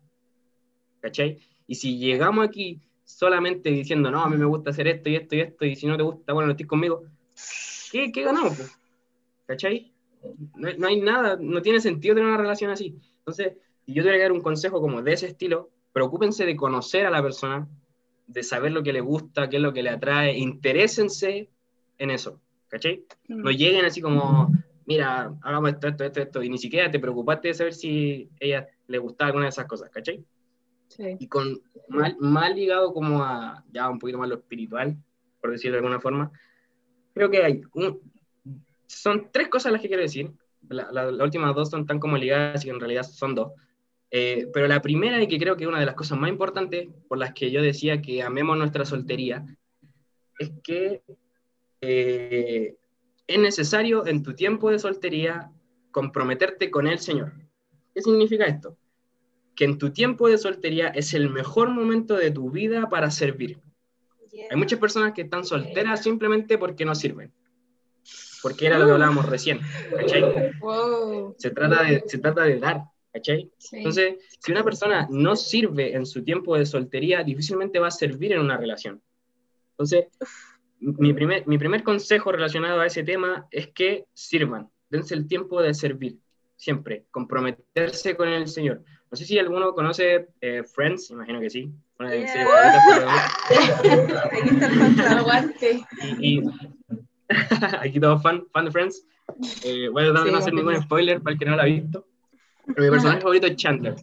¿cachai? 1.01 1.39
Y 1.67 1.77
si 1.77 1.99
llegamos 1.99 2.47
aquí 2.47 2.81
solamente 3.05 3.71
diciendo, 3.71 4.11
no, 4.11 4.23
a 4.23 4.29
mí 4.29 4.37
me 4.37 4.45
gusta 4.45 4.71
hacer 4.71 4.89
esto 4.89 5.09
y 5.09 5.17
esto 5.17 5.37
y 5.37 5.41
esto, 5.41 5.65
y 5.65 5.77
si 5.77 5.87
no 5.87 5.97
te 5.97 6.03
gusta, 6.03 6.33
bueno, 6.33 6.49
no 6.49 6.53
estés 6.53 6.67
conmigo, 6.67 7.05
¿qué, 7.93 8.11
qué 8.11 8.25
ganamos? 8.25 8.57
po? 8.57 8.65
¿Cachai? 9.47 9.93
No, 10.57 10.69
no 10.79 10.87
hay 10.87 11.01
nada, 11.01 11.37
no 11.39 11.61
tiene 11.61 11.79
sentido 11.81 12.15
tener 12.15 12.29
una 12.29 12.39
relación 12.39 12.71
así. 12.71 12.99
Entonces, 13.19 13.53
si 13.85 13.93
yo 13.93 14.03
tuviera 14.03 14.17
que 14.17 14.23
dar 14.23 14.33
un 14.33 14.41
consejo 14.41 14.81
como 14.81 15.03
de 15.03 15.13
ese 15.13 15.27
estilo, 15.27 15.71
preocúpense 15.93 16.47
de 16.47 16.57
conocer 16.57 17.05
a 17.05 17.11
la 17.11 17.23
persona, 17.23 17.69
de 18.27 18.43
saber 18.43 18.73
lo 18.73 18.83
que 18.83 18.95
le 18.95 19.03
gusta, 19.03 19.51
qué 19.51 19.57
es 19.57 19.63
lo 19.63 19.75
que 19.75 19.83
le 19.83 19.91
atrae, 19.91 20.39
interésense 20.39 21.51
en 21.99 22.11
eso, 22.11 22.41
¿cachai? 22.69 23.05
No 23.29 23.51
lleguen 23.51 23.85
así 23.85 24.01
como, 24.01 24.51
mira, 24.87 25.35
hagamos 25.43 25.73
esto, 25.73 25.89
esto, 25.89 26.05
esto, 26.05 26.21
esto, 26.23 26.43
y 26.43 26.49
ni 26.49 26.59
siquiera 26.59 26.91
te 26.91 26.99
preocupaste 26.99 27.49
de 27.49 27.55
saber 27.55 27.75
si 27.75 28.31
ella 28.41 28.69
le 28.87 28.99
gustaba 28.99 29.29
alguna 29.29 29.47
de 29.47 29.51
esas 29.51 29.67
cosas, 29.67 29.91
¿cachai? 29.91 30.25
Sí. 30.89 31.17
y 31.19 31.27
con 31.27 31.59
mal, 31.89 32.17
mal 32.21 32.55
ligado 32.55 32.93
como 32.93 33.23
a 33.23 33.65
ya 33.73 33.89
un 33.89 33.99
poquito 33.99 34.19
más 34.19 34.29
lo 34.29 34.35
espiritual, 34.35 34.95
por 35.41 35.51
decirlo 35.51 35.77
de 35.77 35.79
alguna 35.79 36.01
forma, 36.01 36.31
creo 37.15 37.31
que 37.31 37.43
hay 37.45 37.61
un- 37.75 38.01
son 38.87 39.29
tres 39.33 39.49
cosas 39.49 39.73
las 39.73 39.81
que 39.81 39.89
quiero 39.89 40.03
decir. 40.03 40.31
La- 40.69 40.91
la- 40.93 41.11
las 41.11 41.25
últimas 41.25 41.55
dos 41.55 41.71
son 41.71 41.87
tan 41.87 41.99
como 41.99 42.17
ligadas 42.17 42.65
y 42.65 42.71
en 42.71 42.79
realidad 42.79 43.03
son 43.03 43.35
dos. 43.35 43.53
Eh, 44.11 44.49
pero 44.53 44.69
la 44.69 44.83
primera 44.83 45.23
y 45.23 45.27
que 45.27 45.39
creo 45.39 45.57
que 45.57 45.65
es 45.65 45.69
una 45.69 45.81
de 45.81 45.87
las 45.87 45.95
cosas 45.95 46.19
más 46.19 46.29
importantes 46.31 46.89
por 47.09 47.19
las 47.19 47.33
que 47.33 47.51
yo 47.51 47.63
decía 47.63 48.03
que 48.03 48.23
amemos 48.23 48.59
nuestra 48.59 48.85
soltería 48.85 49.45
es 50.39 50.53
que 50.63 51.03
eh, 51.81 52.77
es 53.27 53.39
necesario 53.39 54.07
en 54.07 54.23
tu 54.23 54.35
tiempo 54.35 54.71
de 54.71 54.79
soltería 54.79 55.51
comprometerte 55.91 56.71
con 56.71 56.87
el 56.87 56.99
Señor. 56.99 57.33
¿Qué 57.95 58.03
significa 58.03 58.45
esto? 58.45 58.77
Que 59.57 59.65
en 59.65 59.79
tu 59.79 59.91
tiempo 59.91 60.29
de 60.29 60.39
soltería 60.39 60.89
es 60.89 61.15
el 61.15 61.29
mejor 61.31 61.71
momento 61.71 62.17
de 62.17 62.31
tu 62.31 62.51
vida 62.51 62.89
para 62.89 63.11
servir. 63.11 63.59
Hay 64.51 64.57
muchas 64.57 64.79
personas 64.79 65.13
que 65.13 65.23
están 65.23 65.45
solteras 65.45 66.03
simplemente 66.03 66.59
porque 66.59 66.85
no 66.85 66.95
sirven. 66.95 67.33
Porque 68.43 68.67
era 68.67 68.79
lo 68.79 68.87
que 68.87 68.93
hablábamos 68.93 69.29
recién. 69.29 69.61
¿cachai? 69.97 70.53
Wow. 70.59 71.35
Se 71.39 71.51
trata 71.51 71.83
de, 71.85 72.03
se 72.07 72.19
trata 72.19 72.43
de 72.45 72.59
dar. 72.59 72.85
¿cachai? 73.13 73.51
Sí. 73.59 73.77
Entonces, 73.77 74.17
si 74.39 74.53
una 74.53 74.65
persona 74.65 75.07
no 75.11 75.37
sirve 75.37 75.95
en 75.95 76.07
su 76.07 76.25
tiempo 76.25 76.57
de 76.57 76.67
soltería, 76.67 77.23
difícilmente 77.23 77.79
va 77.79 77.89
a 77.89 77.93
servir 77.93 78.33
en 78.33 78.41
una 78.41 78.57
relación. 78.57 79.03
Entonces, 79.73 80.07
mi 80.81 81.13
primer, 81.13 81.47
mi 81.47 81.59
primer 81.59 81.83
consejo 81.83 82.33
relacionado 82.33 82.81
a 82.81 82.87
ese 82.87 83.05
tema 83.05 83.47
es 83.51 83.69
que 83.69 84.07
sirvan, 84.15 84.69
dense 84.89 85.15
el 85.15 85.29
tiempo 85.29 85.63
de 85.63 85.75
servir, 85.75 86.19
siempre, 86.57 87.05
comprometerse 87.11 88.17
con 88.17 88.29
el 88.29 88.49
Señor. 88.49 88.83
No 89.11 89.17
sé 89.17 89.25
si 89.25 89.39
alguno 89.39 89.75
conoce 89.75 90.29
eh, 90.41 90.63
Friends, 90.65 91.11
imagino 91.11 91.41
que 91.41 91.51
sí. 91.51 91.71
De 92.09 92.23
está 92.25 92.41
el 92.41 92.47
fantasma. 94.79 95.19
Aguante. 95.19 95.83
y, 96.21 96.39
y- 96.39 96.43
aquí 97.81 97.99
todos 98.01 98.23
fan, 98.23 98.45
fan 98.53 98.65
de 98.67 98.71
Friends. 98.71 99.07
Eh, 99.65 99.89
bueno, 99.89 100.13
no, 100.13 100.25
Sí, 100.25 100.31
no 100.31 100.39
hacer 100.39 100.53
ningún 100.55 100.81
spoiler 100.83 101.21
para 101.23 101.33
el 101.33 101.39
que 101.39 101.45
no 101.47 101.57
lo 101.57 101.63
ha 101.63 101.67
visto. 101.67 102.07
Pero 102.67 102.83
mi 102.83 102.91
personaje 102.91 103.21
favorito 103.21 103.47
es 103.47 103.57
Chandler. 103.57 103.95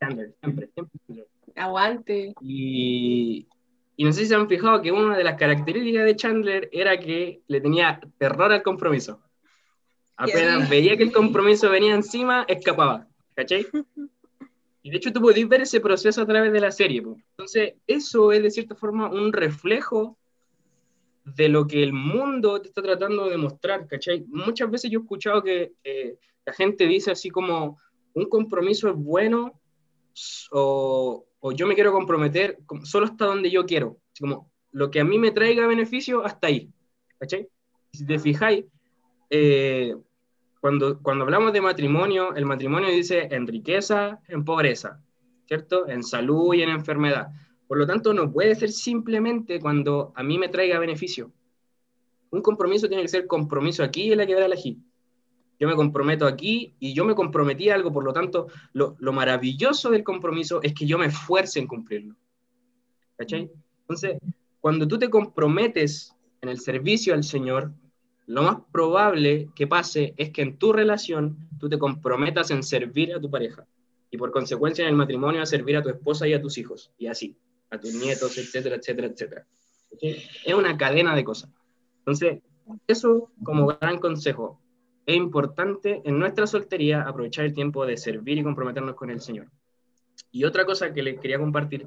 Chandler, 0.00 0.34
siempre, 0.40 0.68
siempre. 0.74 0.98
Aguante. 1.54 2.34
Y, 2.42 3.46
y 3.96 4.04
no 4.04 4.12
sé 4.12 4.20
si 4.20 4.26
se 4.26 4.34
han 4.34 4.48
fijado 4.48 4.82
que 4.82 4.92
una 4.92 5.16
de 5.16 5.24
las 5.24 5.38
características 5.38 6.04
de 6.04 6.16
Chandler 6.16 6.68
era 6.72 6.98
que 6.98 7.40
le 7.46 7.60
tenía 7.60 8.00
terror 8.18 8.52
al 8.52 8.62
compromiso. 8.62 9.20
Apenas 10.16 10.58
Yeah. 10.60 10.68
veía 10.68 10.96
que 10.96 11.04
el 11.04 11.12
compromiso 11.12 11.70
venía 11.70 11.94
encima, 11.94 12.44
escapaba. 12.48 13.06
¿Cachai? 13.34 13.66
Y 14.86 14.90
de 14.90 14.98
hecho 14.98 15.12
tú 15.12 15.20
podés 15.20 15.48
ver 15.48 15.62
ese 15.62 15.80
proceso 15.80 16.22
a 16.22 16.26
través 16.26 16.52
de 16.52 16.60
la 16.60 16.70
serie. 16.70 17.02
po. 17.02 17.16
Entonces, 17.30 17.74
eso 17.88 18.30
es 18.30 18.40
de 18.40 18.52
cierta 18.52 18.76
forma 18.76 19.10
un 19.10 19.32
reflejo 19.32 20.16
de 21.24 21.48
lo 21.48 21.66
que 21.66 21.82
el 21.82 21.92
mundo 21.92 22.62
te 22.62 22.68
está 22.68 22.82
tratando 22.82 23.28
de 23.28 23.36
mostrar, 23.36 23.88
¿cachai? 23.88 24.24
Muchas 24.28 24.70
veces 24.70 24.88
yo 24.88 25.00
he 25.00 25.02
escuchado 25.02 25.42
que 25.42 25.72
eh, 25.82 26.16
la 26.44 26.52
gente 26.52 26.86
dice 26.86 27.10
así 27.10 27.30
como, 27.30 27.80
un 28.14 28.26
compromiso 28.26 28.88
es 28.88 28.94
bueno 28.94 29.60
o, 30.52 31.26
o 31.40 31.50
yo 31.50 31.66
me 31.66 31.74
quiero 31.74 31.90
comprometer 31.90 32.60
solo 32.84 33.06
hasta 33.06 33.26
donde 33.26 33.50
yo 33.50 33.66
quiero. 33.66 33.98
Así 34.12 34.22
como 34.22 34.52
lo 34.70 34.88
que 34.92 35.00
a 35.00 35.04
mí 35.04 35.18
me 35.18 35.32
traiga 35.32 35.66
beneficio, 35.66 36.24
hasta 36.24 36.46
ahí. 36.46 36.70
¿Cachai? 37.18 37.48
Si 37.92 38.06
te 38.06 38.20
fijáis, 38.20 38.64
eh, 39.30 39.96
cuando, 40.60 41.00
cuando 41.00 41.24
hablamos 41.24 41.52
de 41.52 41.60
matrimonio, 41.60 42.34
el 42.34 42.46
matrimonio 42.46 42.88
dice 42.90 43.28
en 43.30 43.46
riqueza, 43.46 44.20
en 44.28 44.44
pobreza, 44.44 45.00
¿cierto? 45.46 45.88
En 45.88 46.02
salud 46.02 46.54
y 46.54 46.62
en 46.62 46.70
enfermedad. 46.70 47.28
Por 47.66 47.78
lo 47.78 47.86
tanto, 47.86 48.14
no 48.14 48.32
puede 48.32 48.54
ser 48.54 48.70
simplemente 48.70 49.60
cuando 49.60 50.12
a 50.14 50.22
mí 50.22 50.38
me 50.38 50.48
traiga 50.48 50.78
beneficio. 50.78 51.32
Un 52.30 52.42
compromiso 52.42 52.88
tiene 52.88 53.02
que 53.02 53.08
ser 53.08 53.26
compromiso 53.26 53.82
aquí 53.82 54.10
en 54.10 54.18
la 54.18 54.26
quebrada 54.26 54.52
allí. 54.52 54.78
Yo 55.58 55.68
me 55.68 55.74
comprometo 55.74 56.26
aquí 56.26 56.74
y 56.78 56.92
yo 56.92 57.04
me 57.04 57.14
comprometí 57.14 57.70
a 57.70 57.74
algo, 57.74 57.92
por 57.92 58.04
lo 58.04 58.12
tanto, 58.12 58.48
lo, 58.72 58.96
lo 58.98 59.12
maravilloso 59.12 59.90
del 59.90 60.04
compromiso 60.04 60.60
es 60.62 60.74
que 60.74 60.86
yo 60.86 60.98
me 60.98 61.06
esfuerce 61.06 61.58
en 61.58 61.66
cumplirlo. 61.66 62.14
¿Cachai? 63.16 63.50
Entonces, 63.80 64.18
cuando 64.60 64.86
tú 64.86 64.98
te 64.98 65.08
comprometes 65.08 66.14
en 66.42 66.50
el 66.50 66.60
servicio 66.60 67.14
al 67.14 67.24
Señor, 67.24 67.72
lo 68.26 68.42
más 68.42 68.56
probable 68.72 69.48
que 69.54 69.66
pase 69.66 70.14
es 70.16 70.30
que 70.30 70.42
en 70.42 70.58
tu 70.58 70.72
relación 70.72 71.48
tú 71.58 71.68
te 71.68 71.78
comprometas 71.78 72.50
en 72.50 72.62
servir 72.62 73.14
a 73.14 73.20
tu 73.20 73.30
pareja 73.30 73.66
y 74.10 74.18
por 74.18 74.32
consecuencia 74.32 74.82
en 74.82 74.90
el 74.90 74.96
matrimonio 74.96 75.42
a 75.42 75.46
servir 75.46 75.76
a 75.76 75.82
tu 75.82 75.88
esposa 75.88 76.26
y 76.26 76.34
a 76.34 76.40
tus 76.40 76.58
hijos 76.58 76.92
y 76.98 77.06
así, 77.06 77.36
a 77.70 77.78
tus 77.78 77.94
nietos, 77.94 78.36
etcétera, 78.36 78.76
etcétera, 78.76 79.08
etcétera. 79.08 79.46
Es 80.00 80.54
una 80.54 80.76
cadena 80.76 81.14
de 81.14 81.24
cosas. 81.24 81.50
Entonces, 81.98 82.42
eso 82.88 83.30
como 83.44 83.66
gran 83.66 83.98
consejo, 83.98 84.60
es 85.06 85.16
importante 85.16 86.02
en 86.04 86.18
nuestra 86.18 86.48
soltería 86.48 87.02
aprovechar 87.02 87.44
el 87.44 87.54
tiempo 87.54 87.86
de 87.86 87.96
servir 87.96 88.38
y 88.38 88.42
comprometernos 88.42 88.96
con 88.96 89.10
el 89.10 89.20
Señor. 89.20 89.46
Y 90.32 90.44
otra 90.44 90.64
cosa 90.64 90.92
que 90.92 91.02
les 91.02 91.20
quería 91.20 91.38
compartir 91.38 91.86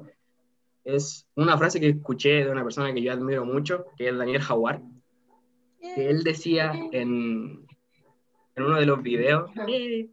es 0.84 1.26
una 1.34 1.58
frase 1.58 1.80
que 1.80 1.90
escuché 1.90 2.44
de 2.44 2.50
una 2.50 2.62
persona 2.62 2.94
que 2.94 3.02
yo 3.02 3.12
admiro 3.12 3.44
mucho, 3.44 3.84
que 3.98 4.08
es 4.08 4.16
Daniel 4.16 4.40
Jaguar, 4.40 4.80
que 5.94 6.10
él 6.10 6.22
decía 6.22 6.72
en, 6.92 7.66
en 8.56 8.62
uno 8.62 8.78
de 8.78 8.86
los 8.86 9.02
videos. 9.02 9.50
sí, 9.54 10.10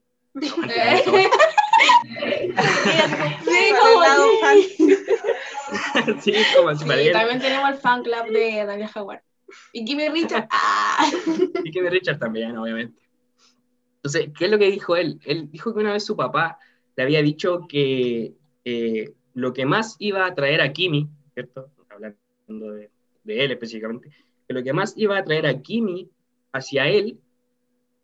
como 6.56 6.76
sí, 6.76 7.12
también 7.12 7.40
tenemos 7.40 7.70
el 7.70 7.78
fan 7.78 8.04
club 8.04 8.32
de 8.32 8.66
Daniel 8.66 8.90
Jaguar. 8.90 9.24
Y 9.74 9.86
Kimmy 9.86 10.10
Richard. 10.10 10.48
¡ah! 10.52 11.10
Y 11.64 11.72
Kimmy 11.72 11.90
Richard 11.90 12.20
también, 12.20 12.58
obviamente. 12.58 13.02
Entonces, 13.98 14.30
¿qué 14.38 14.46
es 14.46 14.52
lo 14.52 14.60
que 14.60 14.72
dijo 14.72 14.96
él? 14.96 15.20
Él 15.26 15.50
dijo 15.52 15.74
que 15.74 15.80
una 15.80 15.94
vez 15.94 16.06
su 16.06 16.16
papá 16.16 16.60
le 16.96 17.04
había 17.04 17.22
dicho 17.22 17.66
que 17.68 18.34
eh, 18.64 19.14
lo 19.34 19.54
que 19.54 19.66
más 19.66 19.96
iba 20.00 20.24
a 20.24 20.28
atraer 20.28 20.62
a 20.62 20.72
Kimi, 20.72 21.10
¿cierto? 21.34 21.72
Hablando 21.90 22.72
de, 22.74 22.90
de 23.24 23.44
él 23.44 23.52
específicamente, 23.52 24.12
que 24.48 24.54
lo 24.54 24.64
que 24.64 24.74
más 24.74 24.94
iba 24.98 25.18
a 25.18 25.20
atraer 25.20 25.46
a 25.46 25.62
Kimi 25.62 26.10
hacia 26.54 26.88
él 26.88 27.20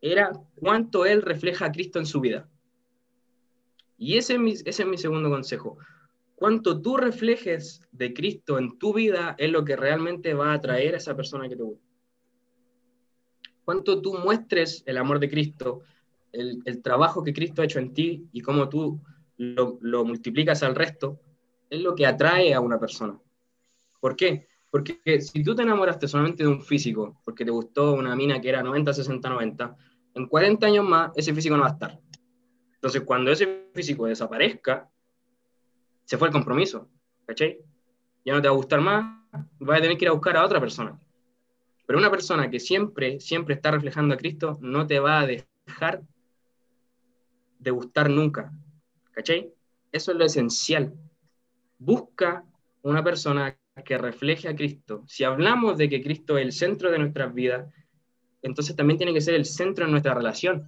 era 0.01 0.33
cuánto 0.55 1.05
él 1.05 1.21
refleja 1.21 1.65
a 1.65 1.71
Cristo 1.71 1.99
en 1.99 2.05
su 2.05 2.19
vida. 2.19 2.49
Y 3.97 4.17
ese 4.17 4.33
es 4.33 4.39
mi, 4.39 4.51
ese 4.51 4.69
es 4.69 4.85
mi 4.85 4.97
segundo 4.97 5.29
consejo. 5.29 5.77
Cuánto 6.35 6.81
tú 6.81 6.97
reflejes 6.97 7.81
de 7.91 8.13
Cristo 8.13 8.57
en 8.57 8.77
tu 8.77 8.93
vida 8.93 9.35
es 9.37 9.49
lo 9.49 9.63
que 9.63 9.77
realmente 9.77 10.33
va 10.33 10.51
a 10.51 10.55
atraer 10.55 10.95
a 10.95 10.97
esa 10.97 11.15
persona 11.15 11.47
que 11.47 11.55
te 11.55 11.63
gusta. 11.63 11.87
Cuánto 13.63 14.01
tú 14.01 14.17
muestres 14.17 14.83
el 14.85 14.97
amor 14.97 15.19
de 15.19 15.29
Cristo, 15.29 15.83
el, 16.33 16.61
el 16.65 16.81
trabajo 16.81 17.23
que 17.23 17.33
Cristo 17.33 17.61
ha 17.61 17.65
hecho 17.65 17.79
en 17.79 17.93
ti 17.93 18.27
y 18.33 18.41
cómo 18.41 18.67
tú 18.67 18.99
lo, 19.37 19.77
lo 19.79 20.03
multiplicas 20.03 20.63
al 20.63 20.75
resto, 20.75 21.21
es 21.69 21.79
lo 21.79 21.95
que 21.95 22.05
atrae 22.05 22.53
a 22.53 22.59
una 22.59 22.77
persona. 22.77 23.17
¿Por 24.01 24.17
qué? 24.17 24.47
Porque 24.73 25.21
si 25.21 25.43
tú 25.43 25.53
te 25.53 25.61
enamoraste 25.61 26.07
solamente 26.07 26.41
de 26.41 26.49
un 26.49 26.59
físico, 26.59 27.21
porque 27.23 27.45
te 27.45 27.51
gustó 27.51 27.93
una 27.93 28.15
mina 28.15 28.41
que 28.41 28.49
era 28.49 28.63
90, 28.63 28.91
60, 28.91 29.29
90, 29.29 29.77
en 30.15 30.25
40 30.25 30.65
años 30.65 30.83
más 30.83 31.11
ese 31.15 31.31
físico 31.31 31.55
no 31.55 31.61
va 31.61 31.69
a 31.69 31.73
estar. 31.73 31.99
Entonces, 32.73 33.01
cuando 33.01 33.31
ese 33.31 33.67
físico 33.71 34.07
desaparezca, 34.07 34.89
se 36.05 36.17
fue 36.17 36.29
el 36.29 36.33
compromiso, 36.33 36.89
¿cachai? 37.27 37.59
Ya 38.25 38.33
no 38.33 38.41
te 38.41 38.47
va 38.47 38.53
a 38.55 38.57
gustar 38.57 38.81
más, 38.81 39.21
vas 39.59 39.77
a 39.77 39.81
tener 39.83 39.95
que 39.95 40.05
ir 40.05 40.09
a 40.09 40.13
buscar 40.13 40.37
a 40.37 40.43
otra 40.43 40.59
persona. 40.59 40.99
Pero 41.85 41.99
una 41.99 42.09
persona 42.09 42.49
que 42.49 42.59
siempre, 42.59 43.19
siempre 43.19 43.53
está 43.53 43.69
reflejando 43.69 44.15
a 44.15 44.17
Cristo, 44.17 44.57
no 44.59 44.87
te 44.87 44.99
va 44.99 45.19
a 45.19 45.27
dejar 45.27 46.01
de 47.59 47.69
gustar 47.69 48.09
nunca, 48.09 48.51
¿cachai? 49.11 49.53
Eso 49.91 50.13
es 50.13 50.17
lo 50.17 50.25
esencial. 50.25 50.95
Busca 51.77 52.43
una 52.81 53.03
persona 53.03 53.55
que 53.81 53.97
refleje 53.97 54.47
a 54.47 54.55
Cristo. 54.55 55.03
Si 55.07 55.23
hablamos 55.23 55.77
de 55.77 55.89
que 55.89 56.03
Cristo 56.03 56.37
es 56.37 56.45
el 56.45 56.51
centro 56.51 56.91
de 56.91 56.99
nuestras 56.99 57.33
vidas, 57.33 57.73
entonces 58.41 58.75
también 58.75 58.97
tiene 58.97 59.13
que 59.13 59.21
ser 59.21 59.33
el 59.33 59.45
centro 59.45 59.85
de 59.85 59.91
nuestra 59.91 60.13
relación. 60.13 60.65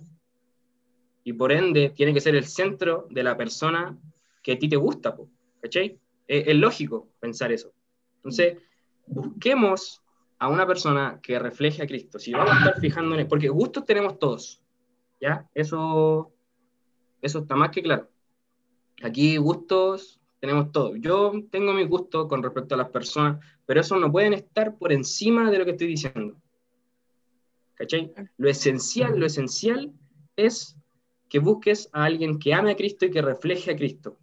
Y 1.23 1.33
por 1.33 1.51
ende, 1.51 1.91
tiene 1.91 2.13
que 2.13 2.21
ser 2.21 2.35
el 2.35 2.45
centro 2.45 3.07
de 3.09 3.23
la 3.23 3.37
persona 3.37 3.97
que 4.41 4.53
a 4.53 4.59
ti 4.59 4.69
te 4.69 4.75
gusta, 4.75 5.15
¿cachai? 5.61 5.99
Es, 6.27 6.47
es 6.47 6.55
lógico 6.55 7.09
pensar 7.19 7.51
eso. 7.51 7.73
Entonces, 8.17 8.57
busquemos 9.05 10.01
a 10.39 10.47
una 10.47 10.65
persona 10.65 11.19
que 11.21 11.39
refleje 11.39 11.83
a 11.83 11.87
Cristo. 11.87 12.19
Si 12.19 12.31
vamos 12.31 12.51
a 12.51 12.69
estar 12.69 13.03
él, 13.03 13.27
porque 13.27 13.49
gustos 13.49 13.85
tenemos 13.85 14.19
todos, 14.19 14.61
¿ya? 15.21 15.47
Eso, 15.53 16.33
eso 17.21 17.39
está 17.39 17.55
más 17.55 17.69
que 17.69 17.83
claro. 17.83 18.09
Aquí 19.03 19.37
gustos 19.37 20.19
tenemos 20.45 20.71
todo. 20.71 20.95
Yo 20.95 21.33
tengo 21.49 21.73
mi 21.73 21.85
gusto 21.85 22.27
con 22.27 22.43
respecto 22.43 22.75
a 22.75 22.77
las 22.77 22.89
personas, 22.89 23.43
pero 23.65 23.81
eso 23.81 23.97
no 23.97 24.11
pueden 24.11 24.33
estar 24.33 24.77
por 24.77 24.93
encima 24.93 25.49
de 25.49 25.57
lo 25.57 25.65
que 25.65 25.71
estoy 25.71 25.87
diciendo. 25.87 26.35
¿Cachai? 27.73 28.13
Lo 28.37 28.47
esencial, 28.47 29.19
lo 29.19 29.25
esencial 29.25 29.91
es 30.35 30.77
que 31.29 31.39
busques 31.39 31.89
a 31.93 32.03
alguien 32.03 32.37
que 32.37 32.53
ame 32.53 32.71
a 32.71 32.75
Cristo 32.75 33.05
y 33.05 33.09
que 33.09 33.23
refleje 33.23 33.71
a 33.71 33.75
Cristo. 33.75 34.19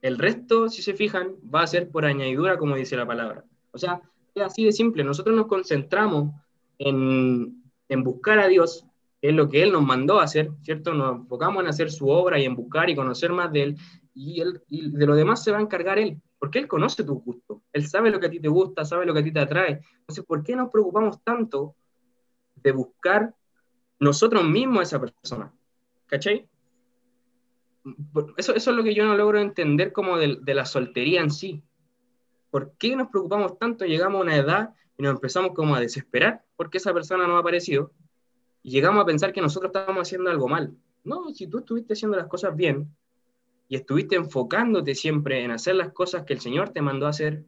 El 0.00 0.18
resto, 0.18 0.70
si 0.70 0.80
se 0.80 0.94
fijan, 0.94 1.36
va 1.54 1.62
a 1.62 1.66
ser 1.66 1.90
por 1.90 2.06
añadidura, 2.06 2.56
como 2.56 2.74
dice 2.74 2.96
la 2.96 3.06
palabra. 3.06 3.44
O 3.72 3.78
sea, 3.78 4.00
es 4.34 4.42
así 4.42 4.64
de 4.64 4.72
simple. 4.72 5.04
Nosotros 5.04 5.36
nos 5.36 5.48
concentramos 5.48 6.32
en, 6.78 7.62
en 7.90 8.02
buscar 8.02 8.38
a 8.38 8.48
Dios, 8.48 8.86
es 9.22 9.34
lo 9.34 9.48
que 9.48 9.62
Él 9.62 9.72
nos 9.72 9.82
mandó 9.82 10.20
a 10.20 10.24
hacer, 10.24 10.50
¿cierto? 10.62 10.92
Nos 10.92 11.20
enfocamos 11.20 11.62
en 11.62 11.68
hacer 11.70 11.90
su 11.90 12.08
obra 12.08 12.38
y 12.38 12.44
en 12.44 12.54
buscar 12.54 12.90
y 12.90 12.96
conocer 12.96 13.32
más 13.32 13.50
de 13.52 13.62
Él, 13.62 13.78
y, 14.14 14.40
él, 14.40 14.62
y 14.68 14.90
de 14.90 15.06
lo 15.06 15.14
demás 15.14 15.42
se 15.42 15.50
va 15.50 15.58
a 15.58 15.62
encargar 15.62 15.98
él, 15.98 16.20
porque 16.38 16.58
él 16.58 16.68
conoce 16.68 17.04
tu 17.04 17.14
gusto, 17.20 17.62
él 17.72 17.86
sabe 17.86 18.10
lo 18.10 18.20
que 18.20 18.26
a 18.26 18.30
ti 18.30 18.40
te 18.40 18.48
gusta, 18.48 18.84
sabe 18.84 19.06
lo 19.06 19.14
que 19.14 19.20
a 19.20 19.24
ti 19.24 19.32
te 19.32 19.40
atrae. 19.40 19.80
Entonces, 20.00 20.24
¿por 20.24 20.42
qué 20.42 20.56
nos 20.56 20.70
preocupamos 20.70 21.22
tanto 21.22 21.74
de 22.56 22.72
buscar 22.72 23.34
nosotros 23.98 24.44
mismos 24.44 24.80
a 24.80 24.82
esa 24.82 25.00
persona? 25.00 25.52
¿Cachai? 26.06 26.48
Eso, 28.36 28.54
eso 28.54 28.70
es 28.70 28.76
lo 28.76 28.84
que 28.84 28.94
yo 28.94 29.04
no 29.04 29.16
logro 29.16 29.40
entender 29.40 29.92
como 29.92 30.16
de, 30.16 30.38
de 30.40 30.54
la 30.54 30.66
soltería 30.66 31.20
en 31.20 31.30
sí. 31.30 31.62
¿Por 32.50 32.74
qué 32.76 32.94
nos 32.94 33.08
preocupamos 33.08 33.58
tanto? 33.58 33.84
Llegamos 33.84 34.20
a 34.20 34.22
una 34.22 34.36
edad 34.36 34.74
y 34.98 35.02
nos 35.02 35.14
empezamos 35.14 35.52
como 35.54 35.74
a 35.74 35.80
desesperar 35.80 36.44
porque 36.54 36.78
esa 36.78 36.92
persona 36.92 37.26
no 37.26 37.36
ha 37.36 37.40
aparecido 37.40 37.92
y 38.62 38.70
llegamos 38.70 39.02
a 39.02 39.06
pensar 39.06 39.32
que 39.32 39.40
nosotros 39.40 39.72
estamos 39.74 40.02
haciendo 40.02 40.30
algo 40.30 40.48
mal. 40.48 40.76
No, 41.04 41.32
si 41.34 41.46
tú 41.48 41.58
estuviste 41.58 41.94
haciendo 41.94 42.16
las 42.16 42.28
cosas 42.28 42.54
bien, 42.54 42.88
y 43.72 43.76
estuviste 43.76 44.16
enfocándote 44.16 44.94
siempre 44.94 45.42
en 45.42 45.50
hacer 45.50 45.76
las 45.76 45.92
cosas 45.92 46.24
que 46.24 46.34
el 46.34 46.40
Señor 46.40 46.70
te 46.70 46.82
mandó 46.82 47.06
a 47.06 47.08
hacer, 47.08 47.44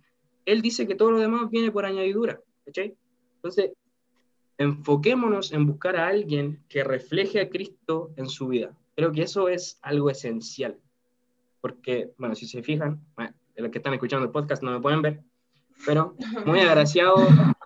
Él 0.46 0.62
dice 0.62 0.86
que 0.86 0.94
todo 0.94 1.10
lo 1.10 1.18
demás 1.18 1.50
viene 1.50 1.70
por 1.70 1.84
añadidura. 1.84 2.40
¿cachai? 2.64 2.96
Entonces, 3.36 3.72
enfoquémonos 4.56 5.52
en 5.52 5.66
buscar 5.66 5.96
a 5.96 6.08
alguien 6.08 6.64
que 6.70 6.82
refleje 6.82 7.42
a 7.42 7.50
Cristo 7.50 8.12
en 8.16 8.28
su 8.30 8.48
vida. 8.48 8.74
Creo 8.96 9.12
que 9.12 9.20
eso 9.20 9.48
es 9.48 9.78
algo 9.82 10.08
esencial. 10.08 10.78
Porque, 11.60 12.12
bueno, 12.16 12.34
si 12.34 12.46
se 12.46 12.62
fijan, 12.62 13.04
bueno, 13.16 13.34
los 13.56 13.70
que 13.70 13.78
están 13.78 13.92
escuchando 13.92 14.24
el 14.24 14.32
podcast 14.32 14.62
no 14.62 14.70
me 14.70 14.80
pueden 14.80 15.02
ver, 15.02 15.20
pero 15.84 16.16
muy 16.46 16.60
agraciados 16.60 17.20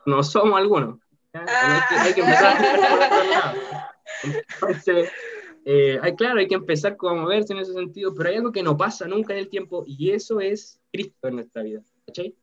no 0.04 0.22
somos 0.24 0.58
algunos. 0.58 0.98
Hay, 1.46 1.80
que, 1.88 1.94
hay 1.94 2.14
que 2.14 2.20
empezar 2.20 3.54
Entonces, 4.54 5.10
eh, 5.64 5.98
hay, 6.02 6.16
claro, 6.16 6.38
hay 6.38 6.48
que 6.48 6.54
empezar 6.54 6.96
como 6.96 7.12
a 7.12 7.22
moverse 7.22 7.52
en 7.52 7.60
ese 7.60 7.72
sentido, 7.72 8.14
pero 8.14 8.30
hay 8.30 8.36
algo 8.36 8.52
que 8.52 8.62
no 8.62 8.76
pasa 8.76 9.06
nunca 9.06 9.32
en 9.32 9.40
el 9.40 9.48
tiempo 9.48 9.84
y 9.86 10.10
eso 10.12 10.40
es 10.40 10.80
Cristo 10.92 11.28
en 11.28 11.36
nuestra 11.36 11.62
vida. 11.62 11.82
¿Cachai? 12.06 12.34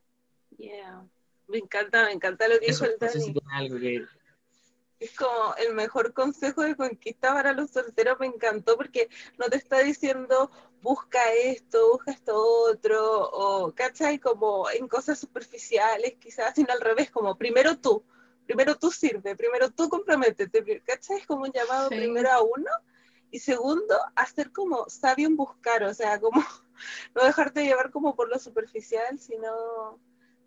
Yeah. 0.57 1.05
Me 1.47 1.57
encanta, 1.57 2.05
me 2.05 2.13
encanta 2.13 2.47
lo 2.47 2.59
que 2.59 2.67
dijo 2.67 2.85
el 2.85 2.97
Dani. 2.99 3.35
algo 3.51 3.79
que... 3.79 4.05
Es 4.97 5.13
como 5.15 5.53
el 5.57 5.75
mejor 5.75 6.13
consejo 6.13 6.63
de 6.63 6.75
conquista 6.75 7.33
para 7.33 7.51
los 7.51 7.69
solteros, 7.69 8.17
me 8.19 8.27
encantó 8.27 8.77
porque 8.77 9.09
no 9.37 9.47
te 9.47 9.57
está 9.57 9.79
diciendo 9.79 10.49
busca 10.85 11.33
esto, 11.33 11.93
busca 11.93 12.11
esto 12.11 12.35
otro, 12.37 13.27
o 13.31 13.73
¿cachai? 13.73 14.19
Como 14.19 14.69
en 14.69 14.87
cosas 14.87 15.17
superficiales 15.19 16.13
quizás, 16.19 16.53
sino 16.53 16.71
al 16.71 16.79
revés, 16.79 17.09
como 17.09 17.39
primero 17.39 17.79
tú, 17.79 18.03
primero 18.45 18.75
tú 18.77 18.91
sirve, 18.91 19.35
primero 19.35 19.69
tú 19.71 19.89
comprométete, 19.89 20.81
¿cachai? 20.81 21.17
Es 21.17 21.27
como 21.27 21.43
un 21.43 21.51
llamado 21.51 21.89
primero 21.89 22.31
a 22.31 22.41
uno 22.41 22.69
Y 23.31 23.39
segundo, 23.39 23.97
hacer 24.15 24.51
como 24.51 24.89
sabio 24.89 25.27
en 25.27 25.35
buscar, 25.35 25.83
o 25.83 25.93
sea, 25.93 26.19
como 26.19 26.41
no 27.15 27.23
dejarte 27.23 27.63
llevar 27.63 27.91
como 27.91 28.15
por 28.15 28.29
lo 28.29 28.39
superficial, 28.39 29.19
sino 29.19 29.99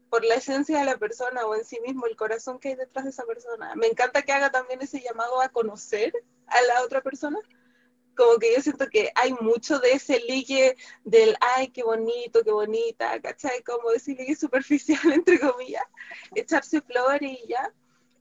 por 0.09 0.25
la 0.25 0.37
esencia 0.37 0.79
de 0.79 0.85
la 0.85 0.97
persona 0.97 1.45
o 1.47 1.55
en 1.55 1.65
sí 1.65 1.79
mismo, 1.85 2.07
el 2.07 2.17
corazón 2.17 2.59
que 2.59 2.69
hay 2.69 2.75
detrás 2.77 3.05
de 3.05 3.11
esa 3.11 3.25
persona. 3.25 3.75
Me 3.77 3.87
encanta 3.87 4.23
que 4.23 4.33
haga 4.33 4.51
también 4.51 4.81
ese 4.83 5.01
llamado 5.01 5.41
a 5.41 5.49
conocer 5.51 6.13
a 6.47 6.63
la 6.63 6.83
otra 6.83 7.03
persona. 7.03 7.39
Como 8.17 8.39
que 8.39 8.53
yo 8.55 8.61
siento 8.61 8.89
que 8.89 9.13
hay 9.15 9.33
mucho 9.35 9.79
de 9.79 9.93
ese 9.93 10.19
ligue 10.21 10.77
del, 11.05 11.37
ay, 11.41 11.69
qué 11.69 11.85
bonito, 11.85 12.43
qué 12.43 12.51
bonita, 12.51 13.21
¿cachai? 13.21 13.63
Como 13.63 13.93
ese 13.93 14.13
ligue 14.13 14.35
superficial, 14.35 15.01
entre 15.13 15.39
comillas, 15.39 15.85
echarse 16.35 16.81
flores 16.81 17.31
y 17.31 17.49
ya. 17.49 17.73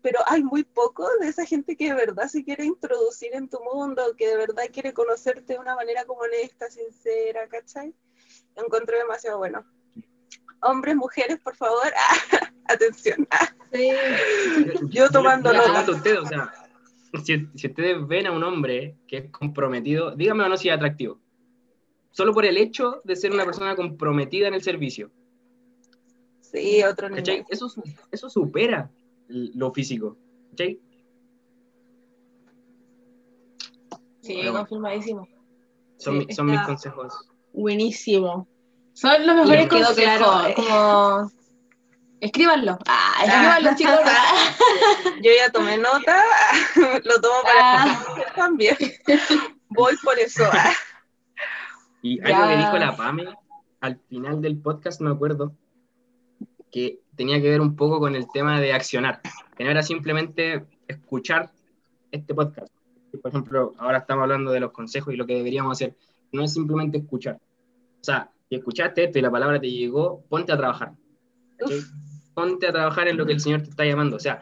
Pero 0.01 0.19
hay 0.27 0.43
muy 0.43 0.63
poco 0.63 1.07
de 1.19 1.27
esa 1.27 1.45
gente 1.45 1.75
que 1.75 1.89
de 1.89 1.95
verdad 1.95 2.27
se 2.27 2.43
quiere 2.43 2.65
introducir 2.65 3.33
en 3.33 3.49
tu 3.49 3.59
mundo, 3.63 4.03
que 4.17 4.27
de 4.27 4.37
verdad 4.37 4.63
quiere 4.71 4.93
conocerte 4.93 5.53
de 5.53 5.59
una 5.59 5.75
manera 5.75 6.05
como 6.05 6.21
honesta, 6.21 6.69
sincera, 6.69 7.47
¿cachai? 7.47 7.93
Lo 8.55 8.65
encontré 8.65 8.97
demasiado 8.97 9.39
bueno 9.39 9.65
hombres, 10.61 10.95
mujeres, 10.95 11.39
por 11.39 11.55
favor, 11.55 11.83
atención. 12.65 13.27
Sí. 13.71 13.89
Yo 14.89 15.09
tomando 15.09 15.53
nota. 15.53 15.91
o 15.91 16.25
sea, 16.25 16.53
si, 17.23 17.47
si, 17.55 17.67
ustedes 17.67 18.07
ven 18.07 18.27
a 18.27 18.31
un 18.31 18.43
hombre 18.43 18.97
que 19.07 19.17
es 19.17 19.31
comprometido, 19.31 20.15
díganme 20.15 20.43
o 20.43 20.49
no 20.49 20.57
si 20.57 20.69
es 20.69 20.75
atractivo. 20.75 21.19
Solo 22.11 22.33
por 22.33 22.45
el 22.45 22.57
hecho 22.57 23.01
de 23.03 23.15
ser 23.15 23.31
una 23.31 23.45
persona 23.45 23.75
comprometida 23.75 24.47
en 24.47 24.55
el 24.55 24.63
servicio. 24.63 25.11
Sí, 26.41 26.81
otro 26.83 27.09
nivel. 27.09 27.45
Eso, 27.49 27.71
eso 28.11 28.29
supera 28.29 28.89
lo 29.27 29.73
físico. 29.73 30.17
¿cachai? 30.51 30.79
Sí, 34.21 34.41
confirmadísimo. 34.51 35.27
Son, 35.97 36.25
son 36.31 36.45
mis 36.47 36.61
consejos. 36.61 37.13
Buenísimo. 37.53 38.47
Son 38.93 39.25
los 39.25 39.35
mejores 39.35 39.67
consejos. 39.67 39.95
Claro, 39.95 40.55
como... 40.55 41.31
Escríbanlo. 42.19 42.79
Ah, 42.87 43.13
ah. 43.17 43.25
escríbanlo, 43.25 43.75
chicos. 43.75 43.99
Yo 45.21 45.31
ya 45.37 45.51
tomé 45.51 45.77
nota, 45.77 46.23
lo 47.03 47.21
tomo 47.21 47.35
para 47.43 47.83
ah. 47.83 48.05
también. 48.35 48.75
Voy 49.69 49.95
por 50.03 50.17
eso. 50.17 50.43
Ah. 50.51 50.73
Y 52.01 52.19
algo 52.21 52.47
que 52.47 52.57
dijo 52.57 52.77
la 52.77 52.95
Pame 52.95 53.25
al 53.81 53.99
final 54.09 54.41
del 54.41 54.57
podcast, 54.57 55.01
me 55.01 55.11
acuerdo, 55.11 55.55
que 56.71 56.99
tenía 57.17 57.41
que 57.41 57.49
ver 57.49 57.59
un 57.59 57.75
poco 57.75 57.99
con 57.99 58.15
el 58.15 58.31
tema 58.31 58.61
de 58.61 58.71
accionar, 58.71 59.21
que 59.57 59.63
no 59.63 59.71
era 59.71 59.83
simplemente 59.83 60.65
escuchar 60.87 61.51
este 62.11 62.33
podcast. 62.33 62.71
Por 63.21 63.31
ejemplo, 63.31 63.73
ahora 63.79 63.97
estamos 63.97 64.23
hablando 64.23 64.51
de 64.51 64.59
los 64.59 64.71
consejos 64.71 65.13
y 65.13 65.17
lo 65.17 65.25
que 65.25 65.35
deberíamos 65.35 65.71
hacer. 65.73 65.95
No 66.31 66.43
es 66.43 66.53
simplemente 66.53 66.99
escuchar. 66.99 67.35
O 67.99 68.03
sea, 68.03 68.29
y 68.49 68.55
escuchaste 68.55 69.05
esto 69.05 69.19
y 69.19 69.21
la 69.21 69.31
palabra 69.31 69.59
te 69.59 69.69
llegó, 69.69 70.23
ponte 70.29 70.51
a 70.51 70.57
trabajar. 70.57 70.93
Ponte 72.35 72.67
a 72.67 72.71
trabajar 72.71 73.07
en 73.07 73.17
lo 73.17 73.25
que 73.25 73.33
el 73.33 73.39
Señor 73.39 73.63
te 73.63 73.71
está 73.71 73.83
llamando. 73.83 74.15
O 74.15 74.19
sea, 74.19 74.41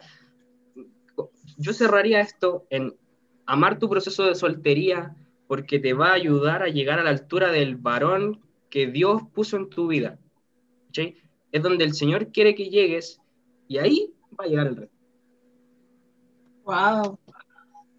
yo 1.56 1.72
cerraría 1.72 2.20
esto 2.20 2.66
en 2.68 2.94
amar 3.46 3.78
tu 3.78 3.88
proceso 3.88 4.26
de 4.26 4.34
soltería 4.34 5.16
porque 5.46 5.78
te 5.78 5.94
va 5.94 6.10
a 6.10 6.14
ayudar 6.14 6.62
a 6.62 6.68
llegar 6.68 6.98
a 6.98 7.04
la 7.04 7.10
altura 7.10 7.50
del 7.50 7.76
varón 7.76 8.40
que 8.68 8.86
Dios 8.88 9.22
puso 9.32 9.56
en 9.56 9.70
tu 9.70 9.86
vida. 9.86 10.18
Es 11.56 11.62
donde 11.62 11.84
el 11.84 11.94
Señor 11.94 12.32
quiere 12.32 12.54
que 12.54 12.68
llegues 12.68 13.18
y 13.66 13.78
ahí 13.78 14.12
va 14.38 14.44
a 14.44 14.48
llegar 14.48 14.66
el 14.66 14.76
resto. 14.76 14.94
Wow. 16.64 17.18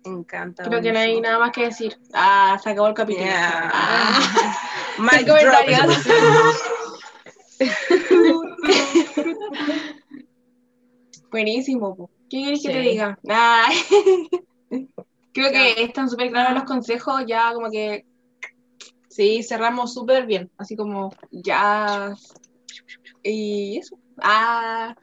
Me 0.05 0.11
encanta. 0.11 0.63
Creo 0.63 0.79
que 0.79 0.91
no 0.91 0.99
hay 0.99 1.19
nada 1.19 1.39
más 1.39 1.51
que 1.51 1.63
decir. 1.63 1.97
Ah, 2.13 2.59
se 2.61 2.69
acabó 2.69 2.89
el 2.89 2.93
capítulo. 2.93 3.25
Ah. 3.31 4.55
Buenísimo. 11.31 12.11
¿Qué 12.29 12.37
quieres 12.37 12.61
que 12.61 12.69
te 12.69 12.79
diga? 12.79 13.17
Creo 15.33 15.51
que 15.51 15.83
están 15.83 16.11
súper 16.11 16.29
claros 16.29 16.53
los 16.53 16.65
consejos, 16.65 17.23
ya 17.25 17.53
como 17.53 17.71
que 17.71 18.05
sí, 19.09 19.41
cerramos 19.41 19.95
súper 19.95 20.27
bien, 20.27 20.51
así 20.59 20.75
como 20.75 21.11
ya. 21.31 22.13
Y 23.29 23.79
eso. 23.79 23.97
Ah, 24.19 24.95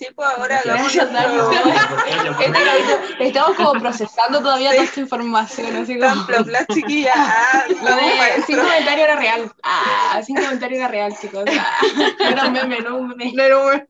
Sí, 0.00 0.06
pues 0.14 0.28
ahora 0.34 0.62
Estamos 3.20 3.54
como 3.54 3.78
procesando 3.80 4.38
todavía 4.38 4.70
toda 4.70 4.84
esta 4.84 5.00
información. 5.00 5.76
Así 5.76 5.98
como... 5.98 6.24
la 6.46 6.64
chiquilla. 6.68 7.12
Ah, 7.14 7.64
Lo 7.68 7.96
de 7.96 8.42
sin 8.46 8.56
comentario 8.56 9.04
era 9.04 9.16
real. 9.16 9.52
Ah, 9.62 10.22
sin 10.24 10.36
comentario 10.36 10.78
era 10.78 10.88
real, 10.88 11.14
chicos. 11.20 11.44
no 11.44 11.52
era 12.30 12.46
un 12.46 12.52
meme, 12.54 12.80
no 12.80 12.96
un 12.96 13.08
meme. 13.08 13.30
No 13.34 13.42
era 13.42 13.58
un 13.58 13.72
meme. 13.72 13.86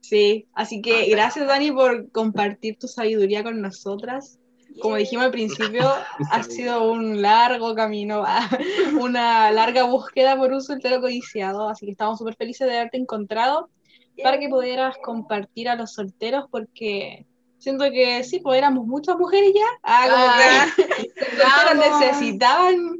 Sí, 0.00 0.48
así 0.54 0.80
que 0.80 1.10
gracias 1.10 1.46
Dani 1.46 1.72
por 1.72 2.10
compartir 2.12 2.78
tu 2.78 2.88
sabiduría 2.88 3.42
con 3.42 3.60
nosotras 3.60 4.39
como 4.80 4.96
dijimos 4.96 5.26
al 5.26 5.30
principio, 5.30 5.82
ha 6.30 6.42
sido 6.42 6.90
un 6.90 7.22
largo 7.22 7.74
camino, 7.74 8.24
una 9.00 9.50
larga 9.52 9.84
búsqueda 9.84 10.36
por 10.36 10.52
un 10.52 10.62
soltero 10.62 11.00
codiciado, 11.00 11.68
así 11.68 11.86
que 11.86 11.92
estamos 11.92 12.18
súper 12.18 12.36
felices 12.36 12.66
de 12.68 12.76
haberte 12.76 12.98
encontrado 12.98 13.70
para 14.22 14.38
que 14.38 14.48
pudieras 14.48 14.96
compartir 15.02 15.68
a 15.68 15.76
los 15.76 15.92
solteros, 15.92 16.46
porque 16.50 17.26
siento 17.58 17.90
que 17.90 18.24
sí, 18.24 18.40
pues 18.40 18.58
éramos 18.58 18.86
muchas 18.86 19.16
mujeres 19.16 19.52
ya, 19.54 19.66
ah, 19.82 20.06
como 20.10 20.26
que 20.36 21.42
ah, 21.44 21.74
necesitaban 22.00 22.98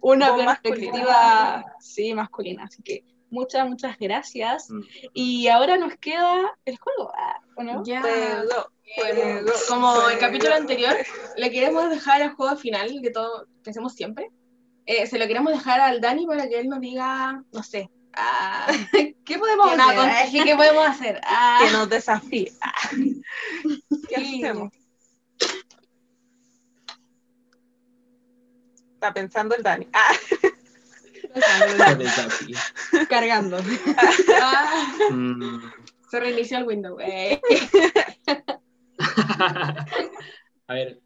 una 0.00 0.36
perspectiva 0.36 1.64
sí, 1.80 2.14
masculina, 2.14 2.64
así 2.64 2.82
que 2.82 3.04
muchas, 3.30 3.68
muchas 3.68 3.96
gracias. 3.98 4.70
Mm. 4.70 4.80
Y 5.14 5.48
ahora 5.48 5.76
nos 5.76 5.96
queda 5.96 6.56
el 6.64 6.78
juego, 6.78 7.12
ah, 7.16 7.40
¿o 7.56 7.62
no? 7.62 7.84
Ya. 7.84 8.02
como 9.68 10.08
el 10.08 10.18
capítulo 10.18 10.54
anterior, 10.54 10.96
le 11.36 11.50
queremos 11.50 11.90
dejar 11.90 12.22
el 12.22 12.30
juego 12.30 12.56
final 12.56 13.00
de 13.00 13.10
todo 13.10 13.46
que 13.62 13.70
hacemos 13.70 13.94
siempre. 13.94 14.30
Eh, 14.86 15.06
se 15.06 15.18
lo 15.18 15.26
queremos 15.26 15.52
dejar 15.52 15.80
al 15.80 16.00
Dani 16.00 16.26
para 16.26 16.48
que 16.48 16.58
él 16.60 16.68
nos 16.68 16.80
diga, 16.80 17.42
no 17.52 17.62
sé, 17.62 17.90
ah, 18.14 18.66
¿qué 19.24 19.38
podemos 19.38 19.70
hacer? 19.70 20.44
¿Qué 20.44 20.56
podemos 20.56 20.88
hacer? 20.88 21.20
Ah. 21.24 21.60
que 21.62 21.70
nos 21.72 21.88
desafíe. 21.88 22.52
¿Qué 24.08 24.16
hacemos? 24.16 24.72
Está 28.94 29.14
pensando 29.14 29.54
el 29.54 29.62
Dani. 29.62 29.86
Cargando. 33.08 33.58
Mm. 35.10 35.58
Se 36.10 36.20
reinició 36.20 36.58
el 36.58 36.64
window. 36.64 36.98
Eh. 37.00 37.40
a 40.66 40.74
ver, 40.74 41.00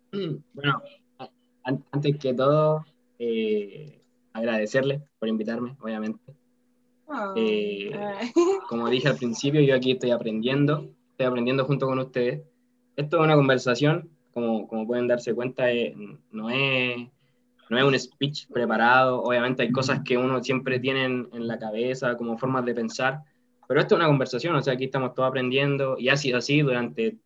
bueno, 0.55 0.83
antes 1.65 2.19
que 2.19 2.35
todo, 2.35 2.85
eh, 3.19 4.01
agradecerle 4.33 5.03
por 5.19 5.29
invitarme, 5.29 5.77
obviamente. 5.81 6.35
Eh, 7.37 7.93
como 8.69 8.89
dije 8.89 9.09
al 9.09 9.17
principio, 9.17 9.61
yo 9.61 9.75
aquí 9.75 9.93
estoy 9.93 10.13
aprendiendo, 10.13 10.89
estoy 11.11 11.27
aprendiendo 11.27 11.65
junto 11.65 11.87
con 11.87 11.99
ustedes. 11.99 12.43
Esto 12.97 13.19
es 13.19 13.23
una 13.25 13.35
conversación, 13.35 14.11
como, 14.33 14.67
como 14.69 14.87
pueden 14.87 15.09
darse 15.09 15.35
cuenta, 15.35 15.65
no 16.31 16.51
es 16.51 17.09
no 17.73 17.79
es 17.79 17.85
un 17.85 17.99
speech 17.99 18.49
preparado, 18.49 19.23
obviamente 19.23 19.63
hay 19.63 19.73
cosas 19.73 20.03
que 20.05 20.19
uno 20.19 20.45
siempre 20.45 20.79
tiene 20.79 21.07
en, 21.07 21.49
la 21.49 21.59
cabeza 21.59 22.19
como 22.19 22.37
formas 22.37 22.67
de 22.67 22.75
pensar, 22.75 23.21
pero 23.67 23.81
esto 23.81 23.95
es 23.95 24.01
una 24.01 24.09
conversación, 24.09 24.55
o 24.55 24.61
sea, 24.61 24.75
aquí 24.75 24.85
estamos 24.85 25.15
todos 25.15 25.31
aprendiendo 25.31 25.97
y 25.99 26.11
ha 26.11 26.17
sido 26.19 26.37
así 26.37 26.61
durante 26.61 27.17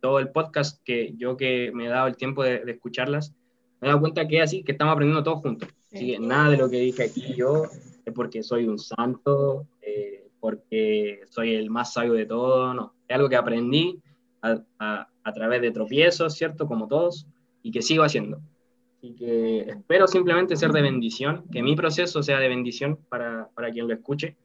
todo 0.00 0.18
el 0.18 0.30
podcast 0.30 0.82
que 0.86 1.12
yo 1.18 1.36
que 1.36 1.70
me 1.74 1.84
he 1.84 1.88
dado 1.90 2.06
el 2.06 2.16
tiempo 2.16 2.42
de, 2.42 2.62
escucharlas, 2.66 3.34
me 3.82 3.88
he 3.88 3.90
dado 3.90 4.00
cuenta 4.00 4.26
que 4.26 4.38
es 4.38 4.44
así, 4.44 4.62
que 4.64 4.72
estamos 4.72 4.92
aprendiendo 4.92 5.22
todos 5.22 5.42
juntos. 5.42 5.68
Así 5.92 6.12
que 6.12 6.18
nada 6.18 6.48
de 6.48 6.56
lo 6.56 6.70
que 6.70 6.78
dije 6.78 7.02
aquí 7.02 7.34
yo 7.34 7.64
es 8.06 8.14
porque 8.14 8.42
soy 8.42 8.66
un 8.68 8.78
santo, 8.78 9.66
eh, 9.82 10.30
porque 10.40 11.20
soy 11.28 11.56
el 11.56 11.68
más 11.68 11.92
sabio 11.92 12.14
de 12.14 12.24
todo, 12.24 12.72
no. 12.72 12.94
Es 13.06 13.16
algo 13.16 13.28
que 13.28 13.36
aprendí 13.36 14.00
a, 14.40 14.62
a 14.78 15.32
través 15.34 15.60
de 15.60 15.72
tropiezos, 15.72 16.32
¿cierto? 16.32 16.66
Como 16.66 16.88
todos, 16.88 17.26
y 17.62 17.70
que 17.70 17.82
sigo 17.82 18.02
haciendo 18.02 18.40
y 19.02 19.14
que 19.14 19.60
espero 19.60 20.06
simplemente 20.06 20.56
ser 20.56 20.72
de 20.72 20.82
bendición, 20.82 21.44
que 21.50 21.62
mi 21.62 21.74
proceso 21.74 22.22
sea 22.22 22.38
de 22.38 22.48
bendición 22.48 22.98
para, 23.08 23.48
para 23.54 23.70
quien 23.70 23.88
lo 23.88 23.94
escuche. 23.94 24.36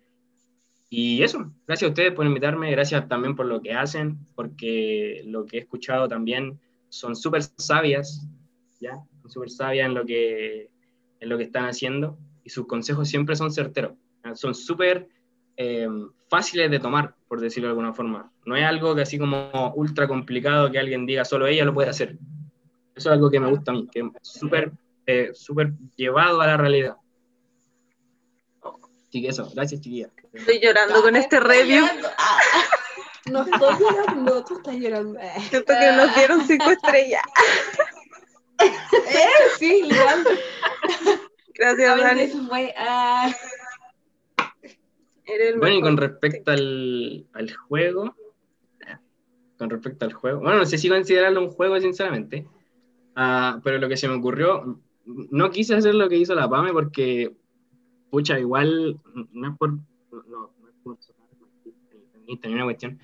Y 0.90 1.24
eso, 1.24 1.52
gracias 1.68 1.90
a 1.90 1.92
ustedes 1.92 2.14
por 2.14 2.26
invitarme, 2.26 2.72
gracias 2.72 3.08
también 3.08 3.36
por 3.36 3.48
lo 3.48 3.62
que 3.62 3.74
hacen, 3.74 4.20
porque 4.36 5.24
lo 5.26 5.46
que 5.46 5.58
he 5.58 5.60
escuchado 5.62 6.08
también 6.08 6.60
son 6.90 7.16
súper 7.16 7.44
sabias, 7.44 8.26
¿ya? 8.80 9.04
Súper 9.28 9.50
sabias 9.50 9.88
en 9.88 9.94
lo, 9.94 10.06
que, 10.06 10.70
en 11.20 11.30
lo 11.30 11.38
que 11.38 11.44
están 11.44 11.66
haciendo 11.66 12.18
y 12.44 12.50
sus 12.50 12.68
consejos 12.68 13.10
siempre 13.10 13.36
son 13.36 13.52
certeros, 13.52 13.94
son 14.36 14.54
súper 14.54 15.10
eh, 15.58 15.88
fáciles 16.30 16.70
de 16.70 16.80
tomar, 16.80 17.16
por 17.28 17.42
decirlo 17.42 17.68
de 17.68 17.72
alguna 17.72 17.94
forma. 17.94 18.32
No 18.46 18.56
es 18.56 18.64
algo 18.64 18.96
que 18.96 19.02
así 19.02 19.18
como 19.18 19.74
ultra 19.76 20.08
complicado 20.08 20.72
que 20.72 20.80
alguien 20.80 21.06
diga 21.06 21.26
solo 21.26 21.48
ella 21.48 21.66
lo 21.66 21.74
puede 21.74 21.90
hacer. 21.90 22.18
Eso 22.96 23.10
es 23.10 23.14
algo 23.14 23.30
que 23.30 23.40
me 23.40 23.50
gusta 23.50 23.72
a 23.72 23.76
mí, 23.76 23.88
que 23.92 24.00
es 24.00 24.06
súper 24.22 24.72
eh, 25.06 25.32
súper 25.34 25.74
llevado 25.96 26.42
a 26.42 26.48
la 26.48 26.58
realidad. 26.58 26.96
Así 29.08 29.22
que 29.22 29.28
eso, 29.30 29.50
gracias 29.54 29.82
chiquilla. 29.82 30.10
Estoy 30.34 30.60
llorando 30.62 31.02
con 31.02 31.16
este 31.16 31.40
review. 31.40 31.86
Ah, 32.18 32.40
no 33.32 33.44
estoy 33.44 33.76
llorando, 33.80 34.44
tú 34.44 34.58
estás 34.58 34.76
llorando. 34.76 35.20
Eh, 35.20 35.32
Siento 35.50 35.74
que 35.80 35.92
nos 35.96 36.16
dieron 36.16 36.42
cinco 36.46 36.72
estrellas. 36.72 37.24
sí, 39.58 39.84
literal. 39.84 40.26
Gracias, 41.54 41.98
Dani. 41.98 42.32
ah, 42.78 43.34
Bueno, 45.58 45.76
y 45.76 45.82
con 45.82 45.98
respecto 45.98 46.52
al, 46.52 47.26
al 47.34 47.56
juego, 47.56 48.16
con 49.58 49.70
respecto 49.70 50.06
al 50.06 50.14
juego, 50.14 50.42
bueno, 50.42 50.58
no 50.60 50.66
sé 50.66 50.78
si 50.78 50.90
considerarlo 50.90 51.42
un 51.42 51.50
juego, 51.52 51.80
sinceramente, 51.80 52.46
Ah, 53.16 53.60
pero 53.64 53.78
lo 53.80 53.88
que 53.88 53.98
se 53.98 54.08
me 54.08 54.16
ocurrió, 54.16 54.80
no 55.06 55.50
quise 55.52 55.76
hacer 55.76 55.96
lo 55.96 56.10
que 56.10 56.18
hizo 56.18 56.36
la 56.36 56.50
PAME 56.50 56.74
porque, 56.74 57.34
pucha, 58.10 58.40
igual, 58.40 59.00
no 59.32 59.50
es 59.52 59.58
por, 59.58 59.72
no, 59.74 59.80
no 60.60 60.68
es 60.70 60.76
por 60.84 60.98
sonar 61.02 61.26
ni 62.44 62.54
una 62.54 62.64
cuestión, 62.66 63.00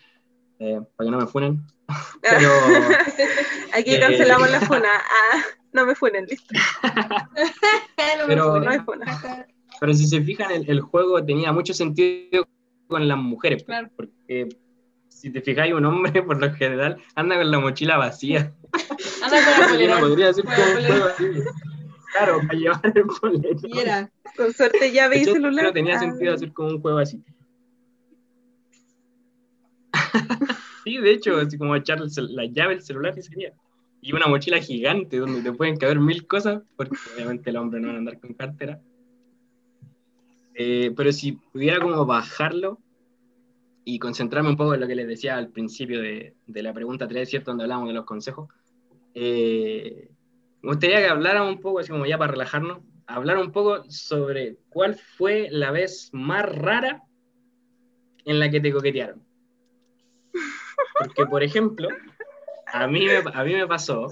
eh, 0.59 0.81
para 0.95 1.07
que 1.07 1.11
no 1.11 1.17
me 1.19 1.27
funen, 1.27 1.61
pero... 2.21 2.49
Aquí 3.73 3.93
Eh, 3.95 3.99
cancelamos 3.99 4.49
la 4.51 4.59
funa. 4.61 4.89
Ah, 4.95 5.41
no 5.73 5.85
me 5.85 5.95
funen, 5.95 6.25
listo. 6.25 6.53
no 6.83 8.27
me 8.27 8.27
Pero- 8.27 8.49
fue. 8.51 8.59
No 8.59 8.69
hay 8.71 8.79
funa. 8.79 9.45
Pero 9.79 9.93
si 9.93 10.07
se 10.07 10.21
fijan, 10.21 10.51
el, 10.51 10.69
el 10.69 10.81
juego 10.81 11.23
tenía 11.23 11.51
mucho 11.53 11.73
sentido 11.73 12.45
con 12.87 13.07
las 13.07 13.17
mujeres, 13.17 13.63
Claro. 13.63 13.89
porque 13.95 14.49
si 15.21 15.29
te 15.29 15.41
fijáis, 15.41 15.73
un 15.73 15.85
hombre 15.85 16.23
por 16.23 16.39
lo 16.41 16.51
general 16.53 16.97
anda 17.15 17.37
con 17.37 17.51
la 17.51 17.59
mochila 17.59 17.97
vacía. 17.97 18.53
Anda 19.23 19.37
con 19.45 19.61
la 19.61 19.67
polera. 19.69 19.99
podría. 19.99 20.31
Claro, 22.13 22.39
para 22.47 22.59
llevar 22.59 22.81
el 22.95 23.03
boleto. 23.21 23.67
Y 23.67 23.77
era. 23.79 24.11
Con 24.35 24.51
suerte 24.53 24.91
llave 24.91 25.17
y 25.17 25.19
¿Cachai? 25.19 25.33
celular. 25.35 25.65
No 25.65 25.73
tenía 25.73 25.95
Ah, 25.95 25.99
sentido 25.99 26.33
hacer 26.33 26.51
como 26.53 26.69
un 26.69 26.81
juego 26.81 26.97
así. 26.97 27.23
sí, 30.83 30.97
de 30.97 31.11
hecho, 31.11 31.37
así 31.37 31.57
como 31.57 31.75
echar 31.75 31.99
la 31.99 32.45
llave 32.45 32.75
del 32.75 32.83
celular 32.83 33.13
y 33.17 33.21
sería. 33.21 33.53
Y 34.01 34.13
una 34.13 34.27
mochila 34.27 34.57
gigante 34.59 35.17
donde 35.17 35.41
te 35.41 35.53
pueden 35.53 35.77
caber 35.77 35.99
mil 35.99 36.25
cosas, 36.25 36.63
porque 36.75 36.97
obviamente 37.15 37.51
el 37.51 37.57
hombre 37.57 37.79
no 37.79 37.89
va 37.89 37.93
a 37.93 37.97
andar 37.97 38.19
con 38.19 38.33
cartera. 38.33 38.79
Eh, 40.55 40.91
pero 40.97 41.11
si 41.11 41.33
pudiera 41.33 41.79
como 41.79 42.05
bajarlo 42.05 42.79
y 43.83 43.99
concentrarme 43.99 44.49
un 44.49 44.57
poco 44.57 44.73
en 44.75 44.81
lo 44.81 44.87
que 44.87 44.95
les 44.95 45.07
decía 45.07 45.37
al 45.37 45.49
principio 45.49 46.01
de, 46.01 46.35
de 46.47 46.63
la 46.63 46.73
pregunta 46.73 47.07
3, 47.07 47.29
¿cierto? 47.29 47.51
Donde 47.51 47.63
hablamos 47.63 47.87
de 47.87 47.93
los 47.93 48.05
consejos. 48.05 48.49
eh, 49.13 50.09
me 50.61 50.69
gustaría 50.69 50.99
que 50.99 51.07
habláramos 51.07 51.55
un 51.55 51.59
poco, 51.61 51.79
así 51.79 51.89
como 51.89 52.05
ya 52.05 52.17
para 52.19 52.31
relajarnos, 52.33 52.79
hablar 53.07 53.37
un 53.39 53.51
poco 53.51 53.83
sobre 53.89 54.57
cuál 54.69 54.95
fue 54.95 55.47
la 55.49 55.71
vez 55.71 56.09
más 56.13 56.45
rara 56.55 57.03
en 58.25 58.39
la 58.39 58.49
que 58.51 58.61
te 58.61 58.71
coquetearon. 58.71 59.23
Porque, 60.99 61.25
por 61.25 61.41
ejemplo, 61.43 61.89
a 62.67 62.87
mí 62.87 63.05
me, 63.05 63.17
a 63.33 63.43
mí 63.43 63.53
me 63.55 63.67
pasó, 63.67 64.07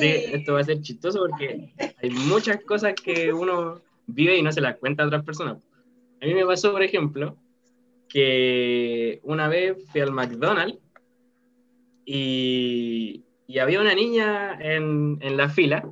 esto 0.00 0.54
va 0.54 0.60
a 0.60 0.64
ser 0.64 0.80
chistoso 0.80 1.20
porque 1.20 1.72
hay 2.02 2.10
muchas 2.10 2.62
cosas 2.64 2.94
que 2.94 3.32
uno 3.32 3.80
vive 4.06 4.36
y 4.36 4.42
no 4.42 4.50
se 4.52 4.60
las 4.60 4.76
cuenta 4.78 5.04
a 5.04 5.06
otras 5.06 5.24
personas. 5.24 5.58
A 6.20 6.26
mí 6.26 6.34
me 6.34 6.44
pasó, 6.44 6.72
por 6.72 6.82
ejemplo, 6.82 7.36
que 8.08 9.20
una 9.24 9.48
vez 9.48 9.76
fui 9.90 10.00
al 10.00 10.12
McDonald's 10.12 10.78
y, 12.04 13.24
y 13.46 13.58
había 13.58 13.80
una 13.80 13.94
niña 13.94 14.58
en, 14.60 15.18
en 15.20 15.36
la 15.36 15.48
fila, 15.48 15.88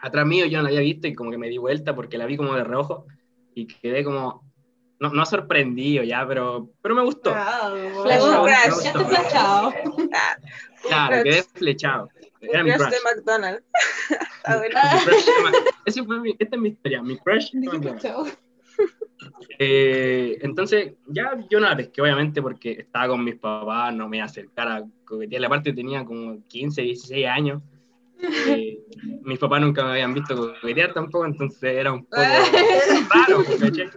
atrás 0.00 0.26
mío 0.26 0.46
yo 0.46 0.58
no 0.58 0.62
la 0.64 0.68
había 0.68 0.80
visto 0.80 1.06
y 1.06 1.14
como 1.14 1.30
que 1.30 1.38
me 1.38 1.48
di 1.48 1.58
vuelta 1.58 1.94
porque 1.94 2.18
la 2.18 2.26
vi 2.26 2.36
como 2.36 2.54
de 2.54 2.64
reojo 2.64 3.06
y 3.54 3.66
quedé 3.66 4.04
como, 4.04 4.44
no, 5.00 5.10
no 5.10 5.26
sorprendido 5.26 6.04
ya, 6.04 6.26
pero, 6.26 6.70
pero 6.82 6.94
me 6.94 7.02
gustó. 7.02 7.30
Crush. 8.44 8.70
gustó. 8.70 8.84
Ya 8.84 8.92
te 8.92 8.98
ah, 10.14 10.36
Claro, 10.82 11.22
quedé 11.24 11.42
flechado. 11.42 12.08
Era 12.40 12.62
mi 12.62 12.72
crush 12.72 12.90
de 12.90 12.96
McDonald's. 13.04 13.64
Fue 16.06 16.20
mi- 16.20 16.36
esta 16.38 16.56
es 16.56 16.62
mi 16.62 16.68
historia, 16.68 17.02
mi 17.02 17.18
crush. 17.18 17.50
de 17.52 17.66
McDonald's. 17.68 18.38
Eh, 19.58 20.38
entonces, 20.40 20.94
ya 21.06 21.36
yo 21.50 21.60
no 21.60 21.68
la 21.68 21.76
pesqué, 21.76 22.02
obviamente, 22.02 22.40
porque 22.42 22.72
estaba 22.72 23.08
con 23.08 23.24
mis 23.24 23.36
papás, 23.36 23.94
no 23.94 24.08
me 24.08 24.18
iba 24.18 24.24
a 24.24 24.26
acercar 24.26 24.68
a 24.68 24.84
coquetear. 25.04 25.44
Aparte, 25.44 25.72
tenía 25.72 26.04
como 26.04 26.42
15, 26.46 26.82
16 26.82 27.26
años. 27.26 27.62
Eh, 28.48 28.78
mis 29.24 29.38
papás 29.38 29.60
nunca 29.60 29.84
me 29.84 29.90
habían 29.90 30.14
visto 30.14 30.34
coquetear 30.34 30.94
tampoco, 30.94 31.26
entonces 31.26 31.62
era 31.64 31.92
un 31.92 32.02
poco 32.06 32.16
raro, 33.14 33.44
¿cachai? 33.60 33.90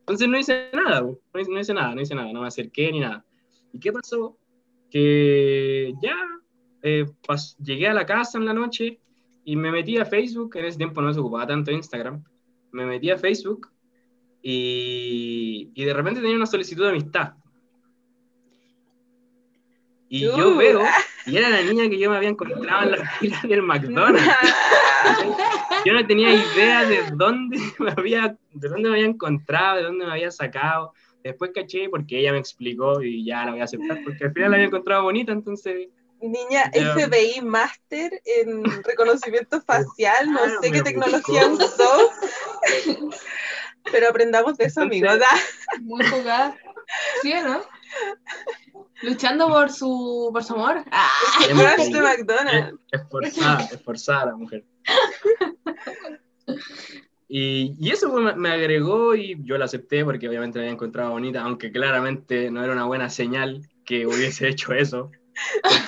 Entonces 0.00 0.28
no 0.28 0.38
hice 0.38 0.68
nada, 0.74 1.00
no 1.00 1.40
hice, 1.40 1.50
no 1.50 1.60
hice 1.60 1.72
nada, 1.72 1.94
no 1.94 2.00
hice 2.02 2.14
nada, 2.14 2.30
no 2.34 2.42
me 2.42 2.48
acerqué 2.48 2.92
ni 2.92 3.00
nada. 3.00 3.24
¿Y 3.72 3.80
qué 3.80 3.92
pasó? 3.92 4.36
Que 4.90 5.94
ya 6.02 6.14
eh, 6.82 7.06
pas- 7.26 7.56
llegué 7.64 7.88
a 7.88 7.94
la 7.94 8.04
casa 8.04 8.36
en 8.36 8.44
la 8.44 8.52
noche 8.52 9.00
y 9.44 9.56
me 9.56 9.72
metí 9.72 9.96
a 9.96 10.04
Facebook, 10.04 10.56
en 10.56 10.66
ese 10.66 10.76
tiempo 10.76 11.00
no 11.00 11.12
se 11.14 11.20
ocupaba 11.20 11.46
tanto 11.46 11.70
Instagram, 11.70 12.22
me 12.72 12.84
metí 12.84 13.10
a 13.10 13.16
Facebook 13.16 13.70
y, 14.46 15.70
y 15.74 15.84
de 15.86 15.94
repente 15.94 16.20
tenía 16.20 16.36
una 16.36 16.44
solicitud 16.46 16.84
de 16.84 16.90
amistad. 16.90 17.32
Y 20.10 20.20
yo 20.20 20.50
Uh. 20.50 20.56
veo, 20.56 20.82
y 21.26 21.36
era 21.38 21.48
la 21.48 21.62
niña 21.62 21.88
que 21.88 21.98
yo 21.98 22.10
me 22.10 22.16
había 22.18 22.28
encontrado 22.28 22.82
en 22.84 22.90
la 22.92 23.10
fila 23.18 23.40
del 23.42 23.62
McDonald's. 23.62 24.22
Yo 25.86 25.92
no 25.94 26.06
tenía 26.06 26.32
idea 26.34 26.84
de 26.84 27.10
dónde 27.14 27.58
me 27.78 27.90
había, 27.96 28.36
de 28.52 28.68
dónde 28.68 28.90
me 28.90 28.96
había 28.96 29.08
encontrado, 29.08 29.78
de 29.78 29.82
dónde 29.84 30.04
me 30.04 30.12
había 30.12 30.30
sacado. 30.30 30.92
Después 31.22 31.52
caché 31.54 31.88
porque 31.88 32.20
ella 32.20 32.32
me 32.32 32.38
explicó 32.38 33.02
y 33.02 33.24
ya 33.24 33.46
la 33.46 33.52
voy 33.52 33.60
a 33.62 33.64
aceptar, 33.64 33.98
porque 34.04 34.24
al 34.24 34.32
final 34.34 34.50
la 34.50 34.56
había 34.58 34.66
encontrado 34.66 35.04
bonita, 35.04 35.32
entonces 35.32 35.88
Niña. 36.20 36.70
FBI 36.72 37.40
Master 37.42 38.12
en 38.24 38.62
reconocimiento 38.84 39.60
facial, 39.66 40.30
no 40.30 40.38
Claro, 40.38 40.60
sé 40.62 40.70
qué 40.70 40.82
tecnología 40.82 41.48
buscó. 41.48 41.64
usó. 41.64 43.10
Pero 43.92 44.08
aprendamos 44.08 44.56
de 44.56 44.64
eso, 44.66 44.82
amigos. 44.82 45.18
¿ah? 45.30 45.36
Muy 45.82 46.04
jugada. 46.06 46.56
¿Sí 47.22 47.32
o 47.32 47.42
no? 47.42 47.60
Luchando 49.02 49.48
por 49.48 49.70
su, 49.70 50.30
por 50.32 50.42
su 50.44 50.54
amor. 50.54 50.84
Ah, 50.90 51.08
El 51.48 51.60
Es 51.60 51.92
de. 51.92 52.00
McDonald's. 52.00 52.78
Es- 52.92 53.00
esforzada, 53.02 53.64
esforzada 53.72 54.26
la 54.26 54.36
mujer. 54.36 54.64
Y, 57.28 57.74
y 57.80 57.90
eso 57.90 58.12
me- 58.12 58.34
me 58.34 58.50
agregó 58.50 59.14
y 59.14 59.36
yo 59.44 59.56
la 59.58 59.64
acepté 59.64 60.04
porque 60.04 60.28
obviamente 60.28 60.58
la 60.58 60.64
había 60.64 60.72
encontrado 60.74 61.10
bonita, 61.12 61.40
aunque 61.42 61.72
claramente 61.72 62.50
no 62.50 62.62
era 62.62 62.72
una 62.72 62.84
buena 62.84 63.10
señal 63.10 63.62
que 63.84 64.06
hubiese 64.06 64.48
hecho 64.48 64.72
eso, 64.72 65.10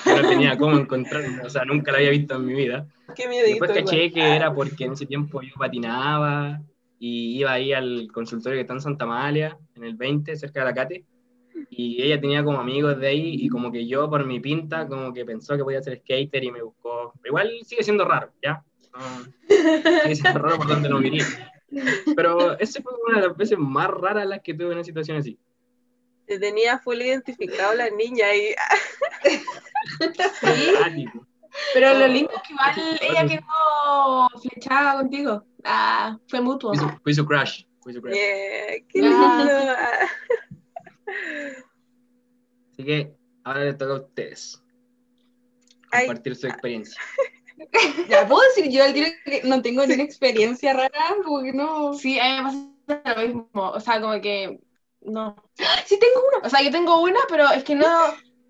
porque 0.03 0.21
no 0.21 0.29
tenía 0.29 0.57
cómo 0.57 0.77
encontrarla, 0.77 1.43
o 1.45 1.49
sea, 1.49 1.63
nunca 1.63 1.91
la 1.91 1.99
había 1.99 2.09
visto 2.09 2.35
en 2.35 2.45
mi 2.45 2.53
vida. 2.53 2.87
Qué. 3.15 3.27
Después 3.29 3.71
caché 3.71 4.05
igual. 4.05 4.13
que 4.13 4.35
era 4.35 4.53
porque 4.53 4.85
en 4.85 4.93
ese 4.93 5.05
tiempo 5.05 5.41
yo 5.41 5.53
patinaba 5.57 6.59
y 6.99 7.39
iba 7.39 7.51
ahí 7.51 7.73
al 7.73 8.07
consultorio 8.11 8.57
que 8.57 8.61
está 8.61 8.73
en 8.73 8.81
Santa 8.81 9.05
Amalia, 9.05 9.57
en 9.75 9.83
el 9.83 9.95
20, 9.95 10.35
cerca 10.35 10.61
de 10.61 10.65
la 10.65 10.73
Cate, 10.73 11.05
y 11.69 12.01
ella 12.01 12.19
tenía 12.19 12.43
como 12.43 12.59
amigos 12.59 12.99
de 12.99 13.07
ahí 13.07 13.35
y 13.39 13.49
como 13.49 13.71
que 13.71 13.87
yo 13.87 14.09
por 14.09 14.25
mi 14.25 14.39
pinta 14.39 14.87
como 14.87 15.13
que 15.13 15.25
pensó 15.25 15.57
que 15.57 15.63
podía 15.63 15.81
ser 15.81 15.99
skater 15.99 16.43
y 16.43 16.51
me 16.51 16.61
buscó. 16.61 17.13
Igual 17.25 17.51
sigue 17.65 17.83
siendo 17.83 18.05
raro, 18.05 18.31
¿ya? 18.43 18.63
No, 18.93 19.23
sigue 20.03 20.15
siendo 20.15 20.39
raro 20.39 20.57
por 20.57 20.67
donde 20.67 20.89
lo 20.89 20.99
miré. 20.99 21.23
Pero 22.15 22.57
esa 22.59 22.81
fue 22.81 22.93
una 23.07 23.19
de 23.19 23.27
las 23.27 23.37
veces 23.37 23.57
más 23.57 23.87
raras 23.87 24.27
las 24.27 24.41
que 24.41 24.53
tuve 24.53 24.67
en 24.67 24.73
una 24.73 24.83
situación 24.83 25.17
así. 25.17 25.37
Te 26.25 26.39
tenía 26.39 26.79
full 26.79 27.01
identificado 27.01 27.73
la 27.73 27.89
niña 27.89 28.35
y 28.35 28.53
sí, 30.93 31.05
pero 31.73 31.93
lo 31.97 32.07
lindo 32.07 32.31
es 32.35 32.41
que 32.43 32.53
igual 32.53 32.99
ella 33.01 33.27
quedó 33.27 34.29
flechada 34.41 34.97
contigo. 34.99 35.43
Ah, 35.69 36.17
fue 36.27 36.39
mutuo. 36.41 36.73
Fui 36.73 36.77
su, 36.79 36.89
fui 37.03 37.13
su 37.13 37.25
crush. 37.25 37.63
Fui 37.81 37.93
su 37.93 38.01
crush. 38.01 38.13
Yeah, 38.15 38.85
qué 38.87 39.01
Ah. 39.03 39.37
lindo. 39.39 39.53
Ah. 39.77 40.07
Así 42.73 42.83
que 42.85 43.13
ahora 43.43 43.63
les 43.65 43.77
toca 43.77 43.93
a 43.93 43.95
ustedes 43.97 44.63
Ay. 45.91 46.05
compartir 46.07 46.35
su 46.35 46.47
experiencia. 46.47 46.99
Ya 48.07 48.27
puedo 48.27 48.39
decir 48.49 48.69
yo 48.71 48.83
al 48.83 48.93
tiro 48.93 49.07
que 49.25 49.41
no 49.43 49.63
tengo 49.63 49.81
ninguna 49.83 50.03
experiencia 50.03 50.73
rara, 50.73 50.91
como 51.25 51.41
que 51.41 51.51
no. 51.53 51.91
Sí, 51.95 52.19
a 52.19 52.43
mí 52.51 52.71
me 52.85 52.95
pasa 52.97 53.15
lo 53.19 53.27
mismo. 53.27 53.49
O 53.55 53.79
sea, 53.79 53.99
como 53.99 54.21
que. 54.21 54.59
No. 55.01 55.35
Sí 55.87 55.97
tengo 55.99 56.21
una. 56.37 56.45
O 56.45 56.49
sea, 56.51 56.61
yo 56.61 56.69
tengo 56.69 57.01
una, 57.01 57.19
pero 57.27 57.49
es 57.49 57.63
que 57.63 57.73
no. 57.73 57.87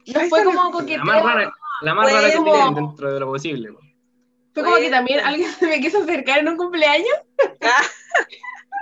No 0.07 0.19
fue 0.27 0.43
como 0.43 0.61
La 0.65 0.71
coqueteo. 0.71 1.05
más 1.05 1.23
rara, 1.23 1.53
la 1.83 1.93
más 1.93 2.11
rara 2.11 2.29
que 2.31 2.37
Bueno. 2.39 2.53
tienen 2.53 2.75
dentro 2.75 3.13
de 3.13 3.19
lo 3.21 3.27
posible. 3.27 3.69
Fue 4.61 4.63
como 4.71 4.77
que 4.77 4.89
también 4.89 5.19
alguien 5.19 5.51
se 5.51 5.67
me 5.67 5.79
quiso 5.79 5.99
acercar 6.03 6.39
en 6.39 6.49
un 6.49 6.57
cumpleaños. 6.57 7.13
Ah. 7.61 7.83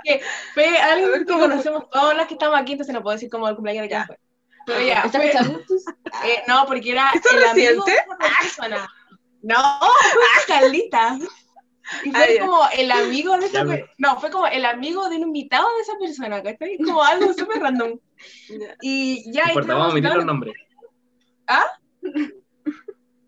que 0.04 0.20
fue 0.54 0.66
A 0.78 0.92
alguien 0.92 1.10
ver, 1.10 1.20
que 1.20 1.26
¿cómo 1.26 1.38
fue? 1.40 1.48
conocemos 1.50 1.90
todos 1.90 2.16
los 2.16 2.26
que 2.26 2.34
estamos 2.34 2.58
aquí, 2.58 2.72
entonces 2.72 2.94
no 2.94 3.02
puedo 3.02 3.14
decir 3.16 3.28
como 3.30 3.48
el 3.48 3.54
cumpleaños 3.56 3.82
de 3.82 3.88
quién 3.88 4.00
Ya. 4.00 4.06
fue. 4.06 4.18
Pero 4.66 4.80
ya, 4.80 5.02
¿Estás 5.02 5.22
fue- 5.46 5.64
eh, 6.30 6.42
no, 6.48 6.64
porque 6.66 6.90
era 6.92 7.10
¿Esto 7.14 7.28
el 7.36 7.44
amigo 7.44 7.84
de 7.84 7.92
otra 8.12 8.28
persona. 8.40 8.88
No, 9.42 9.56
Carlita. 10.48 11.18
Y 12.04 12.10
fue 12.10 12.20
Ah, 12.40 12.40
como 12.40 12.60
el 12.76 12.90
amigo 12.90 13.36
de 13.38 13.46
esa 13.46 13.64
persona. 13.64 13.86
No, 13.98 14.18
fue 14.20 14.30
como 14.30 14.46
el 14.48 14.64
amigo 14.64 15.08
de 15.08 15.16
un 15.16 15.22
invitado 15.22 15.68
de 15.76 15.82
esa 15.82 15.92
persona, 16.00 16.42
¿cachai? 16.42 16.78
Como 16.78 17.00
algo 17.02 17.32
súper 17.32 17.60
random. 17.62 17.96
Y 18.80 19.30
ya 19.32 19.44
importa, 19.48 19.74
vamos 19.74 19.88
a 19.88 19.92
omitir 19.92 20.10
los 20.14 20.24
nombres. 20.24 20.54
¿Ah? 21.46 21.64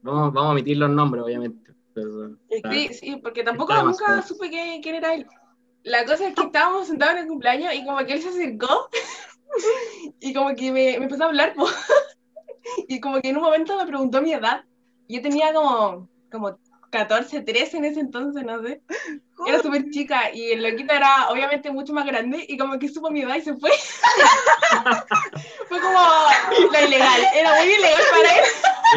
Vamos, 0.02 0.32
vamos 0.32 0.48
a 0.48 0.50
omitir 0.50 0.76
los 0.76 0.90
nombres, 0.90 1.22
obviamente. 1.24 1.67
Pero, 1.98 2.36
está- 2.48 2.70
Sí, 2.70 2.88
sí, 2.94 3.16
porque 3.16 3.42
tampoco 3.42 3.72
Está 3.72 3.84
nunca 3.84 4.22
supe 4.22 4.48
quién, 4.48 4.82
quién 4.82 4.94
era 4.96 5.14
él. 5.14 5.26
La 5.82 6.04
cosa 6.04 6.28
es 6.28 6.34
que 6.34 6.42
estábamos 6.42 6.86
sentados 6.86 7.14
en 7.14 7.22
el 7.22 7.28
cumpleaños 7.28 7.74
y 7.74 7.84
como 7.84 7.98
que 8.04 8.12
él 8.12 8.22
se 8.22 8.28
acercó 8.28 8.88
y 10.20 10.32
como 10.34 10.54
que 10.54 10.72
me, 10.72 10.98
me 10.98 11.04
empezó 11.04 11.24
a 11.24 11.26
hablar 11.28 11.54
po. 11.54 11.66
y 12.88 13.00
como 13.00 13.20
que 13.20 13.28
en 13.28 13.36
un 13.36 13.42
momento 13.42 13.76
me 13.76 13.86
preguntó 13.86 14.20
mi 14.20 14.32
edad. 14.32 14.64
Yo 15.08 15.22
tenía 15.22 15.52
como, 15.54 16.08
como 16.30 16.58
14, 16.90 17.40
13 17.42 17.78
en 17.78 17.84
ese 17.86 18.00
entonces, 18.00 18.44
no 18.44 18.62
sé. 18.62 18.82
Era 19.46 19.62
súper 19.62 19.88
chica 19.90 20.32
y 20.34 20.50
el 20.52 20.62
loquito 20.62 20.92
era 20.92 21.28
obviamente 21.30 21.70
mucho 21.70 21.92
más 21.92 22.04
grande 22.04 22.44
y 22.46 22.58
como 22.58 22.78
que 22.78 22.88
supo 22.88 23.10
mi 23.10 23.22
edad 23.22 23.36
y 23.36 23.42
se 23.42 23.54
fue. 23.54 23.70
fue 25.68 25.80
como 25.80 26.00
lo 26.72 26.86
ilegal, 26.86 27.22
era 27.34 27.54
muy 27.56 27.72
ilegal 27.72 28.02
para 28.10 28.34
él. 28.34 28.44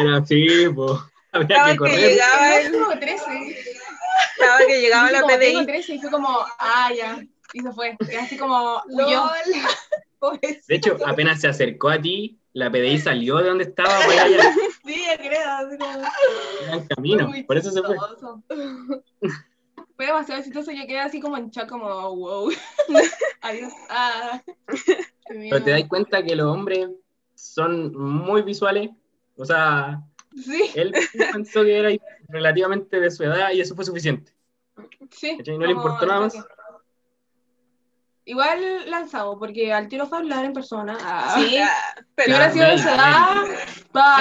Era 0.00 0.16
así, 0.18 0.68
pues. 0.74 1.11
Había 1.32 1.46
Estaba 1.48 1.72
que 1.72 1.78
que 1.78 2.08
llegaba 2.08 2.56
el- 2.60 2.72
como 2.72 2.98
13. 2.98 3.56
Estaba 4.38 4.58
que 4.66 4.80
llegaba 4.80 5.10
la 5.10 5.20
como 5.22 5.38
tengo 5.38 5.60
PDI. 5.60 5.66
13 5.66 5.94
y 5.94 5.98
fue 6.00 6.10
como, 6.10 6.28
ah, 6.58 6.90
ya. 6.96 7.22
Y 7.54 7.60
se 7.60 7.72
fue. 7.72 7.96
Y 8.10 8.14
así 8.14 8.36
como, 8.36 8.82
huyó. 8.88 9.24
De 10.68 10.76
hecho, 10.76 10.96
apenas 11.04 11.40
se 11.40 11.48
acercó 11.48 11.88
a 11.88 12.00
ti, 12.00 12.38
la 12.52 12.70
PDI 12.70 13.00
salió 13.00 13.38
de 13.38 13.48
donde 13.48 13.64
estaba 13.64 13.88
para 14.06 14.22
allá 14.22 14.54
Sí, 14.84 15.02
ya 15.04 15.16
creo. 15.18 15.50
Así 15.50 15.76
como, 15.78 16.04
en 16.72 16.86
camino. 16.86 17.28
muy 17.28 17.42
Por 17.42 17.56
eso 17.56 17.70
se 17.72 17.82
fue. 17.82 17.96
Fue 19.96 20.06
demasiado 20.06 20.42
chistoso. 20.42 20.70
Yo 20.70 20.86
quedé 20.86 21.00
así 21.00 21.20
como 21.20 21.36
en 21.36 21.50
shock, 21.50 21.68
como, 21.68 21.86
wow. 22.16 22.50
Adiós. 23.42 23.72
Ah. 23.90 24.40
Pero 25.28 25.62
te 25.62 25.70
das 25.70 25.84
cuenta 25.88 26.22
que 26.22 26.34
los 26.36 26.46
hombres 26.46 26.88
son 27.34 27.94
muy 27.96 28.42
visuales. 28.42 28.90
O 29.36 29.44
sea, 29.44 30.00
Sí, 30.34 30.70
él 30.74 30.92
pensó 31.32 31.62
que 31.62 31.78
era 31.78 31.90
relativamente 32.28 33.00
de 33.00 33.10
su 33.10 33.24
edad 33.24 33.50
y 33.52 33.60
eso 33.60 33.74
fue 33.74 33.84
suficiente. 33.84 34.32
sí. 35.10 35.36
¿Cachai? 35.36 35.58
No 35.58 35.66
le 35.66 35.72
importó 35.72 36.06
nada 36.06 36.20
más. 36.20 36.34
Igual 38.24 38.88
lanzado, 38.88 39.36
porque 39.36 39.72
al 39.72 39.88
tiro 39.88 40.06
fue 40.06 40.18
hablar 40.18 40.44
en 40.44 40.52
persona. 40.52 40.96
Ah. 41.02 41.34
Sí, 41.36 41.50
Ya, 41.54 41.68
Si 41.96 42.04
Pero 42.14 42.28
hubiera 42.28 42.52
sido 42.52 42.66
de 42.68 42.78
su 42.78 42.88
edad, 42.88 43.34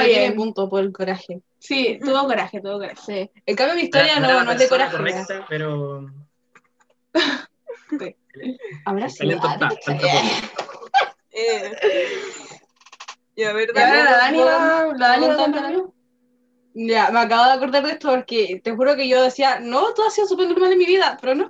tiene 0.03 0.20
bien. 0.20 0.36
punto 0.36 0.68
por 0.70 0.82
el 0.82 0.91
coraje. 0.91 1.41
Sí, 1.59 1.99
tuvo 2.03 2.26
coraje, 2.26 2.59
tuvo 2.62 2.80
coraje. 2.80 2.95
Sí. 3.05 3.32
En 3.45 3.55
cambio, 3.55 3.76
mi 3.76 3.84
historia 3.84 4.20
no, 4.20 4.43
no 4.43 4.51
es 4.53 4.57
de 4.59 4.68
coraje. 4.68 4.97
correcta, 4.97 5.45
pero 5.47 6.09
Habrá 8.86 9.05
el 9.05 9.12
sido. 9.12 9.39
eh, 11.32 11.72
y 13.36 13.43
a 13.43 13.53
ver, 13.53 13.70
Y 13.74 13.80
ahora 13.80 14.03
la 14.03 14.18
Dani 14.18 14.38
¿puedo- 14.39 14.47
va, 14.47 14.93
la 14.97 15.07
Dani 15.09 15.28
va 15.28 15.86
Ya, 16.74 17.11
me 17.11 17.19
acabo 17.19 17.45
de 17.45 17.51
acordar 17.51 17.84
de 17.84 17.91
esto 17.91 18.09
porque 18.09 18.61
te 18.63 18.72
juro 18.72 18.95
que 18.95 19.07
yo 19.07 19.22
decía, 19.22 19.59
no, 19.59 19.93
todo 19.93 20.07
ha 20.07 20.11
sido 20.11 20.28
súper 20.28 20.47
normal 20.47 20.72
en 20.72 20.78
mi 20.78 20.86
vida, 20.86 21.17
pero 21.19 21.36
no. 21.36 21.49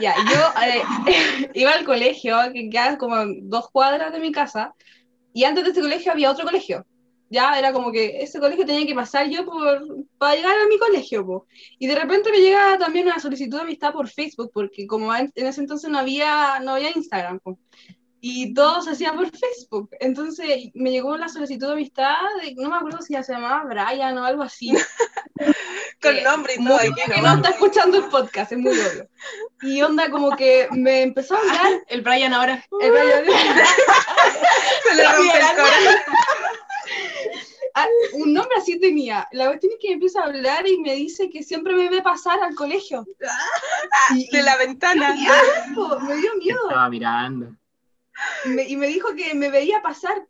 Ya, 0.00 0.14
yo 0.16 0.62
eh, 0.66 1.50
iba 1.54 1.72
al 1.72 1.84
colegio, 1.84 2.38
que 2.52 2.70
queda 2.70 2.96
como 2.96 3.16
dos 3.42 3.70
cuadras 3.70 4.12
de 4.12 4.18
mi 4.18 4.32
casa, 4.32 4.74
y 5.34 5.44
antes 5.44 5.64
de 5.64 5.70
ese 5.70 5.82
colegio 5.82 6.12
había 6.12 6.30
otro 6.30 6.46
colegio. 6.46 6.86
Ya, 7.28 7.58
era 7.58 7.72
como 7.72 7.90
que 7.90 8.22
ese 8.22 8.38
colegio 8.38 8.64
tenía 8.64 8.86
que 8.86 8.94
pasar 8.94 9.28
yo 9.28 9.44
por, 9.44 10.06
para 10.16 10.36
llegar 10.36 10.56
a 10.58 10.68
mi 10.68 10.78
colegio, 10.78 11.26
po. 11.26 11.46
Y 11.78 11.86
de 11.88 11.96
repente 11.96 12.30
me 12.30 12.38
llega 12.38 12.78
también 12.78 13.06
una 13.06 13.18
solicitud 13.18 13.56
de 13.56 13.64
amistad 13.64 13.92
por 13.92 14.08
Facebook, 14.08 14.50
porque 14.54 14.86
como 14.86 15.14
en, 15.14 15.30
en 15.34 15.46
ese 15.46 15.60
entonces 15.60 15.90
no 15.90 15.98
había, 15.98 16.60
no 16.60 16.74
había 16.74 16.96
Instagram, 16.96 17.40
po. 17.40 17.58
Y 18.20 18.54
todo 18.54 18.80
se 18.82 18.90
hacía 18.92 19.12
por 19.12 19.28
Facebook. 19.30 19.90
Entonces 20.00 20.70
me 20.74 20.90
llegó 20.90 21.16
la 21.16 21.28
solicitud 21.28 21.66
de 21.68 21.72
amistad, 21.74 22.14
de, 22.42 22.54
no 22.56 22.70
me 22.70 22.76
acuerdo 22.76 23.00
si 23.02 23.12
ya 23.12 23.22
se 23.22 23.32
llamaba 23.34 23.64
Brian 23.64 24.16
o 24.18 24.24
algo 24.24 24.42
así. 24.42 24.72
Con 26.02 26.14
que 26.14 26.22
nombre 26.22 26.54
y 26.54 26.58
muy 26.58 26.68
todo 26.68 26.78
aquí, 26.92 27.12
que 27.14 27.20
¿no? 27.22 27.34
está 27.34 27.50
escuchando 27.50 27.98
el 27.98 28.04
podcast, 28.04 28.52
es 28.52 28.58
muy 28.58 28.72
obvio. 28.78 29.08
Y 29.62 29.82
onda 29.82 30.10
como 30.10 30.34
que 30.36 30.66
me 30.72 31.02
empezó 31.02 31.34
a 31.36 31.40
hablar 31.40 31.82
El 31.88 32.02
Brian 32.02 32.32
ahora. 32.34 32.64
el 32.80 32.90
Brian, 32.90 33.24
Se 34.84 34.94
le 34.94 35.04
rompe 35.04 35.38
el 35.38 35.56
corazón. 35.56 35.94
Ah, 37.74 37.86
un 38.14 38.32
nombre 38.32 38.56
así 38.56 38.80
tenía. 38.80 39.28
La 39.32 39.48
cuestión 39.48 39.72
es 39.72 39.78
que 39.80 39.88
me 39.88 39.94
empieza 39.94 40.20
a 40.22 40.24
hablar 40.24 40.66
y 40.66 40.78
me 40.78 40.94
dice 40.94 41.28
que 41.28 41.42
siempre 41.42 41.74
me 41.74 41.90
ve 41.90 42.00
pasar 42.00 42.42
al 42.42 42.54
colegio. 42.54 43.06
Y, 44.14 44.30
De 44.34 44.42
la 44.42 44.56
ventana. 44.56 45.14
y- 45.14 45.26
ah, 45.26 45.98
me 46.08 46.16
dio 46.16 46.34
miedo. 46.36 46.58
Estaba 46.68 46.88
mirando. 46.88 47.48
Y 48.44 48.48
me, 48.48 48.68
y 48.68 48.76
me 48.76 48.86
dijo 48.86 49.14
que 49.14 49.34
me 49.34 49.50
veía 49.50 49.82
pasar. 49.82 50.26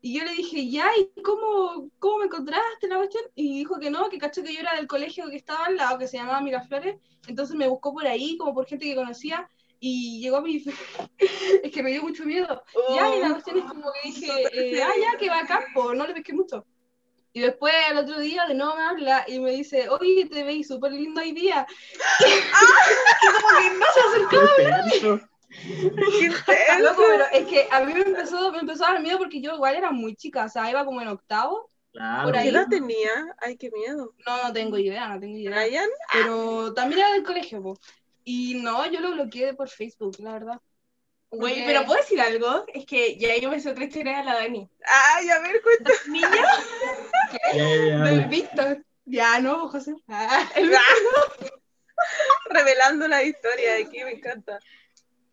Y 0.00 0.16
yo 0.16 0.24
le 0.24 0.32
dije, 0.32 0.68
ya, 0.70 0.88
¿y 0.96 1.22
cómo, 1.22 1.90
cómo 1.98 2.18
me 2.18 2.26
encontraste 2.26 2.86
la 2.86 2.98
cuestión? 2.98 3.24
Y 3.34 3.58
dijo 3.58 3.80
que 3.80 3.90
no, 3.90 4.08
que 4.08 4.18
cachó 4.18 4.44
que 4.44 4.54
yo 4.54 4.60
era 4.60 4.76
del 4.76 4.86
colegio 4.86 5.28
que 5.28 5.36
estaba 5.36 5.66
al 5.66 5.76
lado, 5.76 5.98
que 5.98 6.06
se 6.06 6.18
llamaba 6.18 6.40
Miraflores. 6.40 6.96
Entonces 7.26 7.56
me 7.56 7.66
buscó 7.66 7.92
por 7.92 8.06
ahí, 8.06 8.36
como 8.36 8.54
por 8.54 8.66
gente 8.66 8.84
que 8.84 8.94
conocía, 8.94 9.48
y 9.80 10.20
llegó 10.20 10.36
a 10.36 10.40
mi... 10.40 10.64
es 11.18 11.72
que 11.72 11.82
me 11.82 11.90
dio 11.90 12.02
mucho 12.02 12.24
miedo. 12.24 12.62
Ya, 12.94 13.16
y 13.16 13.20
la 13.20 13.32
cuestión 13.32 13.58
es 13.58 13.64
como 13.64 13.90
que 13.92 14.08
dije, 14.08 14.32
eh, 14.52 14.82
ah, 14.82 14.92
ya, 15.00 15.18
que 15.18 15.28
va 15.28 15.40
acá, 15.40 15.64
pues 15.74 15.96
no 15.96 16.06
le 16.06 16.14
pesqué 16.14 16.32
mucho. 16.32 16.64
Y 17.32 17.40
después 17.40 17.74
el 17.90 17.98
otro 17.98 18.18
día 18.18 18.46
de 18.46 18.54
nuevo 18.54 18.74
me 18.76 18.82
habla 18.82 19.24
y 19.28 19.38
me 19.38 19.52
dice, 19.52 19.88
oye, 19.88 20.26
te 20.26 20.44
veis 20.44 20.68
súper 20.68 20.92
lindo 20.92 21.20
hoy 21.20 21.32
día. 21.32 21.66
y 22.20 23.32
como 23.32 23.58
que 23.58 23.78
no 23.78 23.86
se 23.94 24.00
acercó. 24.00 24.54
Qué 24.56 24.62
intenso. 24.62 25.28
Intenso. 25.50 26.44
Loco, 26.80 27.02
pero 27.08 27.24
es 27.32 27.46
que 27.46 27.68
a 27.70 27.80
mí 27.80 27.94
me 27.94 28.00
empezó, 28.02 28.52
me 28.52 28.58
empezó 28.58 28.86
a 28.86 28.92
dar 28.92 29.02
miedo 29.02 29.18
porque 29.18 29.40
yo 29.40 29.54
igual 29.54 29.76
era 29.76 29.90
muy 29.90 30.14
chica, 30.16 30.44
o 30.44 30.48
sea, 30.48 30.70
iba 30.70 30.84
como 30.84 31.00
en 31.00 31.08
octavo. 31.08 31.68
Claro. 31.92 32.24
Por 32.24 32.34
¿Qué 32.34 32.48
edad 32.48 32.66
tenía? 32.68 33.34
Ay, 33.38 33.56
qué 33.56 33.70
miedo. 33.70 34.14
No, 34.26 34.42
no 34.44 34.52
tengo 34.52 34.78
idea, 34.78 35.08
no 35.08 35.18
tengo 35.18 35.36
idea. 35.38 35.50
Brian, 35.50 35.88
Pero 36.12 36.72
también 36.74 37.00
era 37.00 37.12
del 37.12 37.24
colegio, 37.24 37.62
po. 37.62 37.78
Y 38.24 38.54
no, 38.62 38.86
yo 38.90 39.00
lo 39.00 39.12
bloqueé 39.12 39.54
por 39.54 39.68
Facebook, 39.70 40.16
la 40.18 40.32
verdad. 40.32 40.60
Güey, 41.30 41.54
Porque- 41.54 41.66
pero 41.66 41.84
¿puedo 41.86 41.98
decir 42.00 42.20
algo? 42.20 42.64
Es 42.72 42.86
que 42.86 43.16
ya 43.18 43.36
yo 43.38 43.50
me 43.50 43.58
sé 43.60 43.70
otra 43.70 43.84
historia 43.84 44.18
de 44.18 44.24
la 44.24 44.34
Dani. 44.34 44.68
ay, 45.16 45.30
a 45.30 45.38
ver, 45.40 45.60
cuenta. 45.62 45.92
Niña 47.54 48.04
del 48.04 48.24
Víctor. 48.26 48.84
Ya, 49.04 49.40
no, 49.40 49.68
José. 49.68 49.94
Ah, 50.08 50.46
Revelando 52.50 53.08
la 53.08 53.22
historia 53.22 53.74
de 53.74 53.84
aquí, 53.84 54.04
me 54.04 54.12
encanta. 54.12 54.58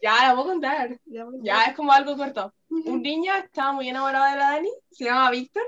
Ya, 0.01 0.27
la 0.27 0.33
voy 0.33 0.43
a 0.43 0.47
contar. 0.47 0.99
Ya, 1.41 1.63
es 1.63 1.75
como 1.75 1.91
algo 1.91 2.15
corto. 2.17 2.53
Un 2.69 3.01
niño 3.01 3.33
estaba 3.35 3.71
muy 3.71 3.89
enamorado 3.89 4.25
de 4.31 4.37
la 4.37 4.51
Dani, 4.51 4.71
se 4.91 5.05
llama 5.05 5.31
Víctor, 5.31 5.63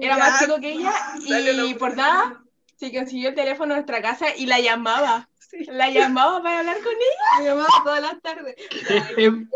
era 0.00 0.16
Ya, 0.16 0.18
más 0.18 0.40
chico 0.40 0.60
que 0.60 0.72
ella, 0.72 0.92
y 1.66 1.74
por 1.74 1.96
nada 1.96 2.42
se 2.76 2.92
consiguió 2.92 3.28
el 3.28 3.34
teléfono 3.34 3.74
de 3.74 3.80
nuestra 3.80 4.00
casa 4.00 4.34
y 4.34 4.46
la 4.46 4.58
llamaba. 4.58 5.28
La 5.66 5.90
llamaba 5.90 6.42
para 6.42 6.60
hablar 6.60 6.76
con 6.82 6.92
ella. 6.92 7.24
Me 7.38 7.44
llamaba 7.44 7.68
todas 7.84 8.00
las 8.00 8.20
tardes. 8.22 8.54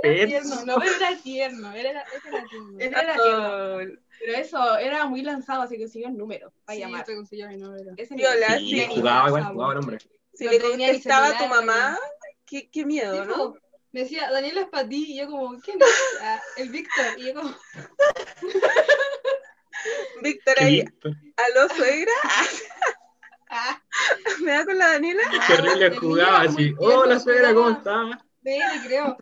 Era 0.02 0.26
tierno, 0.26 0.64
no, 0.66 0.82
era 0.82 1.16
tierno, 1.22 1.72
era, 1.72 1.90
era, 1.90 2.04
era 2.26 2.48
tierno. 2.48 2.78
Era 2.78 3.14
tierno. 3.14 3.98
Pero 4.20 4.38
eso, 4.38 4.78
era 4.78 5.06
muy 5.06 5.22
lanzado, 5.22 5.66
se 5.66 5.78
consiguió 5.78 6.08
el 6.08 6.16
número 6.16 6.52
para 6.64 6.76
Sí, 6.76 6.80
llamar. 6.82 7.04
te 7.04 7.14
consiguió 7.14 7.48
mi 7.48 7.56
número. 7.56 7.92
Ese 7.96 8.14
Viola, 8.14 8.58
nivel. 8.58 8.60
Sí, 8.60 8.94
sí. 8.94 9.00
jugaba 9.00 9.28
igual, 9.28 9.44
jugaba 9.44 9.72
el 9.72 9.78
hombre. 9.78 9.98
Si 10.34 10.48
le 10.48 10.60
contestaba 10.60 11.28
a 11.28 11.38
tu 11.38 11.46
mamá, 11.46 11.98
qué, 12.44 12.68
qué 12.70 12.84
miedo, 12.84 13.22
Sí, 13.22 13.28
¿no? 13.28 13.54
Me 13.94 14.00
decía, 14.00 14.28
Daniela 14.28 14.62
es 14.62 14.68
para 14.70 14.88
ti, 14.88 15.12
y 15.12 15.18
yo 15.18 15.28
como, 15.30 15.56
¿quién 15.60 15.78
es? 15.80 15.86
Ah, 16.20 16.42
el 16.56 16.68
Víctor, 16.70 17.04
y 17.16 17.26
yo 17.26 17.34
como, 17.34 17.54
Víctor 20.20 20.54
ahí, 20.58 20.80
aló, 20.80 21.68
suegra. 21.76 22.12
ah, 23.50 23.80
¿Me 24.42 24.50
da 24.50 24.64
con 24.64 24.78
la 24.78 24.88
Daniela? 24.94 25.22
Qué 25.46 25.52
horrible 25.52 25.96
jugaba 25.96 26.40
así. 26.40 26.74
Hola 26.76 27.20
suegra, 27.20 27.54
¿cómo 27.54 27.70
estás? 27.70 28.18
sí, 28.42 28.58
creo. 28.84 29.16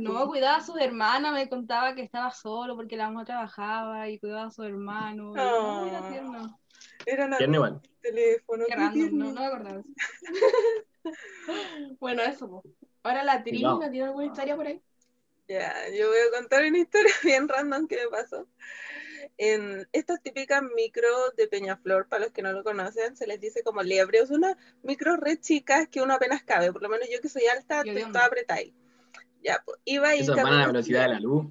No, 0.00 0.26
cuidaba 0.26 0.56
a 0.56 0.64
sus 0.64 0.80
hermanas, 0.80 1.34
me 1.34 1.46
contaba 1.50 1.94
que 1.94 2.00
estaba 2.00 2.30
solo 2.30 2.76
porque 2.76 2.96
la 2.96 3.08
mamá 3.08 3.26
trabajaba 3.26 4.08
y 4.08 4.18
cuidaba 4.18 4.46
a 4.46 4.50
su 4.50 4.62
hermano. 4.62 5.34
no, 5.34 5.86
era 5.86 6.00
Oh. 6.00 6.08
tierno. 6.08 6.58
Era 7.04 7.26
una 7.26 7.36
teléfono. 7.36 7.82
Qué 8.64 8.72
qué 8.72 8.74
random, 8.74 9.18
no, 9.18 9.32
no 9.32 9.40
me 9.42 9.46
acordaba. 9.46 9.82
Bueno, 12.00 12.22
eso. 12.22 12.62
Ahora 13.04 13.22
la 13.22 13.42
Trini. 13.42 13.62
¿no 13.62 13.78
tiene 13.90 14.06
alguna 14.06 14.26
historia 14.26 14.56
por 14.56 14.66
ahí? 14.66 14.82
Ya, 15.46 15.74
yo 15.90 16.08
voy 16.08 16.18
a 16.26 16.38
contar 16.38 16.64
una 16.64 16.78
historia 16.78 17.12
bien 17.22 17.48
random 17.48 17.86
que 17.86 17.96
me 17.96 18.08
pasó. 18.08 18.48
En 19.36 19.86
estas 19.92 20.22
típicas 20.22 20.62
micros 20.74 21.36
de 21.36 21.46
Peñaflor, 21.46 22.08
para 22.08 22.24
los 22.24 22.32
que 22.32 22.40
no 22.40 22.52
lo 22.52 22.64
conocen, 22.64 23.14
se 23.14 23.26
les 23.26 23.40
dice 23.40 23.62
como 23.62 23.82
liebre. 23.82 24.26
Son 24.26 24.38
unas 24.38 24.56
micros 24.82 25.18
re 25.20 25.38
chicas 25.38 25.86
que 25.88 26.00
uno 26.00 26.14
apenas 26.14 26.42
cabe. 26.42 26.72
Por 26.72 26.82
lo 26.82 26.88
menos 26.88 27.06
yo 27.10 27.20
que 27.20 27.28
soy 27.28 27.44
alta, 27.46 27.82
Yo 27.84 27.92
estoy 27.92 28.04
onda. 28.04 28.20
toda 28.20 28.26
apretada 28.26 28.60
ahí. 28.60 28.74
Ya, 29.42 29.62
pues, 29.64 29.78
iba 29.84 30.08
ahí. 30.08 30.20
Esos 30.20 30.36
van 30.36 30.46
a 30.46 30.60
la 30.60 30.66
velocidad 30.68 31.02
de 31.02 31.08
la 31.08 31.20
luz. 31.20 31.46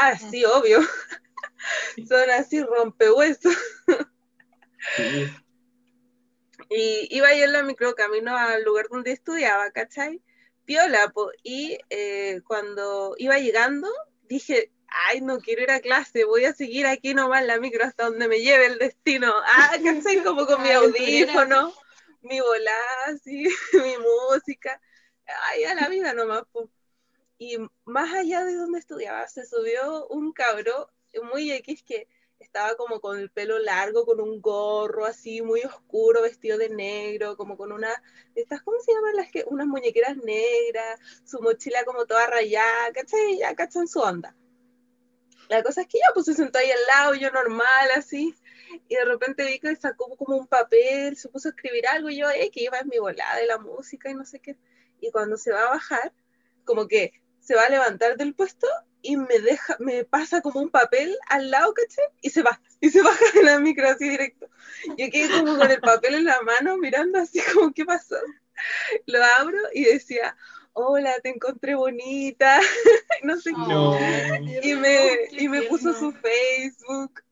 Ah, 0.00 0.16
sí, 0.16 0.44
obvio. 0.46 0.80
Son 2.08 2.30
así 2.30 2.62
rompehuesos. 2.62 3.54
Sí. 4.96 5.28
Y 6.68 7.06
iba 7.16 7.32
yo 7.32 7.44
en 7.44 7.52
la 7.52 7.62
micro 7.62 7.94
camino 7.94 8.36
al 8.36 8.64
lugar 8.64 8.88
donde 8.90 9.12
estudiaba, 9.12 9.70
¿cachai? 9.70 10.20
Piola, 10.66 11.10
po. 11.14 11.30
y 11.42 11.78
eh, 11.90 12.40
cuando 12.46 13.14
iba 13.18 13.38
llegando, 13.38 13.88
dije, 14.28 14.72
ay, 14.88 15.20
no 15.20 15.38
quiero 15.38 15.62
ir 15.62 15.70
a 15.70 15.80
clase, 15.80 16.24
voy 16.24 16.44
a 16.44 16.52
seguir 16.52 16.86
aquí 16.86 17.14
nomás 17.14 17.42
en 17.42 17.46
la 17.46 17.60
micro 17.60 17.84
hasta 17.84 18.04
donde 18.04 18.28
me 18.28 18.40
lleve 18.40 18.66
el 18.66 18.78
destino. 18.78 19.32
Ah, 19.46 19.76
¿cachai? 19.82 20.22
Como 20.22 20.46
con 20.46 20.62
mi 20.62 20.68
Ay, 20.68 20.74
audífono, 20.74 21.72
mi 22.22 22.40
volá, 22.40 22.80
así, 23.06 23.44
mi 23.72 23.94
música. 23.98 24.80
Ay, 25.44 25.64
a 25.64 25.74
la 25.74 25.88
vida 25.88 26.12
nomás, 26.12 26.42
po. 26.52 26.70
Y 27.38 27.58
más 27.84 28.12
allá 28.12 28.44
de 28.44 28.54
donde 28.54 28.78
estudiaba, 28.78 29.26
se 29.28 29.46
subió 29.46 30.06
un 30.08 30.32
cabro 30.32 30.90
muy 31.30 31.52
X 31.52 31.82
que 31.82 32.08
estaba 32.38 32.76
como 32.76 33.00
con 33.00 33.18
el 33.18 33.30
pelo 33.30 33.58
largo, 33.58 34.04
con 34.04 34.20
un 34.20 34.40
gorro 34.40 35.04
así 35.04 35.42
muy 35.42 35.62
oscuro, 35.62 36.22
vestido 36.22 36.58
de 36.58 36.68
negro, 36.68 37.36
como 37.36 37.56
con 37.56 37.72
una, 37.72 37.90
estas, 38.34 38.62
¿cómo 38.62 38.78
se 38.80 38.92
llaman 38.92 39.16
las 39.16 39.30
que? 39.30 39.44
Unas 39.46 39.66
muñequeras 39.66 40.16
negras, 40.16 41.00
su 41.24 41.40
mochila 41.40 41.84
como 41.84 42.06
toda 42.06 42.26
rayada, 42.26 42.92
¿cachai? 42.92 43.38
Ya 43.38 43.54
cachan 43.54 43.88
su 43.88 44.00
onda. 44.00 44.36
La 45.48 45.62
cosa 45.62 45.82
es 45.82 45.86
que 45.86 45.98
ya 45.98 46.12
pues 46.12 46.26
se 46.26 46.34
sentó 46.34 46.58
ahí 46.58 46.70
al 46.70 46.86
lado, 46.86 47.14
yo 47.14 47.30
normal, 47.30 47.90
así, 47.94 48.34
y 48.88 48.94
de 48.96 49.04
repente 49.04 49.44
vi 49.44 49.58
que 49.60 49.76
sacó 49.76 50.16
como 50.16 50.36
un 50.36 50.46
papel, 50.46 51.16
se 51.16 51.28
puso 51.28 51.48
a 51.48 51.50
escribir 51.52 51.86
algo, 51.86 52.10
y 52.10 52.18
yo, 52.18 52.28
eh, 52.30 52.50
que 52.52 52.64
iba 52.64 52.78
en 52.78 52.88
mi 52.88 52.98
volada 52.98 53.36
de 53.36 53.46
la 53.46 53.58
música 53.58 54.10
y 54.10 54.14
no 54.14 54.24
sé 54.24 54.40
qué. 54.40 54.56
Y 55.00 55.10
cuando 55.10 55.36
se 55.36 55.52
va 55.52 55.62
a 55.62 55.70
bajar, 55.70 56.12
como 56.64 56.88
que 56.88 57.12
se 57.40 57.54
va 57.54 57.62
a 57.62 57.70
levantar 57.70 58.16
del 58.16 58.34
puesto 58.34 58.66
y 59.02 59.16
me 59.16 59.38
deja, 59.38 59.76
me 59.78 60.04
pasa 60.04 60.40
como 60.40 60.60
un 60.60 60.70
papel 60.70 61.16
al 61.28 61.50
lado, 61.50 61.72
¿caché? 61.74 62.02
Y 62.22 62.30
se 62.30 62.42
va, 62.42 62.60
y 62.80 62.90
se 62.90 63.02
baja 63.02 63.24
de 63.34 63.42
la 63.42 63.58
micro 63.58 63.88
así 63.88 64.08
directo. 64.08 64.48
Yo 64.96 65.10
quedé 65.10 65.28
como 65.30 65.56
con 65.58 65.70
el 65.70 65.80
papel 65.80 66.14
en 66.14 66.24
la 66.24 66.40
mano, 66.42 66.76
mirando 66.78 67.18
así 67.18 67.40
como, 67.52 67.72
¿qué 67.72 67.84
pasó? 67.84 68.16
Lo 69.06 69.22
abro 69.38 69.58
y 69.74 69.84
decía, 69.84 70.36
hola, 70.72 71.14
te 71.22 71.30
encontré 71.30 71.74
bonita, 71.74 72.60
no 73.22 73.36
sé 73.36 73.50
qué. 73.50 73.56
No. 73.56 73.98
Y 74.62 74.74
me, 74.74 75.28
y 75.30 75.48
me 75.48 75.62
puso 75.62 75.92
su 75.94 76.12
Facebook. 76.12 77.22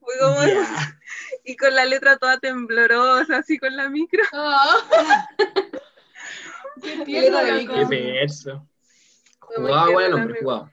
Fue 0.00 0.18
como, 0.18 0.44
Ya. 0.44 0.98
y 1.44 1.56
con 1.56 1.74
la 1.74 1.84
letra 1.84 2.16
toda 2.16 2.38
temblorosa, 2.38 3.38
así 3.38 3.58
con 3.58 3.76
la 3.76 3.88
micro. 3.88 4.22
Ah. 4.32 4.88
Qué 6.82 7.04
tierno. 7.04 7.38
Qué 7.74 7.84
verso. 7.84 8.66
Jugaba 9.38 10.06
el 10.06 10.14
hombre, 10.14 10.40
jugaba. 10.40 10.72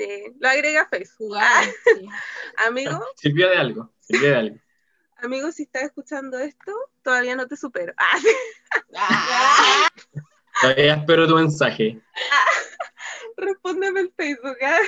Sí, 0.00 0.34
lo 0.38 0.48
agregué 0.48 0.78
a 0.78 0.88
Facebook. 0.88 1.28
Jugar. 1.28 1.64
sí. 1.64 2.08
Amigo, 2.66 3.04
Sirvió 3.16 3.50
de 3.50 3.56
algo, 3.56 3.92
sirvió 4.00 4.30
de 4.30 4.36
algo. 4.36 4.56
amigo, 5.18 5.52
si 5.52 5.64
estás 5.64 5.82
escuchando 5.82 6.38
esto, 6.38 6.72
todavía 7.02 7.36
no 7.36 7.46
te 7.46 7.56
supero. 7.56 7.92
Ah, 7.98 8.18
sí. 8.18 8.28
Ah. 8.96 9.88
Todavía 10.62 10.94
espero 10.94 11.28
tu 11.28 11.34
mensaje. 11.36 12.00
Respóndeme 13.36 14.00
el 14.00 14.12
Facebook. 14.16 14.56
¿ah? 14.62 14.78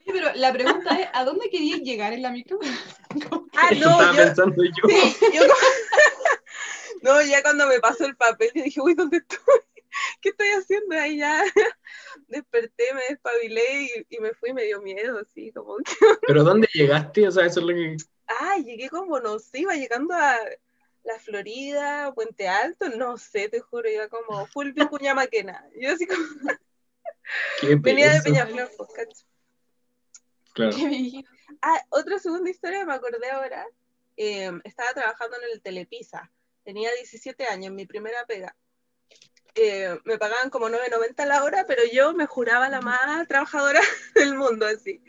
Oye, 0.00 0.12
pero 0.12 0.34
la 0.34 0.52
pregunta 0.52 1.00
es, 1.00 1.08
¿a 1.14 1.24
dónde 1.24 1.48
querías 1.48 1.80
llegar 1.80 2.12
en 2.12 2.22
la 2.22 2.30
micro? 2.30 2.58
Ah, 3.56 3.70
no, 3.70 3.90
estaba 3.90 4.12
yo, 4.12 4.16
pensando 4.16 4.62
yo. 4.64 4.88
sí, 4.88 5.16
yo 5.32 5.42
no, 7.02 7.22
ya 7.22 7.42
cuando 7.42 7.66
me 7.66 7.80
pasó 7.80 8.04
el 8.04 8.16
papel, 8.16 8.50
yo 8.54 8.62
dije, 8.64 8.80
uy, 8.82 8.94
¿dónde 8.94 9.16
estoy? 9.16 9.38
¿Qué 10.22 10.30
estoy 10.30 10.48
haciendo 10.48 10.96
ahí 10.96 11.18
ya? 11.18 11.42
Desperté, 12.28 12.84
me 12.94 13.02
despabilé 13.08 13.82
y, 13.82 14.16
y 14.16 14.18
me 14.20 14.34
fui, 14.34 14.52
me 14.52 14.64
dio 14.64 14.80
miedo, 14.82 15.18
así, 15.18 15.52
como 15.52 15.76
que, 15.78 15.84
Pero 16.26 16.44
¿dónde 16.44 16.68
llegaste? 16.72 17.26
O 17.28 17.30
sea, 17.30 17.46
eso 17.46 17.60
es 17.60 17.66
lo 17.66 17.74
que. 17.74 17.96
ah, 18.26 18.56
llegué 18.58 18.88
como, 18.88 19.20
no 19.20 19.38
sé, 19.38 19.60
iba 19.60 19.74
llegando 19.74 20.14
a 20.14 20.36
la 21.04 21.18
Florida, 21.20 22.12
Puente 22.14 22.48
Alto, 22.48 22.88
no 22.90 23.16
sé, 23.16 23.48
te 23.48 23.60
juro, 23.60 23.88
iba 23.88 24.08
como 24.08 24.46
full 24.46 24.72
Vicuña 24.72 25.14
Maquena. 25.14 25.64
Yo 25.80 25.92
así 25.92 26.06
como, 26.06 26.22
venía 27.80 28.12
de. 28.12 28.22
Peñaflor, 28.22 28.70
pues, 28.76 28.90
cacho. 28.94 29.26
Claro. 30.52 30.76
Ah, 31.62 31.80
otra 31.90 32.18
segunda 32.18 32.50
historia, 32.50 32.84
me 32.84 32.94
acordé 32.94 33.30
ahora. 33.30 33.64
eh, 34.16 34.50
estaba 34.64 34.92
trabajando 34.92 35.36
en 35.36 35.52
el 35.52 35.62
Telepisa. 35.62 36.30
Tenía 36.64 36.90
17 36.92 37.46
años, 37.46 37.72
mi 37.72 37.86
primera 37.86 38.26
pega. 38.26 38.54
Eh, 39.54 39.98
me 40.04 40.18
pagaban 40.18 40.50
como 40.50 40.68
9.90 40.68 41.26
la 41.26 41.42
hora, 41.42 41.64
pero 41.66 41.82
yo 41.92 42.12
me 42.14 42.26
juraba 42.26 42.68
la 42.68 42.80
más 42.80 43.26
trabajadora 43.26 43.80
del 44.14 44.34
mundo, 44.34 44.66
así. 44.66 45.00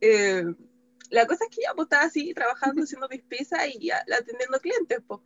Eh, 0.00 0.44
la 1.10 1.26
cosa 1.26 1.44
es 1.44 1.50
que 1.50 1.62
yo 1.66 1.74
pues, 1.74 1.86
estaba 1.86 2.04
así, 2.04 2.34
trabajando, 2.34 2.82
haciendo 2.82 3.08
mis 3.08 3.22
pizzas 3.22 3.66
y 3.68 3.86
ya, 3.86 4.04
atendiendo 4.16 4.60
clientes, 4.60 5.00
pues. 5.06 5.20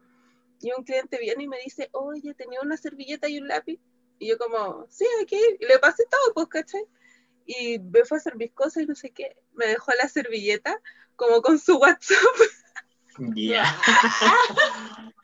Y 0.63 0.73
un 0.77 0.85
cliente 0.85 1.19
viene 1.19 1.45
y 1.45 1.49
me 1.49 1.59
dice, 1.65 1.89
oye, 1.93 2.35
tenía 2.35 2.61
una 2.61 2.77
servilleta 2.77 3.29
y 3.29 3.39
un 3.39 3.49
lápiz. 3.49 3.81
Y 4.19 4.29
yo 4.29 4.39
como, 4.39 4.87
sí, 4.91 5.07
aquí. 5.23 5.41
Y 5.59 5.67
le 5.67 5.79
pasé 5.79 6.05
todo, 6.11 6.35
pues, 6.35 6.49
¿cachai? 6.49 6.85
Y 7.47 7.79
me 7.79 8.05
fue 8.05 8.19
a 8.19 8.21
hacer 8.21 8.37
mis 8.37 8.53
cosas 8.53 8.83
y 8.83 8.87
no 8.87 8.95
sé 8.95 9.11
qué. 9.11 9.37
Me 9.53 9.67
dejó 9.67 9.93
la 10.01 10.09
servilleta 10.09 10.79
como 11.17 11.41
con 11.41 11.59
su 11.59 11.77
WhatsApp, 11.77 12.19
Ya. 13.35 13.65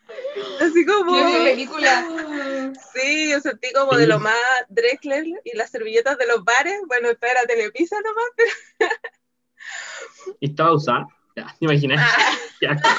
así 0.60 0.84
como... 0.86 1.14
Qué 1.14 1.44
película. 1.44 2.72
Sí, 2.94 3.30
yo 3.30 3.40
sentí 3.40 3.72
como 3.72 3.96
de 3.96 4.06
lo 4.06 4.18
más 4.20 4.34
Drexler 4.68 5.24
y 5.44 5.56
las 5.56 5.70
servilletas 5.70 6.18
de 6.18 6.26
los 6.26 6.44
bares. 6.44 6.80
Bueno, 6.86 7.08
esta 7.10 7.28
era 7.30 7.44
Telepisa 7.44 7.96
nomás. 8.00 8.24
¿Y 10.40 10.50
estaba 10.50 10.72
usada? 10.74 11.06
Ya, 11.36 11.46
¿te 11.58 11.64
imaginas? 11.64 12.00
Ya. 12.60 12.70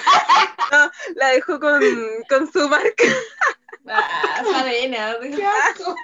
No, 0.69 0.91
la 1.15 1.29
dejó 1.29 1.61
con, 1.61 1.81
con 2.27 2.51
su 2.51 2.67
marca. 2.67 3.03
Ah, 3.87 4.43
asco. 5.69 5.95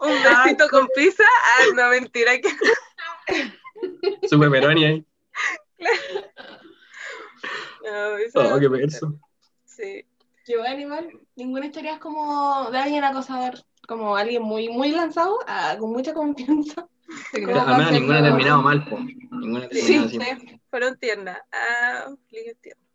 Un 0.00 0.22
besito 0.22 0.68
con 0.68 0.86
pizza. 0.94 1.24
Ah, 1.24 1.64
no, 1.74 1.88
mentira. 1.88 2.32
Que... 2.38 4.28
Su 4.28 4.38
pepperoni 4.38 4.84
ahí. 4.84 5.06
No, 7.82 8.16
eso- 8.18 8.54
Oh, 8.54 8.60
qué 8.60 8.68
verso. 8.68 9.18
Sí. 9.64 10.06
Qué 10.50 10.58
bueno, 10.58 10.80
igual. 10.80 11.20
Ninguna 11.36 11.66
historia 11.66 11.92
es 11.92 11.98
como 12.00 12.72
de 12.72 12.78
alguien 12.78 13.04
acosador, 13.04 13.54
como 13.86 14.16
alguien 14.16 14.42
muy, 14.42 14.68
muy 14.68 14.90
lanzado, 14.90 15.38
ah, 15.46 15.76
con 15.78 15.92
mucha 15.92 16.12
confianza. 16.12 16.80
A 16.80 17.62
Además, 17.62 17.92
ninguna 17.92 18.18
ha 18.18 18.22
terminado 18.24 18.60
mal, 18.60 18.84
po. 18.84 18.98
Ninguna 18.98 19.66
ha 19.66 19.68
terminado 19.68 20.08
Sí, 20.08 20.18
sí. 20.18 20.60
Fueron 20.68 20.98
tiernas. 20.98 21.38
Ah. 21.52 22.12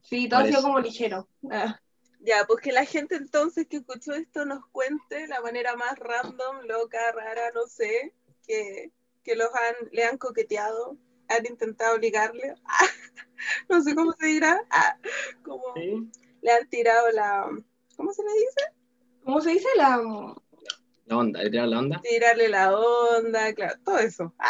Sí, 0.02 0.28
todo 0.28 0.42
ha 0.42 0.46
sido 0.48 0.64
como 0.64 0.82
ligero. 0.82 1.30
Ah. 1.50 1.80
Ya, 2.20 2.44
pues 2.46 2.60
que 2.60 2.74
la 2.74 2.84
gente 2.84 3.16
entonces 3.16 3.68
que 3.70 3.78
escuchó 3.78 4.12
esto 4.12 4.44
nos 4.44 4.66
cuente 4.74 5.26
la 5.30 5.40
manera 5.40 5.78
más 5.78 5.98
random, 5.98 6.66
loca, 6.68 7.00
rara, 7.14 7.52
no 7.54 7.68
sé, 7.68 8.14
que, 8.46 8.92
que 9.24 9.38
los 9.38 9.48
han, 9.48 9.90
le 9.94 10.04
han 10.04 10.18
coqueteado, 10.18 10.98
han 11.30 11.46
intentado 11.46 11.98
ligarle. 11.98 12.54
Ah, 12.68 12.88
no 13.70 13.82
sé 13.82 13.94
cómo 13.94 14.14
se 14.14 14.26
dirá. 14.26 14.60
Ah, 14.72 14.98
como 15.44 15.62
Sí. 15.76 16.10
Le 16.46 16.52
han 16.52 16.70
tirado 16.70 17.10
la. 17.12 17.50
¿Cómo 17.98 18.14
se 18.14 18.24
le 18.24 18.32
dice? 18.34 18.62
¿Cómo 19.24 19.42
se 19.42 19.50
dice? 19.52 19.68
La... 19.78 20.00
La 21.08 21.18
onda, 21.18 21.42
¿le 21.44 21.50
tiras 21.50 21.68
la 21.68 21.80
onda? 21.80 22.02
Tirarle 22.02 22.50
la 22.50 22.78
onda, 22.78 23.54
claro, 23.54 23.76
todo 23.84 23.98
eso. 23.98 24.34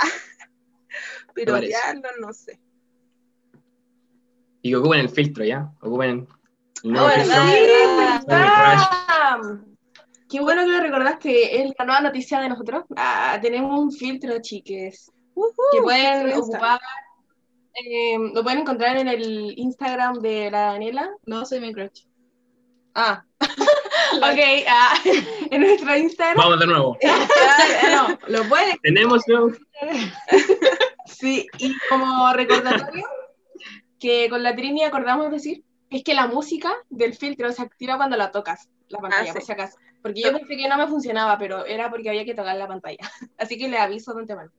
Ah, 1.27 1.31
piropearlo, 1.33 2.07
no 2.21 2.31
sé. 2.33 2.59
Y 4.61 4.69
que 4.69 4.75
ocupen 4.77 5.01
el 5.01 5.09
filtro, 5.09 5.43
¿ya? 5.43 5.69
Ocupen 5.81 6.09
el 6.11 6.27
Ah, 6.27 6.81
nuevo 6.83 7.07
¿verdad? 7.07 7.23
filtro. 7.25 7.45
Sí, 7.47 8.25
Crush. 8.25 8.81
ah, 8.91 9.41
Qué 10.29 10.39
bueno 10.39 10.61
que 10.63 10.71
lo 10.71 10.79
recordaste, 10.79 11.61
es 11.61 11.73
la 11.77 11.85
nueva 11.85 12.01
noticia 12.01 12.39
de 12.39 12.49
nosotros. 12.49 12.83
Ah, 12.95 13.37
tenemos 13.41 13.77
un 13.79 13.91
filtro, 13.91 14.39
chiques, 14.41 15.11
Ujú, 15.33 15.51
que 15.71 15.81
pueden 15.81 16.33
ocupar, 16.33 16.79
eh, 17.76 18.17
lo 18.34 18.43
pueden 18.43 18.59
encontrar 18.59 18.97
en 18.97 19.07
el 19.07 19.53
Instagram 19.57 20.19
de 20.19 20.49
la 20.51 20.73
Daniela. 20.73 21.09
No, 21.26 21.45
soy 21.45 21.59
mi 21.59 21.73
crush. 21.73 22.03
Ah, 22.93 23.26
ok, 24.17 24.39
ah, 24.67 24.97
en 25.51 25.61
nuestro 25.61 25.95
Instagram. 25.97 26.38
Vamos 26.38 26.59
de 26.59 26.67
nuevo. 26.67 26.97
Ah, 27.88 28.17
no, 28.28 28.28
lo 28.28 28.43
pueden 28.49 28.78
Tenemos 28.82 29.23
nuevo. 29.28 29.51
Sí, 31.05 31.47
y 31.59 31.73
como 31.89 32.34
recordatorio, 32.34 33.05
que 33.99 34.30
con 34.30 34.43
la 34.43 34.55
Trini 34.55 34.84
acordamos 34.84 35.32
decir, 35.32 35.63
es 35.89 36.03
que 36.03 36.13
la 36.13 36.28
música 36.28 36.73
del 36.89 37.13
filtro 37.13 37.51
se 37.51 37.61
activa 37.61 37.97
cuando 37.97 38.17
la 38.17 38.32
tocas, 38.32 38.69
la 38.89 38.99
pantalla, 38.99 39.32
Ah, 39.32 39.34
por 39.34 39.43
si 39.43 39.51
acaso. 39.51 39.78
Porque 40.01 40.21
yo 40.21 40.32
pensé 40.32 40.55
que 40.55 40.67
no 40.67 40.78
me 40.78 40.88
funcionaba, 40.88 41.38
pero 41.38 41.65
era 41.65 41.89
porque 41.89 42.09
había 42.09 42.26
que 42.26 42.36
tocar 42.36 42.55
la 42.55 42.67
pantalla. 42.67 43.09
Así 43.38 43.57
que 43.57 43.67
le 43.67 43.78
aviso 43.78 44.13
de 44.13 44.21
antemano. 44.21 44.51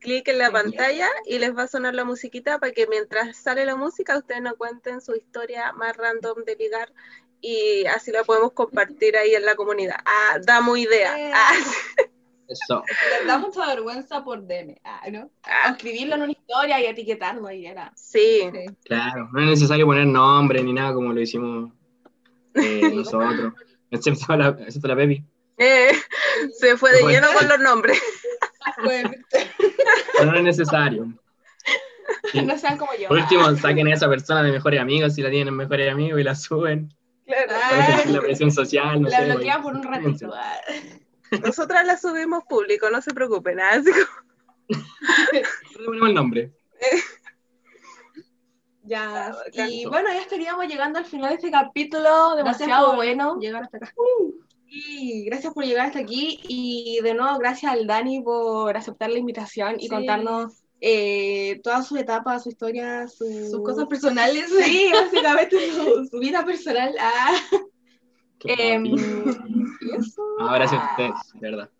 Clic 0.00 0.28
en 0.28 0.38
la 0.38 0.50
pantalla 0.50 1.08
y 1.26 1.38
les 1.38 1.56
va 1.56 1.64
a 1.64 1.68
sonar 1.68 1.94
la 1.94 2.04
musiquita 2.04 2.58
para 2.58 2.72
que 2.72 2.86
mientras 2.86 3.36
sale 3.36 3.64
la 3.64 3.76
música 3.76 4.18
ustedes 4.18 4.42
nos 4.42 4.54
cuenten 4.54 5.00
su 5.00 5.14
historia 5.14 5.72
más 5.72 5.96
random 5.96 6.44
de 6.44 6.56
ligar 6.56 6.92
y 7.40 7.84
así 7.86 8.12
la 8.12 8.22
podemos 8.22 8.52
compartir 8.52 9.16
ahí 9.16 9.34
en 9.34 9.44
la 9.44 9.54
comunidad. 9.54 9.96
Ah, 10.04 10.38
damos 10.44 10.78
idea. 10.78 11.18
Eh. 11.18 11.32
Ah, 11.34 11.52
Eso. 12.48 12.84
Les 13.18 13.26
da 13.26 13.38
mucha 13.38 13.66
vergüenza 13.66 14.22
por 14.22 14.46
DM. 14.46 14.76
Ah, 14.84 15.02
¿no? 15.10 15.24
O 15.24 15.30
ah, 15.44 15.70
escribirlo 15.70 16.14
en 16.16 16.22
una 16.22 16.32
historia 16.32 16.80
y 16.80 16.86
etiquetarlo 16.86 17.50
y 17.50 17.66
era. 17.66 17.92
sí. 17.96 18.50
Claro, 18.84 19.28
no 19.32 19.40
es 19.40 19.46
necesario 19.46 19.86
poner 19.86 20.06
nombre 20.06 20.62
ni 20.62 20.72
nada 20.72 20.94
como 20.94 21.12
lo 21.12 21.20
hicimos 21.20 21.72
eh, 22.54 22.90
nosotros, 22.94 23.54
excepto 23.90 24.36
la, 24.36 24.48
excepto 24.60 24.88
la 24.88 24.96
Pepi. 24.96 25.24
Eh, 25.58 25.92
se 26.58 26.76
fue 26.76 26.92
de 26.92 27.02
lleno 27.02 27.28
con 27.38 27.48
los 27.48 27.58
nombres. 27.60 28.00
Pero 30.18 30.30
no 30.32 30.36
es 30.38 30.42
necesario. 30.44 31.06
Sí. 31.06 31.12
No 32.44 32.56
sean 32.58 32.76
como 32.78 32.92
yo. 32.94 33.08
Por 33.08 33.18
último, 33.18 33.54
saquen 33.56 33.86
a 33.88 33.94
esa 33.94 34.08
persona 34.08 34.42
de 34.42 34.52
mejores 34.52 34.80
amigos 34.80 35.14
si 35.14 35.22
la 35.22 35.30
tienen 35.30 35.54
mejores 35.54 35.90
amigos 35.92 36.20
y 36.20 36.24
la 36.24 36.34
suben. 36.34 36.92
Claro. 37.26 37.52
La 38.12 38.20
presión 38.20 38.50
social, 38.50 39.00
no 39.00 39.08
la 39.08 39.18
sé. 39.18 39.24
bloquean 39.26 39.62
güey. 39.62 39.74
por 39.74 39.86
un 39.86 39.92
ratito. 39.92 40.30
ah. 40.34 40.56
Nosotras 41.42 41.86
la 41.86 41.96
subimos 41.96 42.42
público, 42.48 42.90
no 42.90 43.00
se 43.00 43.12
preocupen. 43.14 43.60
¿ah? 43.60 43.70
Así 43.74 43.90
como- 43.92 44.04
Le 45.32 45.84
ponemos 45.84 46.08
el 46.08 46.14
nombre. 46.14 46.52
Ya. 48.84 49.30
bacán. 49.32 49.70
Y 49.70 49.86
bueno, 49.86 50.08
ya 50.08 50.20
estaríamos 50.20 50.66
llegando 50.66 50.98
al 50.98 51.04
final 51.04 51.30
de 51.30 51.36
este 51.36 51.50
capítulo 51.50 52.34
demasiado 52.34 52.88
por 52.88 52.96
bueno. 52.96 53.38
Llegar 53.38 53.62
hasta 53.62 53.76
acá. 53.76 53.92
Y 54.74 55.24
gracias 55.24 55.52
por 55.52 55.64
llegar 55.66 55.86
hasta 55.86 55.98
aquí. 55.98 56.40
Y 56.48 56.98
de 57.02 57.12
nuevo, 57.12 57.36
gracias 57.38 57.70
al 57.72 57.86
Dani 57.86 58.22
por 58.22 58.74
aceptar 58.74 59.10
la 59.10 59.18
invitación 59.18 59.76
y 59.78 59.82
Sí. 59.82 59.88
contarnos 59.88 60.62
eh, 60.80 61.60
todas 61.62 61.86
sus 61.86 61.98
etapas, 61.98 62.42
su 62.42 62.48
historia, 62.48 63.06
su- 63.06 63.48
Sus 63.50 63.62
cosas 63.62 63.86
personales. 63.86 64.46
Sí, 64.64 64.90
básicamente 64.92 65.56
su, 65.72 66.06
su 66.10 66.18
vida 66.18 66.44
personal. 66.44 66.94
Ah, 66.98 67.36
em, 68.46 68.84
eso. 69.94 70.22
Ah, 70.40 70.54
gracias 70.54 70.80
a 70.80 70.86
ustedes, 70.90 71.12
de 71.34 71.50
verdad. 71.50 71.70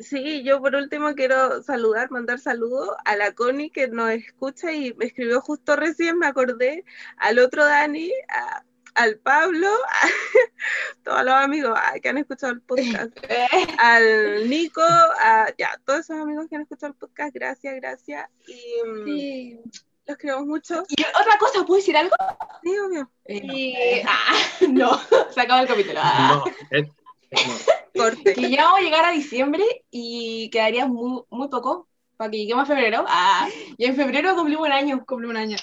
Sí, 0.00 0.42
yo 0.42 0.60
por 0.60 0.74
último 0.74 1.14
quiero 1.14 1.62
saludar, 1.62 2.10
mandar 2.10 2.38
saludos 2.38 2.88
a 3.04 3.16
la 3.16 3.32
Connie 3.32 3.70
que 3.70 3.86
nos 3.88 4.10
escucha 4.10 4.72
y 4.72 4.94
me 4.94 5.04
escribió 5.04 5.40
justo 5.42 5.76
recién, 5.76 6.18
me 6.18 6.26
acordé, 6.26 6.84
al 7.18 7.38
otro 7.38 7.64
Dani, 7.64 8.10
a- 8.34 8.64
al 8.94 9.18
Pablo, 9.18 9.68
a 9.68 10.08
todos 11.04 11.24
los 11.24 11.34
amigos 11.34 11.78
que 12.02 12.08
han 12.08 12.18
escuchado 12.18 12.52
el 12.52 12.60
podcast, 12.62 13.12
al 13.78 14.48
Nico, 14.48 14.82
a 14.82 15.46
ya, 15.58 15.80
todos 15.84 16.00
esos 16.00 16.16
amigos 16.18 16.46
que 16.48 16.56
han 16.56 16.62
escuchado 16.62 16.92
el 16.92 16.98
podcast, 16.98 17.34
gracias, 17.34 17.74
gracias. 17.76 18.28
Y 18.46 18.88
mm, 18.88 19.04
sí. 19.04 19.60
los 20.06 20.16
queremos 20.16 20.46
mucho. 20.46 20.82
Y 20.88 21.02
otra 21.02 21.38
cosa, 21.38 21.64
¿puedo 21.64 21.76
decir 21.80 21.96
algo? 21.96 22.14
Sí, 22.62 22.70
obvio. 22.78 23.10
Y- 23.26 24.00
ah, 24.06 24.34
no, 24.68 25.00
se 25.30 25.40
acabó 25.40 25.62
el 25.62 25.68
capítulo. 25.68 26.00
Ah. 26.02 26.42
No, 26.44 26.52
es- 26.70 26.88
es 27.30 27.42
como- 27.44 27.80
Corte. 27.92 28.34
que 28.34 28.50
ya 28.50 28.64
vamos 28.64 28.80
a 28.80 28.82
llegar 28.82 29.04
a 29.04 29.10
diciembre 29.10 29.64
y 29.90 30.48
quedaría 30.50 30.86
muy, 30.86 31.22
muy 31.28 31.48
poco 31.48 31.88
para 32.20 32.30
que 32.30 32.36
lleguemos 32.36 32.64
a 32.64 32.66
febrero. 32.74 33.02
Ah, 33.08 33.48
y 33.78 33.86
en 33.86 33.96
febrero 33.96 34.34
cumplimos 34.36 34.66
un 34.66 34.72
año. 34.72 35.02
Cumple 35.06 35.26
un 35.28 35.38
año. 35.38 35.56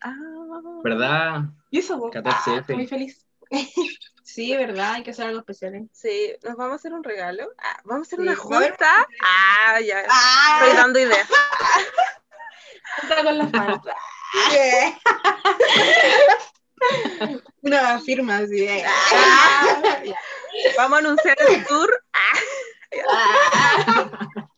Ah, 0.00 0.14
¿Verdad? 0.82 1.42
Y 1.70 1.80
eso. 1.80 1.98
14F. 2.10 2.32
Ah, 2.46 2.56
estoy 2.60 2.76
muy 2.76 2.86
feliz. 2.86 3.26
Sí, 4.22 4.54
verdad, 4.54 4.92
hay 4.92 5.02
que 5.02 5.10
hacer 5.12 5.26
algo 5.26 5.38
especial. 5.40 5.74
¿eh? 5.74 5.86
sí, 5.90 6.34
nos 6.44 6.54
vamos 6.56 6.72
a 6.72 6.76
hacer 6.76 6.92
un 6.92 7.02
regalo. 7.02 7.48
Ah, 7.58 7.78
vamos 7.84 8.06
a 8.06 8.08
hacer 8.08 8.18
Sí, 8.18 8.22
una 8.22 8.36
junta. 8.36 9.06
Ah, 9.24 9.80
ya. 9.80 10.00
Estoy 10.00 10.12
Ah, 10.12 10.72
dando 10.76 10.98
ideas. 10.98 11.26
junta 13.00 13.24
con 13.24 13.38
los 13.38 13.50
fans. 13.50 13.82
Una 17.62 17.98
firma 18.00 18.36
así 18.38 18.60
de. 18.66 18.84
Ah, 18.86 19.82
Vamos 20.76 20.96
a 20.96 20.98
anunciar 21.00 21.36
el 21.48 21.64
tour. 21.66 22.04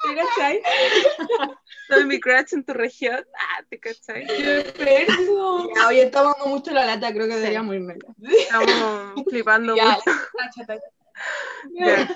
¿Te 0.03 0.15
cachai? 0.17 0.63
Soy 1.89 2.05
mi 2.07 2.21
crush 2.21 2.53
en 2.55 2.65
tu 2.65 2.73
región. 2.73 3.25
Ah, 3.39 3.65
¿te 3.69 3.79
cachai? 3.79 4.27
Qué. 4.27 5.07
Ya, 5.77 5.89
oye, 5.89 6.03
estamos 6.05 6.35
dando 6.37 6.51
mucho 6.55 6.71
la 6.73 6.87
lata, 6.87 7.13
creo 7.13 7.27
que 7.29 7.37
deberíamos 7.37 7.75
irme. 7.75 7.97
Estamos 8.23 9.25
flipando 9.29 9.77
Ya, 9.77 9.85
mucho. 9.85 10.19
Ya. 11.75 12.09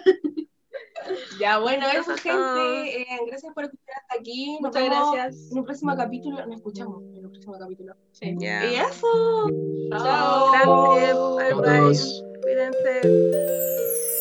Ya, 1.39 1.59
bueno, 1.59 1.87
Eso 1.89 2.16
gente. 2.16 3.03
eh, 3.03 3.07
gracias 3.26 3.53
por 3.53 3.64
escuchar 3.64 3.95
hasta 4.01 4.18
aquí. 4.18 4.53
Nos 4.62 4.72
Muchas 4.74 4.82
vemos 4.82 5.12
gracias. 5.12 5.51
En 5.53 5.59
un 5.59 5.64
próximo 5.64 5.97
capítulo. 5.97 6.47
Nos 6.47 6.57
escuchamos 6.57 7.03
en 7.14 7.26
un 7.26 7.30
próximo 7.32 7.59
capítulo. 7.59 7.95
Sí. 8.12 8.35
Ya. 8.39 8.64
Y 8.64 8.76
eso. 8.76 9.51
Chao. 9.91 10.51
Gracias. 10.51 11.18
Bye 11.37 11.55
bye. 11.55 11.95
Cuídense. 12.43 14.14